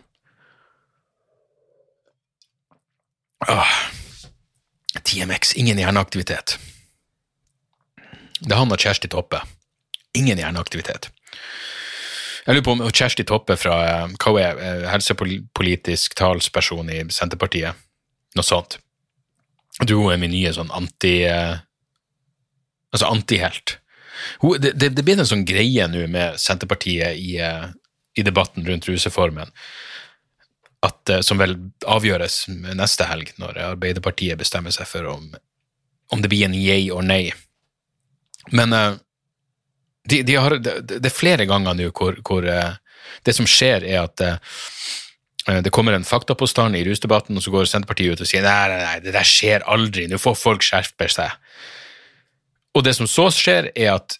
Åh. 3.49 3.75
TMX, 5.03 5.55
ingen 5.57 5.79
hjerneaktivitet. 5.79 6.59
Det 8.41 8.53
er 8.53 8.59
han 8.61 8.73
og 8.73 8.81
Kjersti 8.81 9.09
Toppe. 9.13 9.41
Ingen 10.17 10.41
hjerneaktivitet. 10.41 11.11
Jeg 12.49 12.57
lurer 12.57 12.65
på 12.65 12.73
om 12.79 12.85
Kjersti 12.89 13.27
Toppe 13.29 13.59
fra 13.61 13.75
hva 14.09 14.31
er 14.41 14.61
eh, 14.65 14.85
helsepolitisk 14.89 16.15
talsperson 16.17 16.89
i 16.89 17.03
Senterpartiet, 17.13 17.77
noe 18.39 18.47
sånt. 18.47 18.79
Du 19.85 19.99
er 20.09 20.17
min 20.17 20.33
nye 20.33 20.55
sånn 20.57 20.73
anti... 20.73 21.19
Eh, 21.29 21.59
altså 22.89 23.11
antihelt. 23.13 23.75
Det, 24.41 24.73
det, 24.81 24.89
det 24.97 25.05
blir 25.05 25.21
en 25.21 25.29
sånn 25.29 25.45
greie 25.45 25.85
nå 25.93 26.07
med 26.09 26.41
Senterpartiet 26.41 27.21
i, 27.21 27.35
eh, 27.37 27.67
i 28.17 28.25
debatten 28.25 28.65
rundt 28.65 28.89
rusreformen, 28.89 29.53
at, 30.89 31.03
eh, 31.13 31.21
som 31.21 31.37
vel 31.45 31.53
avgjøres 31.85 32.47
neste 32.49 33.11
helg, 33.11 33.35
når 33.37 33.61
Arbeiderpartiet 33.75 34.41
bestemmer 34.41 34.73
seg 34.73 34.89
for 34.89 35.11
om, 35.13 35.29
om 36.09 36.25
det 36.25 36.33
blir 36.33 36.49
en 36.49 36.57
yay 36.57 36.89
or 36.89 37.05
nei. 37.05 37.27
Men 38.57 38.73
de, 40.09 40.23
de 40.27 40.37
har, 40.39 40.57
det, 40.63 40.99
er 40.99 41.15
flere 41.15 41.47
ganger 41.49 41.77
nå 41.79 41.91
hvor, 41.93 42.19
hvor 42.27 42.47
uh, 42.47 42.77
det 43.27 43.35
som 43.37 43.49
skjer, 43.49 43.87
er 43.87 44.07
at 44.07 44.25
uh, 44.25 45.61
det 45.65 45.73
kommer 45.73 45.97
en 45.97 46.07
faktapåstand 46.07 46.77
i 46.77 46.85
rusdebatten, 46.85 47.37
og 47.39 47.45
så 47.45 47.53
går 47.55 47.69
Senterpartiet 47.71 48.17
ut 48.17 48.25
og 48.25 48.29
sier 48.29 48.45
nei, 48.45 48.69
nei, 48.73 48.81
nei, 48.85 48.97
det 49.05 49.15
der 49.17 49.29
skjer 49.29 49.65
aldri, 49.71 50.07
nå 50.09 50.21
får 50.21 50.37
folk 50.37 50.67
skjerpe 50.67 51.09
seg. 51.13 51.33
Og 52.77 52.85
det 52.85 52.95
som 52.99 53.09
så 53.11 53.29
skjer, 53.33 53.71
er 53.73 53.95
at 53.97 54.19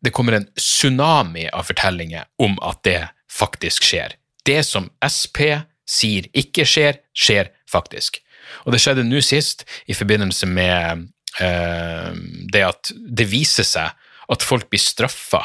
det 0.00 0.12
kommer 0.16 0.38
en 0.38 0.48
tsunami 0.56 1.46
av 1.52 1.68
fortellinger 1.68 2.24
om 2.40 2.56
at 2.64 2.80
det 2.88 3.00
faktisk 3.30 3.84
skjer. 3.84 4.16
Det 4.48 4.62
som 4.64 4.88
Sp 5.04 5.44
sier 5.90 6.28
ikke 6.36 6.64
skjer, 6.68 7.00
skjer 7.12 7.50
faktisk. 7.68 8.22
Og 8.64 8.74
det 8.74 8.80
skjedde 8.82 9.06
nå 9.06 9.20
sist 9.24 9.66
i 9.90 9.96
forbindelse 9.96 10.48
med 10.50 11.06
eh, 11.42 12.12
det 12.52 12.64
at 12.66 12.92
det 12.96 13.28
viser 13.30 13.66
seg 13.66 13.92
at 14.30 14.46
folk 14.46 14.68
blir 14.70 14.82
straffa, 14.82 15.42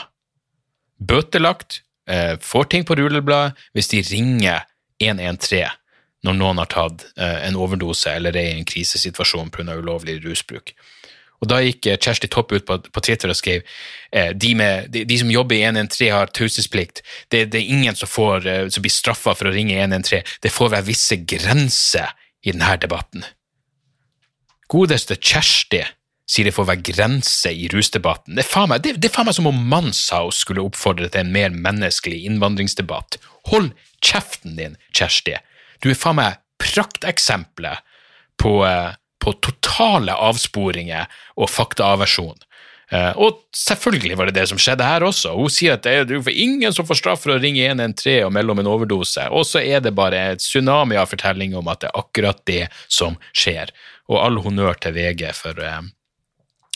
bøtelagt, 1.02 1.82
eh, 2.10 2.36
får 2.42 2.70
ting 2.72 2.86
på 2.86 2.96
rullebladet 2.96 3.56
hvis 3.76 3.92
de 3.92 4.04
ringer 4.12 4.66
113 5.02 5.82
når 6.26 6.38
noen 6.40 6.62
har 6.62 6.70
tatt 6.72 7.06
eh, 7.18 7.48
en 7.48 7.58
overdose 7.60 8.10
eller 8.10 8.36
er 8.38 8.54
i 8.54 8.60
en 8.60 8.68
krisesituasjon 8.68 9.52
pga. 9.54 9.76
ulovlig 9.78 10.22
rusbruk. 10.24 10.74
Og 11.44 11.50
Da 11.52 11.60
gikk 11.62 11.86
eh, 11.92 12.00
Kjersti 12.00 12.30
Toppe 12.32 12.58
ut 12.58 12.66
på, 12.66 13.02
Twitter 13.02 13.30
og 13.30 13.38
skrev 13.38 13.66
de, 14.34 14.54
med, 14.56 14.90
de, 14.90 15.04
de, 15.06 15.18
som 15.20 15.30
jobber 15.30 15.58
i 15.58 15.66
113 15.68 16.14
har 16.14 16.32
taushetsplikt. 16.32 17.02
Det, 17.30 17.46
det, 17.52 17.60
er 17.60 17.74
ingen 17.74 17.96
som, 17.96 18.08
får, 18.08 18.48
som 18.72 18.86
blir 18.86 18.94
straffa 18.94 19.34
for 19.36 19.50
å 19.50 19.54
ringe 19.54 19.76
113. 19.76 20.24
Det 20.42 20.54
får 20.54 20.72
være 20.72 20.88
visse 20.88 21.18
grenser 21.28 22.14
i 22.46 22.54
denne 22.54 22.78
debatten. 22.80 23.26
Godeste 24.72 25.18
Kjersti 25.20 25.84
sier 26.30 26.48
det 26.50 26.56
får 26.56 26.70
være 26.72 26.86
grenser 26.90 27.54
i 27.54 27.70
rusdebatten. 27.74 28.36
Det 28.38 28.46
er 28.46 28.50
faen 28.50 28.72
meg, 28.72 28.84
det, 28.86 28.96
det 29.02 29.12
er 29.12 29.16
faen 29.16 29.30
meg 29.30 29.38
som 29.38 29.50
om 29.52 29.64
Manshaus 29.72 30.42
skulle 30.42 30.64
oppfordre 30.66 31.10
til 31.12 31.26
en 31.26 31.34
mer 31.36 31.54
menneskelig 31.54 32.24
innvandringsdebatt. 32.30 33.20
Hold 33.52 33.72
kjeften 34.06 34.58
din, 34.58 34.78
Kjersti. 34.96 35.38
Du 35.84 35.92
er 35.92 36.00
faen 36.00 36.18
meg 36.20 36.42
prakteksempelet 36.62 37.84
på 38.42 38.60
eh, 38.66 38.96
på 39.26 39.34
totale 39.42 40.14
avsporinger 40.14 41.10
og 41.42 41.50
faktaaversjon. 41.50 42.38
Uh, 42.94 43.18
og 43.18 43.40
selvfølgelig 43.58 44.18
var 44.20 44.30
det 44.30 44.36
det 44.38 44.46
som 44.52 44.60
skjedde 44.62 44.86
her 44.86 45.04
også. 45.08 45.32
Hun 45.34 45.50
sier 45.50 45.74
at 45.74 45.88
det 45.88 45.96
er 46.06 46.30
ingen 46.30 46.74
som 46.76 46.86
får 46.86 47.00
straff 47.00 47.24
for 47.24 47.34
å 47.34 47.40
ringe 47.42 47.66
113 47.66 48.28
og 48.28 48.34
melde 48.36 48.54
om 48.54 48.62
en 48.62 48.70
overdose, 48.70 49.26
og 49.34 49.48
så 49.50 49.64
er 49.66 49.82
det 49.82 49.96
bare 49.98 50.22
et 50.36 50.44
tsunami 50.44 51.00
av 51.02 51.10
fortellinger 51.10 51.64
om 51.64 51.72
at 51.74 51.82
det 51.82 51.90
er 51.90 52.04
akkurat 52.04 52.44
det 52.46 52.64
som 52.86 53.18
skjer. 53.34 53.74
Og 54.14 54.22
all 54.22 54.38
honnør 54.46 54.78
til 54.78 54.94
VG 55.00 55.32
for, 55.34 55.58
uh, 55.58 55.82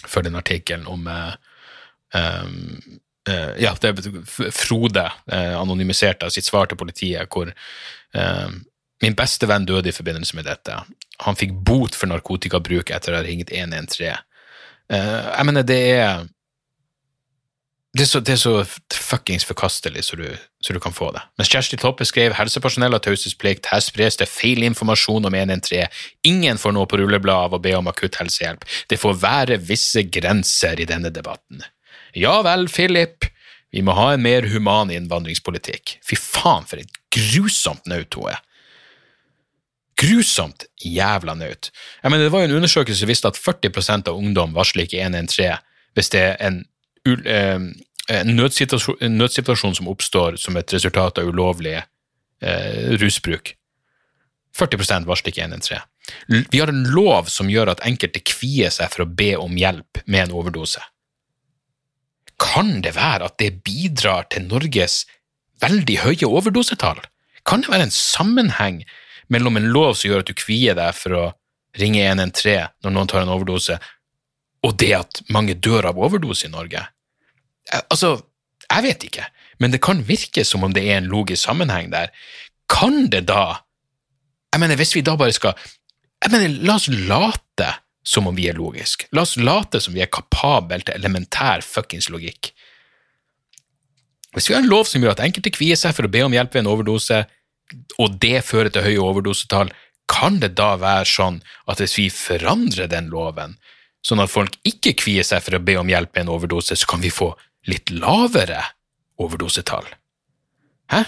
for 0.08 0.26
den 0.26 0.38
artikkelen 0.40 0.88
om 0.88 1.08
uh, 1.08 1.34
um, 2.16 3.00
ja, 3.60 3.76
det 3.78 3.90
er 3.92 4.52
Frode, 4.56 5.04
anonymiserte 5.30 6.32
sitt 6.34 6.48
svar 6.48 6.66
til 6.66 6.80
politiet, 6.80 7.30
hvor 7.30 7.52
min 9.04 9.18
beste 9.20 9.46
venn 9.46 9.68
døde 9.70 9.92
i 9.92 9.94
forbindelse 9.94 10.40
med 10.40 10.48
dette 10.50 10.80
han 11.26 11.38
fikk 11.40 11.56
bot 11.68 11.96
for 11.98 12.12
narkotikabruk 12.12 12.92
etter 12.96 13.14
å 13.14 13.20
ha 13.20 13.26
ringt 13.26 13.52
113. 13.52 14.20
Uh, 14.90 14.96
eh, 14.96 15.32
jeg 15.36 15.48
mener, 15.50 15.66
det 15.68 15.80
er 15.96 16.28
det 17.98 18.06
er, 18.06 18.10
så, 18.12 18.20
det 18.22 18.38
så 18.38 18.54
fuckings 18.94 19.48
forkastelig 19.50 20.04
så 20.06 20.20
du, 20.20 20.28
så 20.60 20.76
du, 20.76 20.80
kan 20.84 20.94
få 20.94 21.12
det. 21.16 21.22
Mens 21.40 21.50
Kjersti 21.52 21.78
Toppe 21.80 22.04
skrev 22.08 22.34
helsepersonell 22.36 22.92
har 22.92 23.04
taushetsplikt, 23.04 23.70
her 23.72 23.80
spres 23.84 24.20
det 24.20 24.28
feil 24.28 24.66
informasjon 24.68 25.30
om 25.30 25.36
113, 25.36 25.88
ingen 26.28 26.60
får 26.60 26.76
noe 26.76 26.90
på 26.90 27.00
rullebladet 27.00 27.48
av 27.48 27.56
å 27.56 27.62
be 27.64 27.76
om 27.78 27.88
akutt 27.88 28.20
helsehjelp, 28.20 28.68
det 28.92 29.00
får 29.00 29.22
være 29.22 29.62
visse 29.70 30.04
grenser 30.12 30.82
i 30.84 30.90
denne 30.90 31.14
debatten. 31.16 31.64
Ja 32.18 32.42
vel, 32.44 32.68
Philip, 32.68 33.30
vi 33.72 33.86
må 33.86 33.96
ha 33.96 34.12
en 34.14 34.26
mer 34.26 34.50
human 34.52 34.92
innvandringspolitikk. 34.92 36.00
Fy 36.04 36.20
faen, 36.20 36.68
for 36.68 36.82
et 36.82 37.02
grusomt 37.14 37.88
naut 37.88 38.20
hun 38.20 38.34
er 38.34 38.44
grusomt 40.00 40.66
jævla 40.84 41.36
naut. 41.36 41.72
Jeg 42.04 42.12
mener, 42.12 42.24
det 42.24 42.32
var 42.32 42.44
jo 42.44 42.50
en 42.50 42.58
undersøkelse 42.60 43.02
som 43.02 43.10
viste 43.10 43.28
at 43.28 43.40
40% 43.40 44.12
av 44.12 44.18
ungdom 44.18 44.56
varsler 44.56 44.88
ikke 44.88 45.02
113 45.04 45.66
hvis 45.98 46.12
det 46.14 46.22
er 46.22 46.36
en, 46.46 46.60
uh, 47.10 47.64
en, 48.10 48.36
nødsituasjon, 48.36 48.98
en, 49.06 49.18
nødsituasjon, 49.22 49.78
som 49.80 49.90
oppstår 49.92 50.40
som 50.42 50.58
et 50.60 50.74
resultat 50.74 51.22
av 51.22 51.30
ulovlig 51.30 51.78
eh, 51.78 52.98
rusbruk. 53.02 53.54
40% 54.58 55.08
varsler 55.08 55.34
ikke 55.34 55.46
113. 55.46 55.86
Vi 56.50 56.60
har 56.60 56.72
en 56.72 56.88
lov 56.90 57.30
som 57.30 57.52
gjør 57.52 57.76
at 57.76 57.84
enkelte 57.86 58.22
kvier 58.26 58.74
seg 58.74 58.90
for 58.92 59.06
å 59.06 59.12
be 59.22 59.36
om 59.38 59.54
hjelp 59.58 60.02
med 60.08 60.26
en 60.26 60.36
overdose. 60.42 60.82
Kan 62.40 62.80
det 62.82 62.96
være 62.96 63.30
at 63.30 63.38
det 63.42 63.60
bidrar 63.68 64.26
til 64.32 64.48
Norges 64.50 65.04
veldig 65.62 66.00
høye 66.06 66.30
overdosetall? 66.30 67.02
Kan 67.46 67.62
det 67.62 67.72
være 67.72 67.90
en 67.90 67.96
sammenheng 67.96 68.84
mellom 69.30 69.60
en 69.60 69.70
lov 69.74 69.94
som 69.98 70.10
gjør 70.10 70.24
at 70.24 70.32
du 70.32 70.38
kvier 70.38 70.78
deg 70.80 70.96
for 70.98 71.18
å 71.18 71.26
ringe 71.78 72.02
113 72.02 72.80
når 72.84 72.96
noen 72.96 73.12
tar 73.12 73.24
en 73.24 73.34
overdose, 73.36 73.78
og 74.66 74.80
det 74.82 74.94
at 74.98 75.22
mange 75.30 75.54
dør 75.56 75.92
av 75.92 76.00
overdose 76.02 76.48
i 76.48 76.54
Norge? 76.54 76.82
Eh, 77.74 77.82
altså, 77.90 78.16
jeg 78.70 78.86
vet 78.86 79.06
ikke, 79.08 79.26
men 79.60 79.74
det 79.74 79.82
kan 79.86 80.04
virke 80.08 80.46
som 80.46 80.64
om 80.66 80.74
det 80.76 80.86
er 80.88 81.00
en 81.00 81.10
logisk 81.12 81.44
sammenheng 81.48 81.92
der. 81.94 82.14
Kan 82.70 83.10
det 83.10 83.28
da 83.32 83.66
Jeg 84.50 84.60
mener, 84.64 84.76
hvis 84.76 84.96
vi 84.96 85.02
da 85.06 85.16
bare 85.16 85.34
skal 85.34 85.54
Jeg 86.24 86.32
mener, 86.32 86.50
la 86.66 86.76
oss 86.76 86.88
late 86.90 87.70
som 88.04 88.28
om 88.28 88.36
vi 88.36 88.48
er 88.50 88.58
logisk. 88.58 89.06
La 89.14 89.22
oss 89.22 89.38
late 89.38 89.80
som 89.80 89.94
vi 89.94 90.02
er 90.02 90.10
kapabel 90.10 90.82
til 90.82 90.96
elementær 90.98 91.62
fuckings 91.62 92.10
logikk. 92.10 92.52
Hvis 94.34 94.50
vi 94.50 94.56
har 94.56 94.64
en 94.64 94.70
lov 94.70 94.88
som 94.90 95.02
gjør 95.02 95.14
at 95.16 95.24
enkelte 95.26 95.54
kvier 95.54 95.78
seg 95.78 95.94
for 95.96 96.08
å 96.08 96.12
be 96.12 96.24
om 96.26 96.34
hjelp 96.34 96.54
ved 96.54 96.64
en 96.64 96.72
overdose, 96.72 97.24
og 98.02 98.18
det 98.22 98.42
fører 98.46 98.72
til 98.74 98.86
høye 98.86 99.04
overdosetall, 99.04 99.72
kan 100.10 100.40
det 100.42 100.56
da 100.58 100.74
være 100.82 101.06
sånn 101.06 101.42
at 101.70 101.82
hvis 101.82 101.98
vi 102.00 102.08
forandrer 102.14 102.90
den 102.90 103.12
loven, 103.14 103.58
sånn 104.06 104.24
at 104.24 104.32
folk 104.32 104.56
ikke 104.68 104.96
kvier 104.98 105.28
seg 105.28 105.44
for 105.46 105.58
å 105.58 105.64
be 105.64 105.78
om 105.78 105.90
hjelp 105.90 106.16
med 106.16 106.26
en 106.26 106.34
overdose, 106.34 106.78
så 106.78 106.90
kan 106.90 107.04
vi 107.04 107.14
få 107.14 107.34
litt 107.68 107.92
lavere 107.92 108.64
overdosetall? 109.20 109.88
Hæ? 110.94 111.04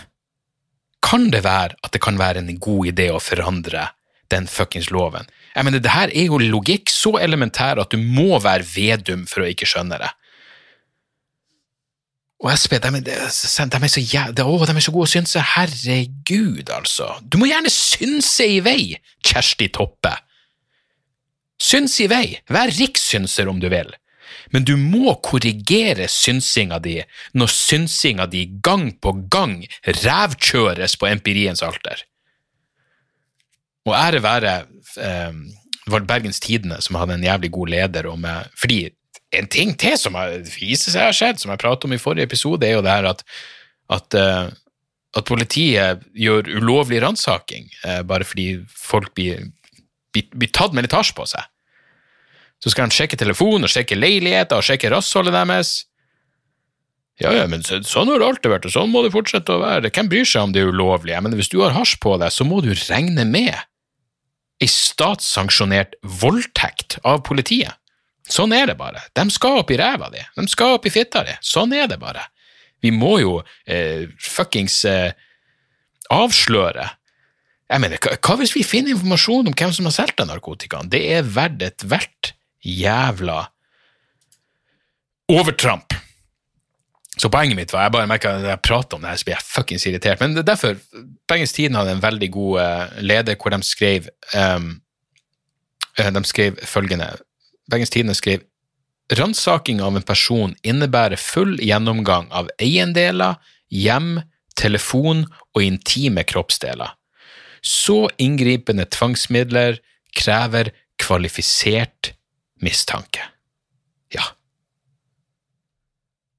Kan 1.02 1.30
det 1.34 1.44
være 1.44 1.78
at 1.82 1.94
det 1.94 2.02
kan 2.04 2.20
være 2.20 2.44
en 2.44 2.60
god 2.62 2.92
idé 2.92 3.10
å 3.12 3.22
forandre 3.24 3.90
den 4.32 4.48
fuckings 4.48 4.92
loven? 4.94 5.28
Jeg 5.56 5.68
mener, 5.68 5.84
det 5.84 5.92
her 5.92 6.12
er 6.14 6.30
jo 6.30 6.40
logikk 6.40 6.92
så 6.92 7.18
elementær 7.20 7.82
at 7.82 7.92
du 7.92 8.00
må 8.00 8.40
være 8.40 8.68
vedum 8.76 9.26
for 9.28 9.44
å 9.44 9.50
ikke 9.50 9.68
skjønne 9.68 10.00
det. 10.02 10.12
Og 12.42 12.50
SP, 12.58 12.80
de, 12.82 12.90
de, 12.90 13.02
de, 13.06 13.16
er 13.22 13.30
så 13.30 13.66
de, 14.34 14.44
å, 14.44 14.54
de 14.66 14.74
er 14.74 14.82
så 14.82 14.94
gode 14.94 15.10
å 15.10 15.12
synse. 15.12 15.42
Herregud, 15.54 16.72
altså. 16.74 17.12
Du 17.22 17.38
må 17.38 17.52
gjerne 17.52 17.70
synse 17.70 18.48
i 18.50 18.58
vei, 18.66 18.96
Kjersti 19.22 19.68
Toppe. 19.76 20.16
Syns 21.62 22.00
i 22.02 22.08
vei. 22.10 22.40
Vær 22.50 22.74
rikssynser 22.74 23.52
om 23.52 23.60
du 23.62 23.68
vil. 23.70 23.92
Men 24.52 24.66
du 24.68 24.76
må 24.78 25.16
korrigere 25.24 26.08
synsinga 26.12 26.80
di 26.84 26.98
når 27.38 27.52
synsinga 27.56 28.28
di 28.32 28.46
gang 28.64 28.92
på 29.02 29.14
gang 29.32 29.62
rævkjøres 29.88 30.98
på 31.00 31.10
empiriens 31.12 31.64
alter. 31.64 32.04
Og 33.88 33.96
ære 33.98 34.22
være 34.24 34.56
eh, 35.02 35.38
var 35.90 36.08
Bergens 36.08 36.40
Tidende 36.40 36.82
som 36.84 37.00
hadde 37.00 37.18
en 37.18 37.26
jævlig 37.26 37.52
god 37.52 37.72
leder 37.74 38.10
om 38.12 38.26
eh, 38.26 38.44
Fordi 38.60 38.82
en 39.32 39.48
ting 39.48 39.74
til 39.80 39.96
som 39.98 40.18
viser 40.60 40.92
seg 40.92 41.08
har 41.08 41.16
skjedd, 41.16 41.40
som 41.40 41.54
jeg 41.54 41.62
pratet 41.62 41.88
om 41.88 41.96
i 41.96 42.02
forrige 42.02 42.28
episode, 42.28 42.68
er 42.68 42.76
jo 42.76 42.84
det 42.84 42.92
her 42.92 43.08
at, 43.14 43.24
at, 43.96 44.18
eh, 44.20 44.52
at 45.18 45.28
politiet 45.28 46.04
gjør 46.12 46.52
ulovlig 46.60 47.02
ransaking 47.04 47.70
eh, 47.88 48.02
bare 48.08 48.28
fordi 48.28 48.50
folk 48.76 49.14
blir, 49.16 49.48
blir, 50.12 50.28
blir 50.36 50.52
tatt 50.52 50.76
med 50.76 50.88
litt 50.88 50.98
hasj 50.98 51.16
på 51.16 51.28
seg. 51.32 51.48
Så 52.62 52.74
skal 52.74 52.90
de 52.90 52.96
sjekke 52.96 53.18
telefon 53.18 53.66
og 53.66 53.72
sjekke 53.74 53.98
leiligheter 53.98 54.60
og 54.60 54.66
sjekke 54.66 54.92
rassholdet 54.94 55.34
deres. 55.34 55.72
Ja, 57.22 57.34
ja, 57.36 57.46
men 57.50 57.62
sånn 57.66 58.10
har 58.10 58.22
det 58.22 58.28
alltid 58.28 58.54
vært, 58.54 58.66
og 58.70 58.74
sånn 58.74 58.94
må 58.94 59.04
det 59.06 59.12
fortsette 59.14 59.54
å 59.54 59.62
være. 59.62 59.92
Hvem 59.94 60.10
bryr 60.10 60.26
seg 60.26 60.48
om 60.48 60.54
det 60.56 60.64
er 60.64 60.72
ulovlig? 60.74 61.18
Men 61.22 61.36
hvis 61.38 61.52
du 61.52 61.60
har 61.62 61.76
hasj 61.76 62.00
på 62.02 62.16
deg, 62.22 62.34
så 62.34 62.48
må 62.48 62.62
du 62.66 62.72
regne 62.74 63.26
med 63.30 63.54
ei 64.62 64.70
statssanksjonert 64.70 65.98
voldtekt 66.22 67.00
av 67.08 67.24
politiet. 67.26 67.78
Sånn 68.32 68.54
er 68.56 68.70
det 68.70 68.78
bare. 68.80 69.02
De 69.18 69.26
skal 69.34 69.60
opp 69.62 69.74
i 69.74 69.78
ræva 69.82 70.10
di. 70.14 70.22
De 70.38 70.46
skal 70.50 70.78
opp 70.78 70.86
i 70.88 70.94
fitta 70.94 71.26
di. 71.28 71.34
Sånn 71.44 71.74
er 71.76 71.90
det 71.92 71.98
bare. 72.02 72.24
Vi 72.82 72.94
må 72.94 73.18
jo 73.22 73.36
eh, 73.66 74.08
fuckings 74.18 74.80
eh, 74.90 75.12
avsløre 76.12 76.88
Jeg 77.72 77.80
mener, 77.80 78.02
hva, 78.04 78.18
hva 78.18 78.36
hvis 78.42 78.52
vi 78.56 78.66
finner 78.68 78.92
informasjon 78.92 79.48
om 79.48 79.54
hvem 79.56 79.72
som 79.72 79.86
har 79.88 79.94
solgt 79.96 80.18
den 80.20 80.28
narkotikaen? 80.28 80.90
Det 80.92 81.00
er 81.16 81.28
verdt 81.28 81.62
et 81.64 81.86
jævla 82.62 83.46
overtramp. 85.32 85.94
Så 87.18 87.30
poenget 87.30 87.58
mitt 87.58 87.74
var, 87.74 87.86
jeg 87.86 87.94
bare 87.94 88.10
merker 88.10 88.38
at 88.38 88.46
jeg 88.48 88.64
prater 88.66 88.98
om 88.98 89.04
det 89.04 89.12
her, 89.12 89.20
så 89.20 89.28
blir 89.28 89.36
jeg 89.36 89.48
fuckings 89.48 89.86
irritert. 89.88 90.22
Men 90.22 90.36
det 90.36 90.44
er 90.44 90.54
derfor 90.54 90.78
Bergens 91.30 91.54
Tidende 91.54 91.82
hadde 91.82 91.98
en 91.98 92.06
veldig 92.06 92.30
god 92.34 92.62
eh, 92.62 93.02
leder 93.04 93.38
hvor 93.38 93.54
de 93.54 93.60
skrev 93.68 94.08
eh, 94.34 94.70
De 96.16 96.24
skrev 96.26 96.58
følgende 96.66 97.12
Bergens 97.70 97.92
Tidende 97.94 98.16
skrev 98.18 98.48
Ransaking 99.12 99.82
av 99.84 99.98
en 100.00 100.08
person 100.08 100.54
innebærer 100.64 101.20
full 101.20 101.58
gjennomgang 101.60 102.30
av 102.32 102.48
eiendeler, 102.64 103.42
hjem, 103.68 104.22
telefon 104.56 105.26
og 105.52 105.66
intime 105.66 106.24
kroppsdeler. 106.24 106.94
Så 107.60 108.06
inngripende 108.24 108.86
tvangsmidler 108.88 109.82
krever 110.16 110.72
kvalifisert 111.02 112.14
mistanke. 112.62 113.26
Ja. 114.14 114.24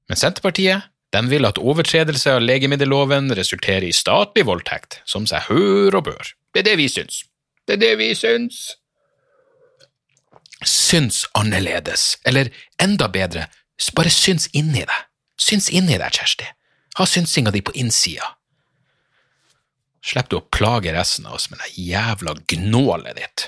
Men 0.09 0.19
Senterpartiet 0.19 0.89
de 1.13 1.21
vil 1.29 1.45
at 1.45 1.59
overtredelse 1.61 2.31
av 2.33 2.41
legemiddelloven 2.41 3.29
resulterer 3.37 3.85
i 3.85 3.93
statlig 3.93 4.47
voldtekt, 4.49 5.01
som 5.05 5.27
seg 5.29 5.45
hør 5.51 5.99
og 5.99 6.07
bør. 6.07 6.31
Det 6.53 6.63
er 6.63 6.71
det 6.71 6.77
vi 6.81 6.87
syns. 6.89 7.21
Det 7.67 7.77
er 7.77 7.83
det 7.83 7.91
vi 8.01 8.09
syns. 8.17 8.63
Syns 10.65 11.23
annerledes, 11.37 12.15
eller 12.25 12.49
enda 12.81 13.09
bedre, 13.13 13.45
bare 13.93 14.13
syns 14.13 14.47
inni 14.57 14.81
deg. 14.81 14.99
Syns 15.37 15.69
inni 15.69 15.99
deg, 15.99 16.13
Kjersti. 16.13 16.47
Ha 16.97 17.05
synsinga 17.09 17.51
di 17.53 17.61
på 17.65 17.73
innsida. 17.77 18.35
Slipp 20.03 20.29
du 20.29 20.37
å 20.37 20.45
plage 20.53 20.91
resten 20.93 21.27
av 21.29 21.37
oss 21.37 21.49
med 21.51 21.61
det 21.61 21.71
jævla 21.79 22.35
gnålet 22.51 23.17
ditt. 23.17 23.47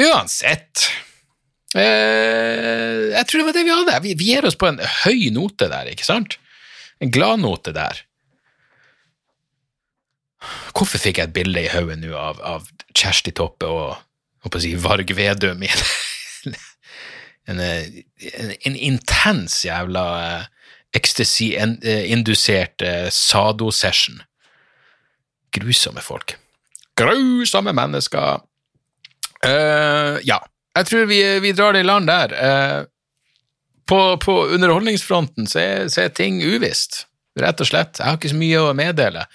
Uansett 0.00 0.88
eh, 1.76 3.10
Jeg 3.14 3.26
tror 3.26 3.40
det 3.40 3.46
var 3.48 3.56
det 3.56 3.64
vi 3.66 3.74
hadde. 3.74 3.98
Vi, 4.04 4.14
vi 4.18 4.30
gir 4.32 4.46
oss 4.48 4.58
på 4.58 4.70
en 4.70 4.80
høy 5.04 5.30
note 5.34 5.70
der, 5.70 5.90
ikke 5.92 6.06
sant? 6.06 6.38
En 7.00 7.12
gladnote 7.12 7.72
der. 7.76 8.02
Hvorfor 10.72 11.00
fikk 11.00 11.20
jeg 11.20 11.28
et 11.28 11.36
bilde 11.36 11.64
i 11.66 11.72
hodet 11.72 11.98
nå 12.00 12.14
av, 12.16 12.40
av 12.40 12.68
Kjersti 12.96 13.32
Toppe 13.36 13.68
og 13.68 14.56
si, 14.62 14.72
Varg 14.80 15.12
Vedum 15.16 15.60
i 15.62 15.68
en, 15.68 16.54
en, 17.52 17.60
en, 17.60 18.54
en 18.56 18.76
intens 18.76 19.60
jævla 19.66 20.04
eh, 20.24 20.44
ecstasy-indusert 20.96 22.86
eh, 22.86 23.08
sado-session? 23.12 24.22
Grusomme 25.52 26.02
folk. 26.04 26.36
Grusomme 26.98 27.72
mennesker. 27.74 28.40
Uh, 29.40 30.20
ja, 30.26 30.36
jeg 30.78 30.88
tror 30.88 31.10
vi, 31.10 31.20
vi 31.42 31.52
drar 31.56 31.74
det 31.74 31.84
i 31.84 31.88
land 31.88 32.10
der. 32.10 32.34
Eh, 32.36 32.80
på, 33.90 34.00
på 34.22 34.36
underholdningsfronten 34.54 35.48
så 35.50 35.62
er, 35.62 35.88
så 35.90 36.04
er 36.04 36.14
ting 36.14 36.38
uvisst, 36.44 37.04
rett 37.40 37.60
og 37.62 37.70
slett. 37.70 37.98
Jeg 37.98 38.06
har 38.06 38.18
ikke 38.20 38.32
så 38.32 38.38
mye 38.38 38.62
å 38.62 38.72
meddele. 38.78 39.26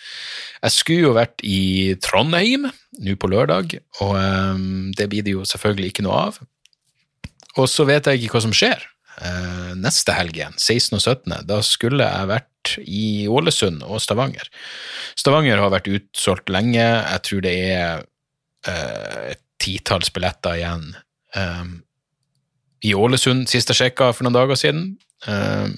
Jeg 0.64 0.76
skulle 0.76 1.10
jo 1.10 1.16
vært 1.18 1.44
i 1.44 1.96
Trondheim 2.04 2.70
nå 3.04 3.16
på 3.20 3.30
lørdag, 3.32 3.78
og 4.06 4.18
eh, 4.20 4.66
det 4.96 5.10
blir 5.12 5.26
det 5.28 5.36
jo 5.36 5.48
selvfølgelig 5.48 5.92
ikke 5.92 6.08
noe 6.08 6.26
av. 6.30 6.44
Og 7.60 7.70
så 7.72 7.86
vet 7.88 8.08
jeg 8.08 8.24
ikke 8.24 8.38
hva 8.38 8.46
som 8.48 8.56
skjer 8.56 8.82
eh, 9.22 9.72
neste 9.80 10.16
helg 10.16 10.40
igjen, 10.40 10.58
16. 10.58 10.98
og 10.98 11.04
17. 11.04 11.38
Da 11.52 11.62
skulle 11.66 12.08
jeg 12.08 12.32
vært 12.32 12.76
i 12.82 13.06
Ålesund 13.32 13.84
og 13.86 14.02
Stavanger. 14.04 14.50
Stavanger 15.20 15.62
har 15.62 15.74
vært 15.74 15.92
utsolgt 15.92 16.52
lenge. 16.54 16.84
Jeg 16.84 17.24
tror 17.28 17.46
det 17.46 17.56
er 17.76 18.06
eh, 18.72 19.34
et 19.36 19.44
titalls 19.62 20.12
billetter 20.14 20.60
igjen. 20.60 20.94
Eh, 21.36 21.66
I 22.90 22.96
Ålesund, 22.98 23.50
sist 23.52 23.72
jeg 23.72 23.82
sjekka 23.82 24.12
for 24.16 24.28
noen 24.28 24.38
dager 24.38 24.60
siden. 24.60 24.90
Eh, 25.28 25.70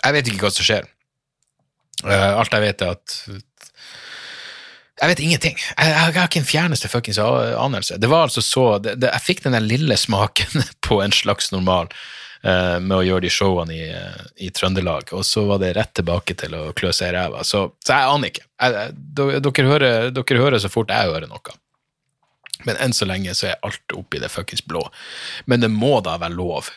jeg 0.00 0.16
vet 0.16 0.32
ikke 0.32 0.46
hva 0.46 0.54
som 0.54 0.66
skjer. 0.66 0.88
Eh, 2.06 2.30
alt 2.32 2.56
jeg 2.56 2.64
vet, 2.64 2.82
er 2.84 2.96
at 2.96 3.16
jeg 5.00 5.08
vet 5.14 5.20
ingenting. 5.24 5.56
Jeg, 5.56 5.90
jeg 5.94 6.14
har 6.20 6.26
ikke 6.28 6.42
en 6.42 6.48
fjerneste 6.48 6.88
fuckings 6.92 7.18
anelse. 7.20 7.96
Det 8.00 8.08
var 8.10 8.28
altså 8.28 8.42
så, 8.44 8.64
det, 8.84 8.98
det, 9.00 9.12
Jeg 9.14 9.24
fikk 9.24 9.44
den 9.46 9.56
der 9.56 9.64
lille 9.64 9.96
smaken 9.96 10.64
på 10.86 11.00
en 11.04 11.14
slags 11.14 11.48
normal 11.54 11.88
eh, 12.44 12.76
med 12.84 12.96
å 12.98 13.04
gjøre 13.06 13.24
de 13.24 13.32
showene 13.32 13.76
i, 13.76 13.86
eh, 13.96 14.20
i 14.44 14.50
Trøndelag, 14.52 15.14
og 15.16 15.24
så 15.24 15.46
var 15.48 15.62
det 15.62 15.72
rett 15.78 15.94
tilbake 15.96 16.36
til 16.42 16.56
å 16.58 16.66
klø 16.76 16.92
seg 16.92 17.14
i 17.14 17.16
ræva. 17.16 17.44
Så, 17.48 17.64
så 17.80 17.96
jeg 17.96 18.12
aner 18.12 18.32
ikke. 18.32 18.46
Jeg, 18.60 18.92
dere, 19.16 19.66
hører, 19.70 20.12
dere 20.12 20.44
hører 20.44 20.60
så 20.60 20.72
fort 20.72 20.92
jeg 20.92 21.14
hører 21.14 21.30
noe. 21.30 21.56
Men 22.66 22.80
enn 22.80 22.94
så 22.96 23.08
lenge 23.08 23.34
så 23.36 23.50
er 23.50 23.62
alt 23.66 23.94
oppi 23.96 24.20
det 24.22 24.32
fuckings 24.32 24.64
blå. 24.66 24.82
Men 25.50 25.64
det 25.64 25.70
må 25.72 25.98
da 26.04 26.18
være 26.20 26.36
lov 26.36 26.70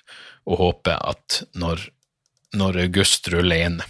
å 0.44 0.60
håpe 0.60 0.96
at 0.96 1.42
når, 1.58 1.88
når 2.58 2.82
august 2.86 3.28
ruller 3.34 3.68
inn, 3.68 3.82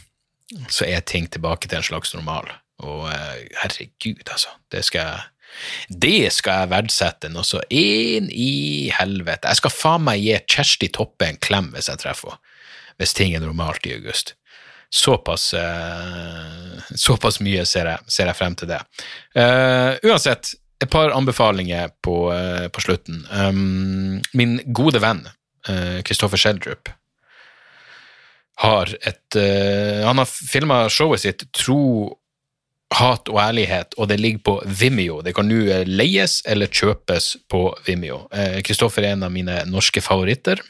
så 0.70 0.86
er 0.86 1.06
ting 1.06 1.28
tilbake 1.32 1.70
til 1.70 1.80
en 1.80 1.88
slags 1.88 2.14
normal. 2.16 2.50
Og 2.84 3.08
eh, 3.12 3.46
herregud, 3.62 4.26
altså. 4.28 4.54
Det 4.74 4.84
skal 4.86 5.08
jeg 5.08 5.30
det 5.88 6.32
skal 6.34 6.64
jeg 6.64 6.72
verdsette 6.72 7.30
noe 7.30 7.46
så 7.46 7.60
inn 7.70 8.30
i 8.34 8.89
helvete. 8.94 9.52
Jeg 9.52 9.60
skal 9.62 9.74
faen 9.74 10.06
meg 10.08 10.24
gi 10.24 10.38
Kjersti 10.50 10.89
Toppe 10.96 11.28
en 11.30 11.38
klem 11.38 11.68
hvis 11.76 11.91
jeg 11.91 12.02
treffer 12.02 12.34
henne. 12.34 12.50
Hvis 13.02 13.16
ting 13.18 13.34
er 13.34 13.41
normalt 13.41 13.88
i 13.89 13.96
august. 13.96 14.36
Såpass, 14.94 15.48
eh, 15.58 16.82
såpass 16.94 17.39
mye 17.41 17.64
ser 17.66 17.89
jeg, 17.89 18.14
ser 18.14 18.30
jeg 18.30 18.38
frem 18.38 18.54
til 18.60 18.70
det. 18.70 18.78
Uh, 19.34 19.98
uansett, 20.06 20.52
et 20.84 20.92
par 20.92 21.14
anbefalinger 21.16 21.94
på, 22.04 22.18
eh, 22.34 22.68
på 22.68 22.84
slutten. 22.84 23.24
Um, 23.32 24.20
min 24.34 24.60
gode 24.66 25.02
venn 25.04 25.26
Kristoffer 26.04 26.36
Schjelderup 26.36 26.90
har 28.64 28.90
et 29.02 29.38
uh, 29.40 30.04
Han 30.06 30.20
har 30.20 30.28
filma 30.28 30.84
showet 30.92 31.24
sitt 31.24 31.46
Tro, 31.56 32.18
hat 32.94 33.30
og 33.32 33.40
ærlighet, 33.42 33.96
og 33.98 34.10
det 34.12 34.20
ligger 34.20 34.44
på 34.46 34.54
Vimeo. 34.70 35.22
Det 35.26 35.34
kan 35.34 35.48
nå 35.50 35.64
eh, 35.66 35.88
leies 35.88 36.42
eller 36.46 36.70
kjøpes 36.70 37.32
på 37.50 37.64
Vimeo. 37.88 38.28
Kristoffer 38.66 39.08
er 39.08 39.16
en 39.16 39.26
av 39.26 39.34
mine 39.34 39.64
norske 39.66 40.04
favoritter. 40.04 40.62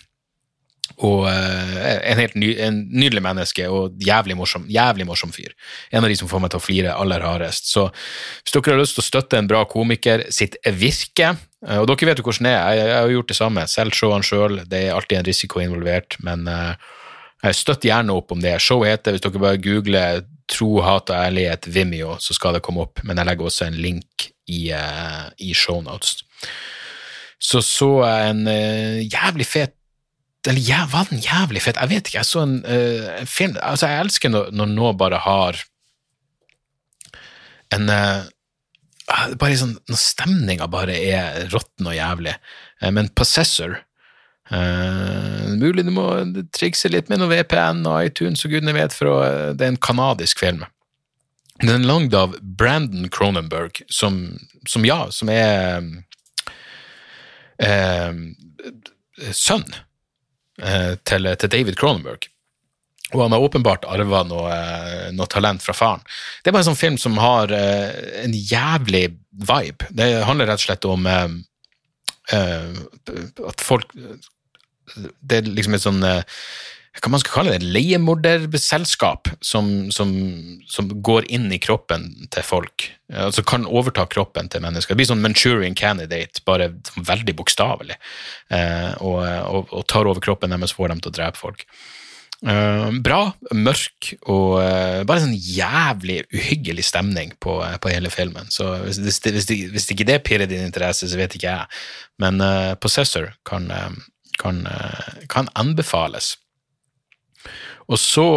Og 1.02 1.26
eh, 1.26 1.96
en 2.12 2.20
helt 2.20 2.36
ny, 2.38 2.52
en 2.62 2.82
nydelig 2.92 3.24
menneske 3.26 3.66
og 3.72 3.96
jævlig 4.04 4.36
morsom, 4.38 4.66
jævlig 4.70 5.08
morsom 5.10 5.32
fyr. 5.34 5.54
En 5.92 6.04
av 6.04 6.12
de 6.12 6.18
som 6.20 6.30
får 6.30 6.44
meg 6.44 6.52
til 6.54 6.60
å 6.60 6.64
flire 6.64 6.96
aller 7.00 7.24
hardest. 7.26 7.72
Så 7.72 7.88
hvis 7.90 8.54
dere 8.54 8.76
har 8.76 8.82
lyst 8.82 8.98
til 9.00 9.04
å 9.04 9.08
støtte 9.08 9.40
en 9.40 9.50
bra 9.50 9.64
komiker 9.70 10.26
sitt 10.34 10.60
virke, 10.78 11.34
eh, 11.66 11.80
og 11.80 11.88
dere 11.90 12.12
vet 12.12 12.22
jo 12.22 12.28
hvordan 12.28 12.50
det 12.50 12.56
er, 12.58 12.76
jeg, 12.78 12.92
har 12.94 13.16
gjort 13.16 13.32
det 13.32 13.40
samme, 13.40 13.66
selv 13.72 13.98
showene 13.98 14.28
sjøl, 14.28 14.60
det 14.70 14.84
er 14.84 14.98
alltid 14.98 15.22
en 15.22 15.30
risiko 15.32 15.64
involvert, 15.64 16.20
men 16.26 16.46
eh, 16.52 16.92
jeg 17.48 17.60
støtter 17.60 17.90
gjerne 17.90 18.20
opp 18.20 18.36
om 18.36 18.44
det. 18.44 18.54
Showet 18.64 18.94
heter, 18.94 19.16
hvis 19.16 19.26
dere 19.26 19.44
bare 19.44 19.64
googler 19.64 20.24
'Tro, 20.52 20.82
hat 20.84 21.10
og 21.10 21.16
ærlighet 21.16 21.66
Vimeo', 21.72 22.18
så 22.20 22.36
skal 22.36 22.54
det 22.54 22.62
komme 22.62 22.84
opp, 22.84 23.00
men 23.08 23.18
jeg 23.18 23.26
legger 23.26 23.48
også 23.48 23.66
en 23.66 23.78
link 23.80 24.28
i, 24.52 24.68
i 25.40 25.54
shownotes. 25.56 26.26
Så 27.40 27.62
så 27.64 27.90
jeg 28.04 28.30
en 28.30 28.44
jævlig 29.08 29.48
fet 29.48 29.74
eller 30.48 30.60
ja, 30.60 30.84
var 30.92 31.08
den 31.10 31.22
jævlig 31.24 31.62
fett? 31.64 31.80
Jeg 31.80 31.92
vet 31.92 32.10
ikke. 32.10 32.20
Jeg 32.20 32.28
så 32.28 32.44
en 32.44 32.58
uh, 32.68 33.24
film 33.30 33.56
altså 33.64 33.88
Jeg 33.88 34.04
elsker 34.04 34.32
når, 34.34 34.52
når 34.52 34.72
noe 34.74 34.92
bare 35.00 35.22
har 35.24 35.60
en 37.74 37.88
uh, 37.90 38.26
bare 39.40 39.56
sånn, 39.60 39.78
Når 39.90 40.00
stemninga 40.00 40.68
bare 40.72 40.98
er 41.00 41.48
råtten 41.54 41.88
og 41.88 41.96
jævlig. 41.96 42.36
Uh, 42.84 42.92
men 42.92 43.12
Possessor 43.16 43.80
Mulig 44.54 45.86
du 45.88 45.90
må 45.96 46.04
trikse 46.54 46.90
litt 46.92 47.08
med 47.10 47.22
noe 47.22 47.32
VPN 47.32 47.80
og 47.90 48.10
iTunes 48.10 48.44
og 48.46 48.52
gudene 48.52 48.74
vet, 48.76 48.94
for 48.94 49.56
det 49.56 49.66
er 49.66 49.72
en 49.72 49.80
kanadisk 49.82 50.44
film. 50.44 50.66
Den 51.64 51.72
er 51.80 51.88
lagd 51.88 52.14
av 52.20 52.36
Brandon 52.44 53.08
Cronenberg, 53.10 53.80
som, 53.90 54.20
som 54.70 54.86
ja, 54.86 55.00
som 55.16 55.32
er 55.34 55.88
sønn 59.32 59.66
til, 60.54 61.28
til, 61.42 61.50
David 61.50 61.76
Cronenberg. 61.80 62.28
Og 63.14 63.22
han 63.22 63.34
har 63.36 63.46
åpenbart 63.46 63.86
arva 63.90 64.24
noe, 64.26 64.50
eh, 64.50 65.10
noe, 65.14 65.30
talent 65.30 65.64
fra 65.64 65.76
faren. 65.78 66.04
Det 66.42 66.50
er 66.50 66.56
bare 66.56 66.66
en 66.66 66.72
sånn 66.72 66.80
film 66.80 67.00
som 67.02 67.20
har 67.22 67.54
uh, 67.54 67.90
en 68.24 68.34
jævlig 68.34 69.06
vibe. 69.50 69.90
Det 69.94 70.10
handler 70.26 70.50
rett 70.50 70.62
og 70.62 70.66
slett 70.66 70.88
om 70.90 71.06
uh, 71.10 71.36
uh, 72.34 73.50
at 73.50 73.64
folk 73.64 73.94
Det 73.94 75.40
er 75.40 75.48
liksom 75.50 75.78
et 75.78 75.84
sånn 75.86 76.04
hva 77.02 77.10
man 77.10 77.22
skal 77.22 77.34
kalle 77.40 77.56
det, 77.56 77.66
leiemorderselskap 77.74 79.32
som, 79.42 79.90
som, 79.92 80.12
som, 80.70 80.92
går 81.02 81.26
inn 81.34 81.48
i 81.54 81.58
kroppen 81.62 82.06
til 82.34 82.46
folk. 82.46 82.86
Altså 83.10 83.42
kan 83.46 83.66
overta 83.66 84.06
kroppen 84.10 84.52
til 84.52 84.62
mennesker. 84.62 84.94
Det 84.94 85.02
blir 85.02 85.10
sånn 85.10 85.24
Manchurian 85.24 85.78
Candidate, 85.78 86.44
bare 86.46 86.70
veldig 86.94 87.34
bokstavelig. 87.40 87.98
Eh, 88.54 88.94
og, 89.02 89.24
og, 89.26 89.74
og, 89.74 89.82
tar 89.90 90.10
over 90.10 90.22
kroppen 90.22 90.54
deres 90.54 90.76
og 90.76 90.84
får 90.84 90.94
dem 90.94 91.02
til 91.02 91.14
å 91.14 91.16
drepe 91.18 91.42
folk. 91.42 91.66
Eh, 92.46 92.86
bra, 93.02 93.24
mørk 93.58 94.12
og 94.30 94.62
eh, 94.62 95.02
bare 95.10 95.26
sånn 95.26 95.34
jævlig 95.34 96.20
uhyggelig 96.30 96.86
stemning 96.92 97.34
på, 97.42 97.58
på 97.82 97.94
hele 97.96 98.14
filmen. 98.14 98.54
Så 98.54 98.70
hvis, 98.84 99.02
hvis, 99.02 99.22
hvis, 99.34 99.50
hvis, 99.74 99.90
ikke 99.96 100.10
det 100.12 100.22
pirrer 100.30 100.52
din 100.52 100.68
interesse, 100.68 101.10
så 101.10 101.18
vet 101.18 101.34
ikke 101.40 101.58
jeg. 101.58 101.84
Men 102.22 102.38
uh, 102.38 102.78
Possessor 102.78 103.32
kan, 103.50 103.66
kan, 104.38 104.62
kan 105.34 105.50
anbefales. 105.58 106.36
Og 107.88 108.00
så 108.00 108.28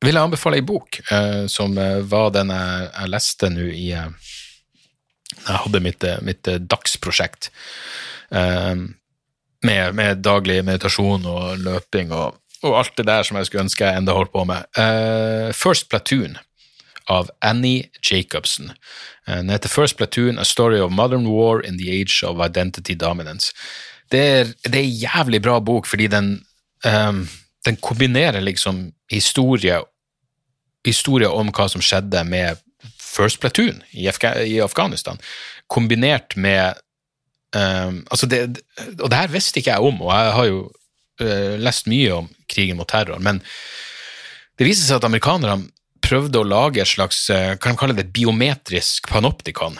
vil 0.00 0.16
jeg 0.16 0.24
anbefale 0.24 0.60
ei 0.60 0.64
bok, 0.64 1.00
eh, 1.12 1.44
som 1.52 1.76
eh, 1.78 2.00
var 2.08 2.32
den 2.34 2.52
jeg, 2.54 2.88
jeg 2.88 3.12
leste 3.12 3.50
nå 3.52 3.66
i 3.68 3.90
eh, 3.96 4.36
Jeg 5.40 5.62
hadde 5.64 5.82
mitt, 5.84 6.04
eh, 6.04 6.20
mitt 6.26 6.48
eh, 6.48 6.60
dagsprosjekt 6.60 7.50
eh, 8.32 8.76
med, 9.60 9.96
med, 9.96 10.22
daglig 10.24 10.62
meditasjon 10.64 11.26
og 11.28 11.60
løping 11.60 12.14
og, 12.16 12.38
og, 12.62 12.78
alt 12.78 12.96
det 12.96 13.06
der 13.10 13.26
som 13.26 13.36
jeg 13.36 13.48
skulle 13.48 13.66
ønske 13.66 13.84
jeg 13.84 14.00
enda 14.00 14.16
holdt 14.16 14.32
på 14.32 14.46
med. 14.48 14.64
First 15.56 15.90
Platoon 15.92 16.38
av 17.12 17.28
Annie 17.44 17.90
Jacobsen. 18.00 18.72
Den 19.26 19.52
heter 19.52 19.68
First 19.68 19.98
Platoon, 19.98 20.38
A 20.38 20.46
Story 20.48 20.80
of 20.80 20.92
Modern 20.92 21.26
War 21.28 21.60
in 21.60 21.76
the 21.76 21.90
Age 21.92 22.22
of 22.24 22.40
Identity 22.40 22.96
Dominance. 22.96 23.52
Det 24.10 24.20
er, 24.20 24.52
det 24.64 24.74
er 24.74 24.86
en 24.86 25.00
jævlig 25.04 25.42
bra 25.44 25.58
bok 25.60 25.86
fordi 25.86 26.08
den 26.10 26.32
um, 26.84 27.26
den 27.66 27.76
kombinerer 27.76 28.40
liksom 28.40 28.92
historie, 29.10 29.80
historie 30.86 31.28
om 31.28 31.50
hva 31.52 31.68
som 31.68 31.82
skjedde 31.84 32.22
med 32.28 32.60
First 33.00 33.40
Platoon 33.42 33.82
i, 33.90 34.06
Afga 34.08 34.36
i 34.44 34.60
Afghanistan, 34.62 35.18
kombinert 35.70 36.36
med 36.36 36.78
um, 37.56 38.04
altså 38.10 38.26
det, 38.26 38.62
Og 39.00 39.10
det 39.10 39.18
her 39.18 39.32
visste 39.32 39.60
ikke 39.60 39.74
jeg 39.74 39.90
om, 39.90 40.00
og 40.02 40.14
jeg 40.14 40.32
har 40.38 40.48
jo 40.48 40.62
uh, 41.22 41.58
lest 41.60 41.90
mye 41.90 42.14
om 42.22 42.30
krigen 42.50 42.80
mot 42.80 42.88
terror, 42.88 43.20
men 43.20 43.42
det 44.58 44.68
viser 44.68 44.86
seg 44.86 45.00
at 45.00 45.08
amerikanerne 45.08 45.70
prøvde 46.04 46.40
å 46.40 46.48
lage 46.48 46.80
et 46.82 46.88
slags 46.88 47.26
uh, 47.32 47.56
kan 47.60 47.74
de 47.74 47.82
kalle 47.82 47.98
det 47.98 48.10
biometrisk 48.14 49.10
panoptikon 49.10 49.76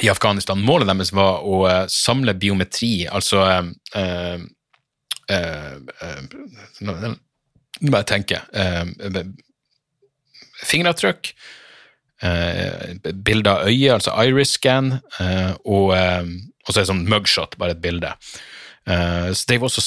i 0.00 0.08
Afghanistan. 0.08 0.62
Målet 0.64 0.88
deres 0.88 1.12
var 1.12 1.44
å 1.44 1.64
uh, 1.66 1.84
samle 1.92 2.34
biometri, 2.38 3.04
altså 3.10 3.44
Nå 7.80 7.88
må 7.88 8.00
jeg 8.02 8.08
tenke. 8.10 8.42
Eh, 8.52 9.22
fingeravtrykk, 10.66 11.32
bilde 13.24 13.52
av 13.52 13.68
øyet, 13.70 13.94
altså 13.94 14.12
iris 14.28 14.50
scan, 14.58 14.90
og, 15.64 15.94
og 15.94 16.68
så 16.68 16.74
er 16.74 16.82
det 16.82 16.90
sånn 16.90 17.06
mugshot, 17.08 17.56
bare 17.56 17.72
et 17.72 17.80
bilde. 17.80 18.10
Så 18.84 19.48
de 19.48 19.56
var 19.56 19.70
også 19.70 19.84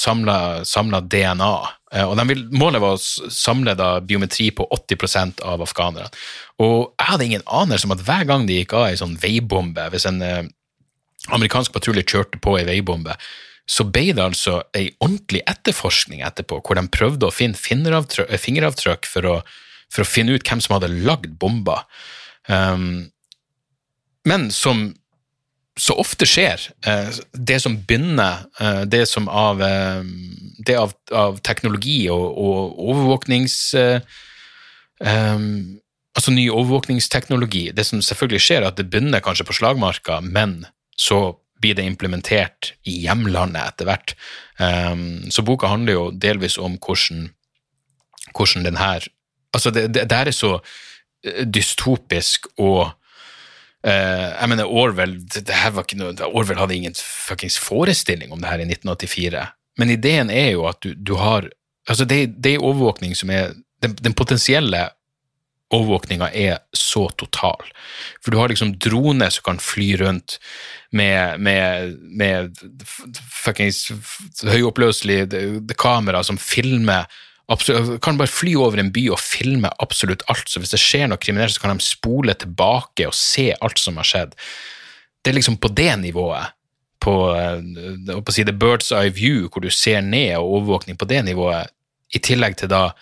samla 0.66 1.00
DNA. 1.06 1.52
og 2.08 2.24
vil, 2.26 2.42
Målet 2.50 2.82
var 2.82 2.96
å 2.96 3.30
samle 3.30 3.76
biometri 4.08 4.48
på 4.50 4.66
80% 4.66 5.44
av 5.46 5.62
afghanerne. 5.62 6.10
Og 6.58 6.90
jeg 6.98 7.10
hadde 7.12 7.30
ingen 7.30 7.46
anelse 7.46 7.86
om 7.86 7.94
at 7.94 8.02
hver 8.02 8.26
gang 8.26 8.48
de 8.50 8.58
gikk 8.58 8.74
av 8.74 8.88
ei 8.88 8.98
sånn 8.98 9.14
veibombe, 9.22 9.86
hvis 9.94 10.08
en 10.10 10.18
amerikansk 11.30 11.70
patrulje 11.76 12.02
kjørte 12.10 12.42
på 12.42 12.58
ei 12.58 12.66
veibombe, 12.66 13.14
så 13.64 13.86
ble 13.88 14.10
det 14.12 14.24
altså 14.24 14.58
ei 14.76 14.90
ordentlig 15.00 15.40
etterforskning 15.48 16.24
etterpå, 16.26 16.60
hvor 16.60 16.76
de 16.76 16.84
prøvde 16.92 17.28
å 17.28 17.34
finne 17.34 17.56
fingeravtrykk 17.56 19.08
for 19.08 19.28
å, 19.30 19.36
for 19.92 20.04
å 20.04 20.08
finne 20.08 20.36
ut 20.36 20.44
hvem 20.44 20.60
som 20.60 20.76
hadde 20.76 20.92
lagd 21.06 21.38
bomba. 21.40 21.82
Um, 22.48 23.08
men 24.28 24.50
som 24.52 24.90
så 25.80 25.96
ofte 25.98 26.28
skjer, 26.28 26.60
uh, 26.86 27.08
det 27.32 27.56
som 27.64 27.78
begynner, 27.88 28.44
uh, 28.60 28.84
det 28.84 29.06
som 29.10 29.30
av, 29.32 29.64
det 30.60 30.76
av, 30.78 30.92
av 31.12 31.40
teknologi 31.46 32.04
og, 32.12 32.28
og 32.34 32.84
overvåknings... 32.92 33.56
Um, 35.04 35.80
altså 36.14 36.30
ny 36.30 36.44
overvåkningsteknologi. 36.52 37.72
Det 37.74 37.82
som 37.88 38.02
selvfølgelig 38.02 38.42
skjer, 38.44 38.62
er 38.62 38.70
at 38.70 38.78
det 38.78 38.86
begynner 38.90 39.22
kanskje 39.24 39.46
på 39.48 39.56
slagmarka, 39.58 40.20
men 40.22 40.60
så 40.94 41.34
blir 41.64 41.78
det 41.78 41.86
implementert 41.88 42.74
i 42.84 42.98
hjemlandet 43.06 43.72
etter 43.72 43.88
hvert. 43.88 44.14
Um, 44.60 45.24
så 45.32 45.44
boka 45.46 45.70
handler 45.72 45.96
jo 45.96 46.04
delvis 46.12 46.58
om 46.60 46.76
hvordan, 46.78 47.30
hvordan 48.32 48.70
den 48.70 48.80
her 48.80 49.08
Altså, 49.54 49.70
det, 49.70 49.84
det, 49.94 50.08
det 50.10 50.16
er 50.18 50.28
så 50.34 50.48
eh, 51.22 51.44
dystopisk 51.46 52.48
og 52.58 52.88
uh, 53.86 54.30
Jeg 54.40 54.48
mener, 54.50 54.66
Orwell 54.66 55.12
det, 55.30 55.44
det 55.46 55.94
noe, 55.94 56.10
Orwell 56.26 56.58
hadde 56.58 56.74
ingen 56.74 56.96
fuckings 56.98 57.60
forestilling 57.62 58.32
om 58.34 58.42
det 58.42 58.50
her 58.50 58.64
i 58.64 58.66
1984, 58.66 59.44
men 59.78 59.92
ideen 59.94 60.32
er 60.34 60.56
jo 60.56 60.66
at 60.66 60.82
du, 60.82 60.90
du 60.94 61.14
har 61.22 61.46
Altså, 61.86 62.06
det, 62.08 62.40
det 62.40 62.54
er 62.54 62.62
overvåkning 62.64 63.12
som 63.14 63.30
er 63.30 63.52
den, 63.84 63.92
den 64.02 64.14
potensielle 64.16 64.86
overvåkninga 65.72 66.28
er 66.36 66.58
så 66.76 67.08
total. 67.18 67.62
For 68.22 68.30
du 68.30 68.38
har 68.38 68.50
liksom 68.52 68.74
droner 68.78 69.32
som 69.32 69.46
kan 69.48 69.60
fly 69.62 69.94
rundt 69.96 70.38
med, 70.92 71.40
med, 71.40 71.96
med 72.00 72.58
fuckings 73.44 73.88
høyoppløselig 74.44 75.24
kamera 75.80 76.22
som 76.24 76.38
filmer 76.38 77.08
absolutt, 77.50 78.02
Kan 78.02 78.20
bare 78.20 78.30
fly 78.30 78.54
over 78.56 78.80
en 78.80 78.92
by 78.92 79.08
og 79.12 79.20
filme 79.20 79.70
absolutt 79.82 80.24
alt. 80.32 80.48
Så 80.48 80.62
hvis 80.62 80.74
det 80.74 80.82
skjer 80.82 81.08
noe 81.10 81.20
kriminelt, 81.20 81.56
så 81.56 81.64
kan 81.64 81.74
de 81.74 81.84
spole 81.84 82.36
tilbake 82.38 83.08
og 83.08 83.16
se 83.16 83.50
alt 83.60 83.80
som 83.80 83.98
har 84.00 84.08
skjedd. 84.08 84.36
Det 85.24 85.32
er 85.32 85.38
liksom 85.40 85.58
på 85.60 85.72
det 85.72 85.92
nivået. 86.00 86.54
På, 87.04 87.34
eh, 87.36 88.20
på 88.24 88.32
si, 88.32 88.44
the 88.44 88.52
bird's 88.52 88.92
eye 88.96 89.12
view, 89.12 89.48
hvor 89.48 89.60
du 89.60 89.68
ser 89.70 90.00
ned, 90.00 90.38
og 90.38 90.60
overvåkning 90.60 90.96
på 90.96 91.08
det 91.08 91.24
nivået, 91.24 91.68
i 92.14 92.20
tillegg 92.22 92.56
til 92.56 92.70
da 92.70 92.94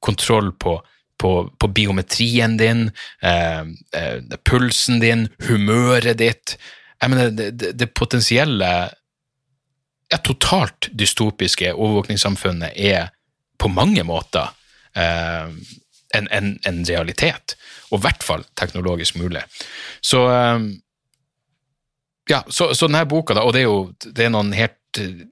kontroll 0.00 0.52
på 0.52 0.78
på, 1.20 1.30
på 1.58 1.68
biometrien 1.76 2.56
din, 2.56 2.86
eh, 3.22 3.60
eh, 3.96 4.38
pulsen 4.48 5.00
din, 5.02 5.26
humøret 5.48 6.18
ditt. 6.18 6.56
Jeg 7.02 7.12
mener, 7.12 7.30
det, 7.30 7.72
det, 7.76 7.90
potensielle 7.94 8.70
ja, 10.10 10.18
totalt 10.24 10.88
dystopiske 10.96 11.74
overvåkningssamfunnet 11.74 12.72
er 12.76 13.10
på 13.60 13.68
mange 13.68 14.04
måter 14.08 14.48
eh, 14.96 15.52
en, 16.16 16.30
en, 16.32 16.54
en, 16.66 16.80
realitet, 16.88 17.56
og 17.90 18.00
i 18.00 18.04
hvert 18.06 18.24
fall 18.24 18.46
teknologisk 18.56 19.20
mulig. 19.20 19.44
Så 20.00 20.24
eh, 20.32 20.70
ja, 22.30 22.40
så, 22.48 22.72
så, 22.74 22.88
denne 22.88 23.04
boka, 23.08 23.36
da, 23.36 23.44
og 23.44 23.52
det 23.54 23.64
er 23.64 23.68
jo 23.68 23.92
det 24.06 24.24
er 24.24 24.32
noen 24.32 24.54
helt 24.54 25.00
uh, 25.02 25.22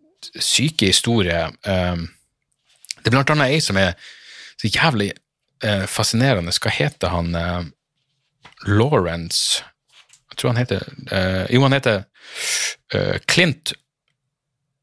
syke 0.43 0.89
historier 0.91 1.53
um, 1.63 2.09
Det 2.99 3.07
er 3.07 3.15
blant 3.15 3.31
annet 3.31 3.55
ei 3.55 3.61
som 3.63 3.79
er 3.79 3.95
så 4.59 4.67
jævlig 4.67 5.13
eh, 5.13 5.21
fascinerende. 5.87 6.53
Hva 6.63 6.71
heter 6.71 7.09
han 7.13 7.35
eh, 7.35 7.65
Lawrence 8.67 9.65
Jeg 10.31 10.37
tror 10.41 10.53
han 10.53 10.61
heter 10.61 10.83
eh, 11.15 11.45
Jo, 11.55 11.63
han 11.67 11.77
heter 11.77 12.05
eh, 12.95 13.19
Clint 13.27 13.73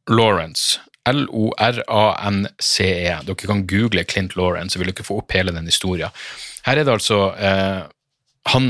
Lawrence. 0.10 0.80
L-O-R-A-N-C-E. 1.06 2.56
Dere 3.26 3.36
kan 3.48 3.68
google 3.68 4.04
Clint 4.10 4.36
Lawrence, 4.36 4.74
så 4.74 4.80
vil 4.82 4.90
dere 4.92 5.06
få 5.06 5.18
opp 5.22 5.32
hele 5.38 5.52
den 5.54 5.66
historien. 5.70 6.10
Her 6.66 6.78
er 6.78 6.84
det 6.86 6.94
altså 6.96 7.20
eh, 7.38 7.82
han, 8.54 8.64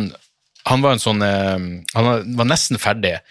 han, 0.67 0.81
var 0.83 0.91
en 0.95 1.03
sånn 1.03 1.21
eh, 1.23 1.59
Han 1.95 2.05
var 2.39 2.47
nesten 2.47 2.79
ferdig 2.81 3.13
eh, 3.17 3.23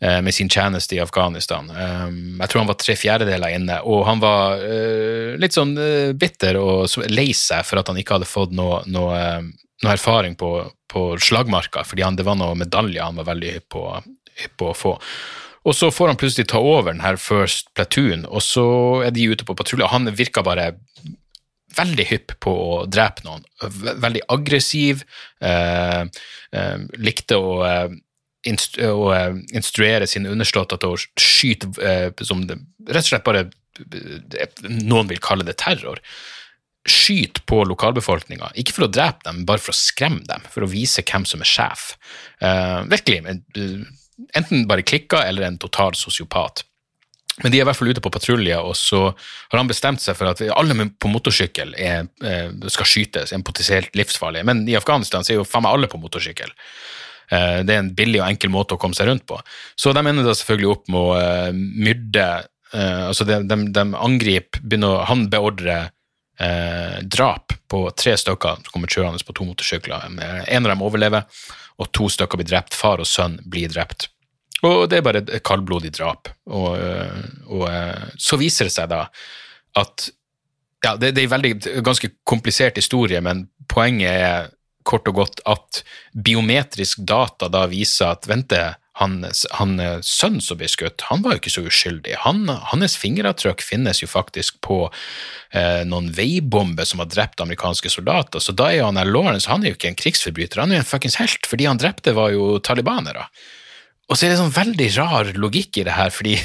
med 0.00 0.32
sin 0.32 0.48
tjeneste 0.48 0.96
i 0.96 1.00
Afghanistan. 1.02 1.66
Um, 1.68 2.38
jeg 2.40 2.48
tror 2.48 2.62
han 2.62 2.68
var 2.70 2.76
tre 2.80 2.94
fjerdedeler 2.96 3.52
inne, 3.52 3.74
og 3.84 4.06
han 4.08 4.22
var 4.22 4.62
uh, 4.62 5.34
litt 5.36 5.52
sånn 5.52 5.74
uh, 5.76 6.14
bitter 6.16 6.56
og 6.56 6.88
lei 7.12 7.34
seg 7.36 7.66
for 7.68 7.82
at 7.82 7.90
han 7.92 8.00
ikke 8.00 8.16
hadde 8.16 8.30
fått 8.30 8.54
noe, 8.56 8.78
noe, 8.88 9.18
noe 9.84 9.92
erfaring 9.92 10.38
på, 10.40 10.54
på 10.88 11.04
slagmarka, 11.20 11.84
fordi 11.84 12.06
han, 12.06 12.16
det 12.16 12.24
var 12.24 12.40
noen 12.40 12.62
medaljer 12.62 13.04
han 13.04 13.20
var 13.20 13.28
veldig 13.28 13.52
hypp 13.58 13.68
på, 13.76 13.84
hypp 14.40 14.56
på 14.62 14.70
å 14.72 14.78
få. 14.86 14.96
Og 15.68 15.76
så 15.76 15.90
får 15.92 16.14
han 16.14 16.20
plutselig 16.20 16.48
ta 16.48 16.60
over 16.64 16.94
den 16.94 17.04
her 17.04 17.20
First 17.20 17.68
Platoon, 17.76 18.24
og 18.24 18.40
så 18.44 18.66
er 19.04 19.12
de 19.12 19.28
ute 19.28 19.44
på 19.44 19.56
patrulje. 19.56 19.90
Han 19.92 20.08
virka 20.16 20.44
bare 20.46 20.70
veldig 21.76 22.06
hypp 22.08 22.36
på 22.42 22.52
å 22.52 22.78
drepe 22.90 23.26
noen. 23.26 23.44
Veldig 24.02 24.22
aggressiv. 24.32 25.04
Eh, 25.44 26.02
eh, 26.56 26.78
likte 26.98 27.36
å, 27.38 27.60
eh, 27.66 27.90
instru 28.48 28.88
å 28.88 29.08
eh, 29.14 29.32
instruere 29.56 30.08
sine 30.08 30.32
underståtte 30.32 30.78
til 30.80 30.94
å 30.94 31.00
skyte 31.20 31.70
eh, 31.84 32.10
som 32.26 32.44
det, 32.48 32.58
rett 32.88 33.04
og 33.04 33.12
slett 33.14 33.26
bare 33.26 33.48
Noen 34.60 35.08
vil 35.08 35.20
kalle 35.24 35.44
det 35.46 35.54
terror. 35.62 36.02
Skyt 36.84 37.38
på 37.48 37.62
lokalbefolkninga. 37.64 38.50
Ikke 38.60 38.74
for 38.76 38.84
å 38.84 38.90
drepe 38.92 39.24
dem, 39.24 39.46
bare 39.48 39.62
for 39.62 39.72
å 39.72 39.78
skremme 39.78 40.26
dem. 40.28 40.42
For 40.52 40.66
å 40.66 40.68
vise 40.68 41.04
hvem 41.06 41.24
som 41.24 41.40
er 41.40 41.48
sjef. 41.48 41.86
Eh, 42.44 42.80
virkelig. 42.90 43.22
Enten 44.36 44.66
bare 44.68 44.84
klikka 44.84 45.22
eller 45.24 45.46
en 45.48 45.56
total 45.62 45.96
sosiopat. 45.96 46.64
Men 47.40 47.52
de 47.52 47.60
er 47.60 47.64
i 47.64 47.68
hvert 47.68 47.78
fall 47.78 47.88
ute 47.88 48.02
på 48.04 48.12
patrulje, 48.12 48.56
og 48.58 48.74
så 48.76 49.02
har 49.14 49.56
han 49.56 49.70
bestemt 49.70 50.02
seg 50.02 50.18
for 50.18 50.28
at 50.28 50.42
alle 50.52 50.76
på 50.90 51.08
motorsykkel 51.08 51.72
er, 51.78 52.10
eh, 52.26 52.50
skal 52.68 52.88
skytes, 52.88 53.32
er 53.32 53.46
potensielt 53.46 53.96
livsfarlige. 53.96 54.44
Men 54.44 54.66
i 54.68 54.76
Afghanistan 54.76 55.24
så 55.24 55.32
er 55.32 55.40
jo 55.40 55.48
faen 55.48 55.64
meg 55.64 55.72
alle 55.72 55.88
på 55.88 56.00
motorsykkel. 56.02 56.52
Eh, 57.30 57.60
det 57.64 57.74
er 57.74 57.82
en 57.84 57.92
billig 57.94 58.20
og 58.20 58.28
enkel 58.28 58.52
måte 58.52 58.76
å 58.76 58.80
komme 58.80 58.96
seg 58.98 59.08
rundt 59.10 59.26
på. 59.28 59.38
Så 59.78 59.94
de 59.94 60.02
ender 60.02 60.26
da 60.26 60.34
selvfølgelig 60.36 60.72
opp 60.72 60.90
med 60.90 61.00
å 61.00 61.18
eh, 61.20 61.52
myrde 61.54 62.30
Altså, 62.70 63.24
de, 63.26 63.34
de, 63.50 63.56
de 63.74 63.82
angriper 63.98 64.60
begynner, 64.62 65.00
Han 65.08 65.24
beordrer 65.26 65.88
eh, 66.38 67.00
drap 67.02 67.50
på 67.66 67.80
tre 67.98 68.12
stykker 68.14 68.60
som 68.60 68.68
kommer 68.70 68.92
kjørende 68.94 69.26
på 69.26 69.34
to 69.34 69.46
motorsykler. 69.48 70.04
En 70.06 70.68
av 70.68 70.70
dem 70.70 70.84
overlever, 70.86 71.24
og 71.82 71.90
to 71.90 72.06
stykker 72.14 72.38
blir 72.38 72.46
drept. 72.46 72.76
Far 72.78 73.02
og 73.02 73.10
sønn 73.10 73.40
blir 73.42 73.74
drept. 73.74 74.06
Og 74.62 74.84
det 74.86 75.00
er 75.00 75.02
bare 75.02 75.24
et 75.24 75.42
kaldblodig 75.42 75.90
drap. 75.98 76.30
Og, 76.46 76.78
og, 77.50 77.66
så 78.22 78.38
viser 78.38 78.70
det 78.70 78.76
seg 78.76 78.94
da 78.94 79.02
at 79.82 80.06
ja, 80.86 80.94
det, 80.94 81.16
det 81.18 81.26
er 81.26 81.34
en 81.42 81.84
ganske 81.90 82.12
komplisert 82.22 82.78
historie, 82.78 83.18
men 83.18 83.48
poenget 83.66 84.14
er 84.14 84.54
kort 84.90 85.08
og 85.10 85.20
godt 85.22 85.42
at 85.48 85.82
biometrisk 86.12 87.04
data 87.06 87.48
da 87.52 87.66
viser 87.70 88.12
at 88.12 88.26
vente, 88.30 88.60
hans, 89.00 89.44
han 89.56 89.78
sønnen 90.04 90.42
som 90.44 90.58
ble 90.60 90.68
skutt, 90.68 91.06
han 91.08 91.22
var 91.24 91.36
jo 91.36 91.40
ikke 91.40 91.52
så 91.54 91.64
uskyldig. 91.64 92.18
Han, 92.24 92.44
hans 92.72 92.98
fingeravtrykk 93.00 93.62
finnes 93.64 94.02
jo 94.02 94.08
faktisk 94.10 94.58
på 94.66 94.82
eh, 95.54 95.86
noen 95.88 96.10
veibomber 96.16 96.88
som 96.88 97.02
har 97.02 97.08
drept 97.12 97.40
amerikanske 97.40 97.92
soldater, 97.92 98.42
så 98.42 98.52
da 98.56 98.68
er 98.70 98.80
jo 98.80 98.90
han 98.90 99.00
Lawrence 99.08 99.50
han 99.50 99.64
er 99.64 99.72
jo 99.72 99.78
ikke 99.78 99.92
en 99.94 100.00
krigsforbryter, 100.02 100.62
han 100.62 100.74
er 100.74 100.80
jo 100.80 100.84
en 100.84 100.92
fuckings 100.92 101.20
helt, 101.22 101.48
for 101.48 101.60
de 101.60 101.70
han 101.70 101.80
drepte, 101.80 102.16
var 102.16 102.34
jo 102.34 102.58
talibanere. 102.64 103.28
Og 104.10 104.18
så 104.18 104.26
er 104.26 104.34
det 104.34 104.40
sånn 104.40 104.56
veldig 104.56 104.88
rar 104.98 105.32
logikk 105.38 105.80
i 105.80 105.86
det 105.86 105.94
her, 105.96 106.10
fordi 106.12 106.36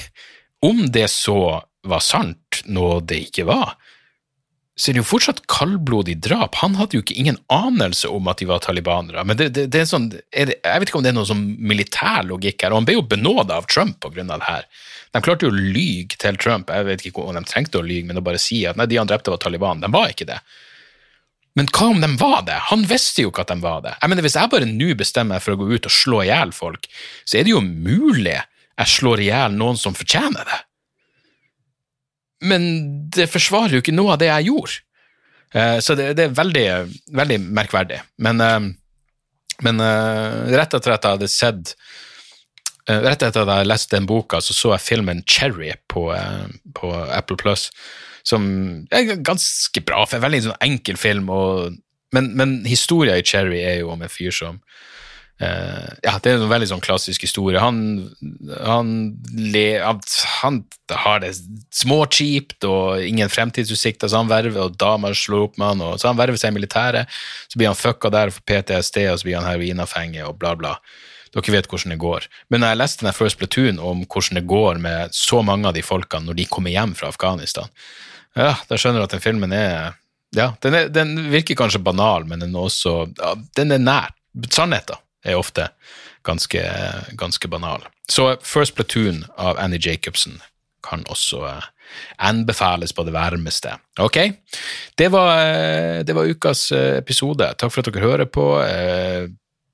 om 0.66 0.86
det 0.94 1.10
så 1.12 1.40
var 1.86 2.02
sant, 2.02 2.62
noe 2.72 3.02
det 3.06 3.20
ikke 3.28 3.46
var, 3.50 3.76
så 4.76 4.90
er 4.92 4.98
det 4.98 5.02
jo 5.06 5.08
fortsatt 5.08 5.46
kaldblodig 5.48 6.18
drap. 6.26 6.58
Han 6.60 6.76
hadde 6.76 6.98
jo 6.98 7.04
ikke 7.04 7.16
ingen 7.16 7.38
anelse 7.54 8.10
om 8.12 8.28
at 8.28 8.42
de 8.42 8.48
var 8.50 8.60
talibanere. 8.64 9.24
Men 9.24 9.40
det, 9.40 9.48
det, 9.56 9.70
det 9.72 9.82
er 9.82 9.88
sånn, 9.88 10.10
er 10.36 10.50
det, 10.50 10.58
jeg 10.60 10.82
vet 10.82 10.92
ikke 10.92 11.00
om 11.00 11.06
det 11.06 11.14
er 11.14 11.16
noe 11.16 11.30
sånn 11.30 11.46
militær 11.64 12.28
logikk 12.28 12.66
her, 12.66 12.76
og 12.76 12.82
han 12.82 12.90
ble 12.90 12.98
jo 12.98 13.06
benåda 13.08 13.62
av 13.62 13.70
Trump 13.72 14.02
på 14.04 14.12
grunn 14.18 14.34
av 14.36 14.44
det 14.44 14.50
her. 14.50 14.68
De 15.16 15.22
klarte 15.24 15.48
jo 15.48 15.54
å 15.54 15.56
lyge 15.56 16.20
til 16.20 16.36
Trump, 16.44 16.74
jeg 16.76 16.90
vet 16.90 17.08
ikke 17.08 17.24
om 17.24 17.40
de 17.40 17.46
trengte 17.48 17.80
å 17.80 17.86
lyge, 17.88 18.10
men 18.10 18.20
å 18.20 18.26
bare 18.26 18.42
si 18.42 18.66
at 18.68 18.76
nei, 18.76 18.90
de 18.92 19.00
han 19.00 19.08
drepte 19.08 19.32
var 19.32 19.40
Taliban. 19.46 19.80
De 19.80 19.92
var 19.96 20.12
ikke 20.12 20.28
det. 20.28 20.42
Men 21.56 21.72
hva 21.72 21.88
om 21.94 22.04
de 22.04 22.12
var 22.20 22.42
det? 22.44 22.58
Han 22.68 22.84
visste 22.90 23.24
jo 23.24 23.32
ikke 23.32 23.46
at 23.46 23.54
de 23.54 23.62
var 23.64 23.80
det. 23.86 23.96
Jeg 24.02 24.12
mener, 24.12 24.28
Hvis 24.28 24.36
jeg 24.36 24.52
bare 24.52 24.68
nå 24.68 24.92
bestemmer 25.00 25.38
meg 25.38 25.46
for 25.46 25.56
å 25.56 25.62
gå 25.62 25.72
ut 25.72 25.88
og 25.88 25.96
slå 26.04 26.26
i 26.26 26.30
hjel 26.34 26.52
folk, 26.52 26.90
så 27.24 27.40
er 27.40 27.48
det 27.48 27.56
jo 27.56 27.64
mulig 27.64 28.36
jeg 28.36 28.92
slår 28.92 29.24
i 29.24 29.30
hjel 29.30 29.56
noen 29.56 29.80
som 29.80 29.96
fortjener 29.96 30.44
det. 30.44 30.58
Men 32.44 32.66
det 33.16 33.30
forsvarer 33.32 33.78
jo 33.78 33.84
ikke 33.84 33.96
noe 33.96 34.16
av 34.16 34.22
det 34.22 34.32
jeg 34.32 34.50
gjorde. 34.50 34.80
Uh, 35.56 35.78
så 35.80 35.96
det, 35.96 36.10
det, 36.20 36.28
er 36.28 36.36
veldig, 36.36 36.66
veldig 37.16 37.38
merkverdig. 37.46 38.02
Men, 38.24 38.42
uh, 38.44 39.62
men 39.64 39.80
uh, 39.80 40.50
rett 40.52 40.76
etter 40.76 40.96
at 40.96 41.06
jeg 41.06 41.20
hadde 41.20 41.32
sett 41.32 41.78
Rett 42.86 43.24
etter 43.26 43.42
at 43.42 43.50
jeg 43.50 43.66
leste 43.66 43.96
den 43.96 44.06
boka, 44.06 44.38
så 44.46 44.54
så 44.54 44.76
jeg 44.76 44.84
filmen 44.86 45.24
Cherry 45.26 45.72
på, 45.90 46.04
på 46.78 46.92
Apple 46.94 47.34
Plus 47.42 47.64
som 48.26 48.46
er 48.94 49.16
ganske 49.22 49.82
bra. 49.86 50.04
for 50.06 50.18
En 50.18 50.26
veldig 50.26 50.44
sånn 50.48 50.62
enkel 50.66 50.98
film, 51.00 51.30
og, 51.34 51.78
men, 52.16 52.32
men 52.38 52.58
historien 52.68 53.22
i 53.22 53.26
Cherry 53.26 53.62
er 53.62 53.80
jo 53.82 53.94
om 53.94 54.06
en 54.06 54.12
fyr 54.12 54.34
som 54.34 54.60
Uh, 55.36 55.92
ja, 56.00 56.14
det 56.24 56.32
er 56.32 56.38
en 56.40 56.48
veldig 56.48 56.70
sånn 56.70 56.84
klassisk 56.84 57.26
historie. 57.26 57.60
Han, 57.60 57.80
han, 58.64 58.92
le, 59.36 59.66
han 60.40 60.62
har 60.96 61.20
det 61.26 61.34
småkjipt 61.76 62.64
og 62.70 63.04
ingen 63.04 63.32
fremtidsutsikter, 63.32 64.08
så 64.08 64.22
han 64.22 64.32
verver, 64.32 64.70
og 64.70 64.78
damer 64.80 65.18
slår 65.18 65.50
opp 65.50 65.60
med 65.60 65.74
han, 65.74 65.84
og 65.84 66.00
så 66.00 66.14
han 66.14 66.22
verver 66.22 66.40
seg 66.40 66.54
i 66.54 66.58
militæret. 66.60 67.20
Så 67.52 67.60
blir 67.60 67.72
han 67.72 67.80
fucka 67.80 68.14
der 68.16 68.32
for 68.32 68.48
PTSD, 68.48 69.02
og 69.12 69.20
så 69.20 69.28
blir 69.28 69.42
han 69.42 69.50
heroinavhengig, 69.50 70.24
og 70.24 70.40
bla, 70.40 70.56
bla. 70.60 70.78
Dere 71.36 71.58
vet 71.58 71.68
hvordan 71.68 71.92
det 71.92 72.00
går. 72.00 72.30
Men 72.48 72.64
når 72.64 72.72
jeg 72.72 72.80
leste 72.80 73.04
den 73.04 73.16
First 73.18 73.42
Platoon 73.42 73.84
om 73.84 74.06
hvordan 74.08 74.40
det 74.40 74.48
går 74.48 74.80
med 74.80 75.16
så 75.18 75.42
mange 75.44 75.68
av 75.68 75.76
de 75.76 75.84
folkene 75.84 76.30
når 76.30 76.40
de 76.40 76.48
kommer 76.48 76.72
hjem 76.72 76.96
fra 76.96 77.12
Afghanistan, 77.12 77.68
ja, 78.40 78.54
da 78.70 78.80
skjønner 78.80 79.04
du 79.04 79.10
at 79.10 79.16
den 79.16 79.24
filmen 79.24 79.56
er 79.56 79.96
Ja, 80.36 80.50
den, 80.64 80.74
er, 80.76 80.90
den 80.92 81.30
virker 81.32 81.56
kanskje 81.56 81.80
banal, 81.80 82.26
men 82.28 82.42
den 82.44 82.56
er 82.56 82.66
også 82.68 83.06
ja, 83.16 83.36
Den 83.56 83.72
er 83.72 83.80
nær. 83.80 84.16
Sannheten 84.52 85.00
er 85.26 85.40
ofte 85.40 85.70
ganske, 86.26 86.62
ganske 87.18 87.50
banal. 87.52 87.86
Så 88.10 88.36
First 88.46 88.76
Platoon 88.78 89.24
av 89.38 89.60
Annie 89.62 89.82
Jacobsen 89.82 90.40
kan 90.86 91.06
også 91.10 91.42
uh, 91.46 91.66
anbefales 92.22 92.94
på 92.94 93.06
det 93.08 93.14
varmeste. 93.16 93.74
Ok, 94.00 94.20
det 94.98 95.10
var, 95.14 95.42
uh, 95.42 96.06
det 96.06 96.16
var, 96.16 96.30
ukas 96.30 96.70
uh, 96.72 96.98
episode. 97.00 97.50
Takk 97.58 97.74
for 97.74 97.82
at 97.82 97.92
dere 97.92 98.06
hører 98.06 98.30
på. 98.30 98.46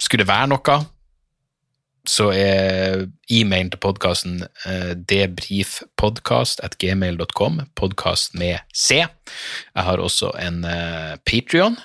skulle 0.02 0.24
det 0.24 0.32
være 0.32 0.50
noe 0.50 0.80
så 2.08 2.30
er 2.34 3.04
e-mailen 3.30 3.70
til 3.74 3.80
podkasten 3.82 4.44
eh, 4.66 4.92
debrifpodkast.gmail.com, 5.10 7.62
podkast 7.78 8.34
med 8.40 8.58
C. 8.74 8.96
Jeg 8.96 9.84
har 9.86 9.98
også 10.02 10.32
en 10.42 10.64
eh, 10.66 11.16
Patrion, 11.26 11.78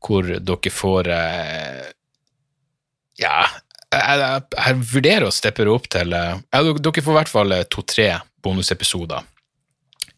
hvor 0.00 0.22
dere 0.22 0.70
får 0.72 1.08
eh, 1.12 1.84
Ja, 3.20 3.46
jeg, 3.92 4.18
jeg, 4.20 4.42
jeg, 4.56 4.80
vurderer 4.92 5.28
å 5.28 5.34
steppe 5.34 5.64
det 5.64 5.72
opp 5.72 5.86
til 5.92 6.12
ja, 6.12 6.36
Dere 6.50 7.04
får 7.04 7.14
i 7.14 7.18
hvert 7.20 7.32
fall 7.32 7.54
to-tre 7.72 8.10
bonusepisoder 8.44 9.24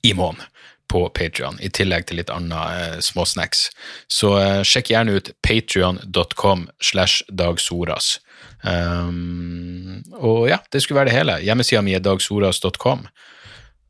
i 0.08 0.14
måneden 0.16 0.46
på 0.88 1.04
Patrion, 1.12 1.58
i 1.60 1.68
tillegg 1.72 2.06
til 2.08 2.20
litt 2.20 2.32
annet 2.32 2.80
eh, 2.80 2.96
småsnacks. 3.04 3.68
Så 4.10 4.32
eh, 4.40 4.62
sjekk 4.66 4.92
gjerne 4.94 5.18
ut 5.18 5.30
patrion.com 5.44 6.66
slash 6.80 7.26
dagsoras. 7.28 8.16
Um, 8.64 10.00
og 10.16 10.48
ja, 10.50 10.62
det 10.72 10.82
skulle 10.82 11.02
være 11.02 11.10
det 11.10 11.18
hele. 11.18 11.38
Hjemmesida 11.44 11.82
mi 11.84 11.96
er 11.96 12.04
dagsoras.com. 12.04 13.04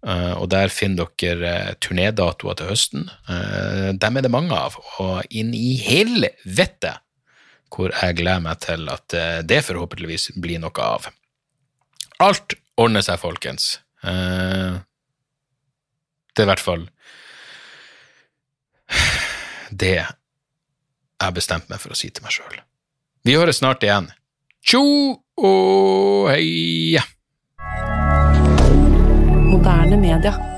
Uh, 0.06 0.10
eh, 0.10 0.34
og 0.38 0.48
der 0.54 0.74
finner 0.74 1.10
dere 1.22 1.54
uh, 1.70 1.76
turnédatoer 1.82 2.58
til 2.58 2.72
høsten. 2.72 3.06
Uh, 3.30 3.94
dem 3.94 4.18
er 4.18 4.26
det 4.26 4.34
mange 4.34 4.58
av, 4.58 4.78
og 4.98 5.22
inn 5.30 5.54
i 5.54 5.76
helvete 5.82 6.98
hvor 7.72 7.92
jeg 7.92 8.18
gleder 8.20 8.44
meg 8.44 8.60
til 8.64 8.88
at 8.92 9.16
uh, 9.16 9.40
det 9.46 9.64
forhåpentligvis 9.66 10.30
blir 10.40 10.60
noe 10.62 10.84
av. 10.84 11.08
Alt 12.24 12.56
ordner 12.78 13.04
seg, 13.04 13.20
folkens. 13.20 13.78
det 14.02 14.08
er 16.38 16.46
i 16.46 16.46
hvert 16.46 16.62
fall 16.62 16.84
det 19.70 19.98
jeg 19.98 21.34
bestemte 21.34 21.72
meg 21.72 21.80
for 21.82 21.92
å 21.92 21.98
si 21.98 22.10
til 22.10 22.24
meg 22.24 22.34
sjøl. 22.34 22.60
Vi 23.26 23.36
høres 23.36 23.60
snart 23.60 23.82
igjen. 23.84 24.10
Tjo 24.64 24.82
og 25.38 26.30
hei! 26.30 26.98
Moderne 29.48 29.98
media. 29.98 30.57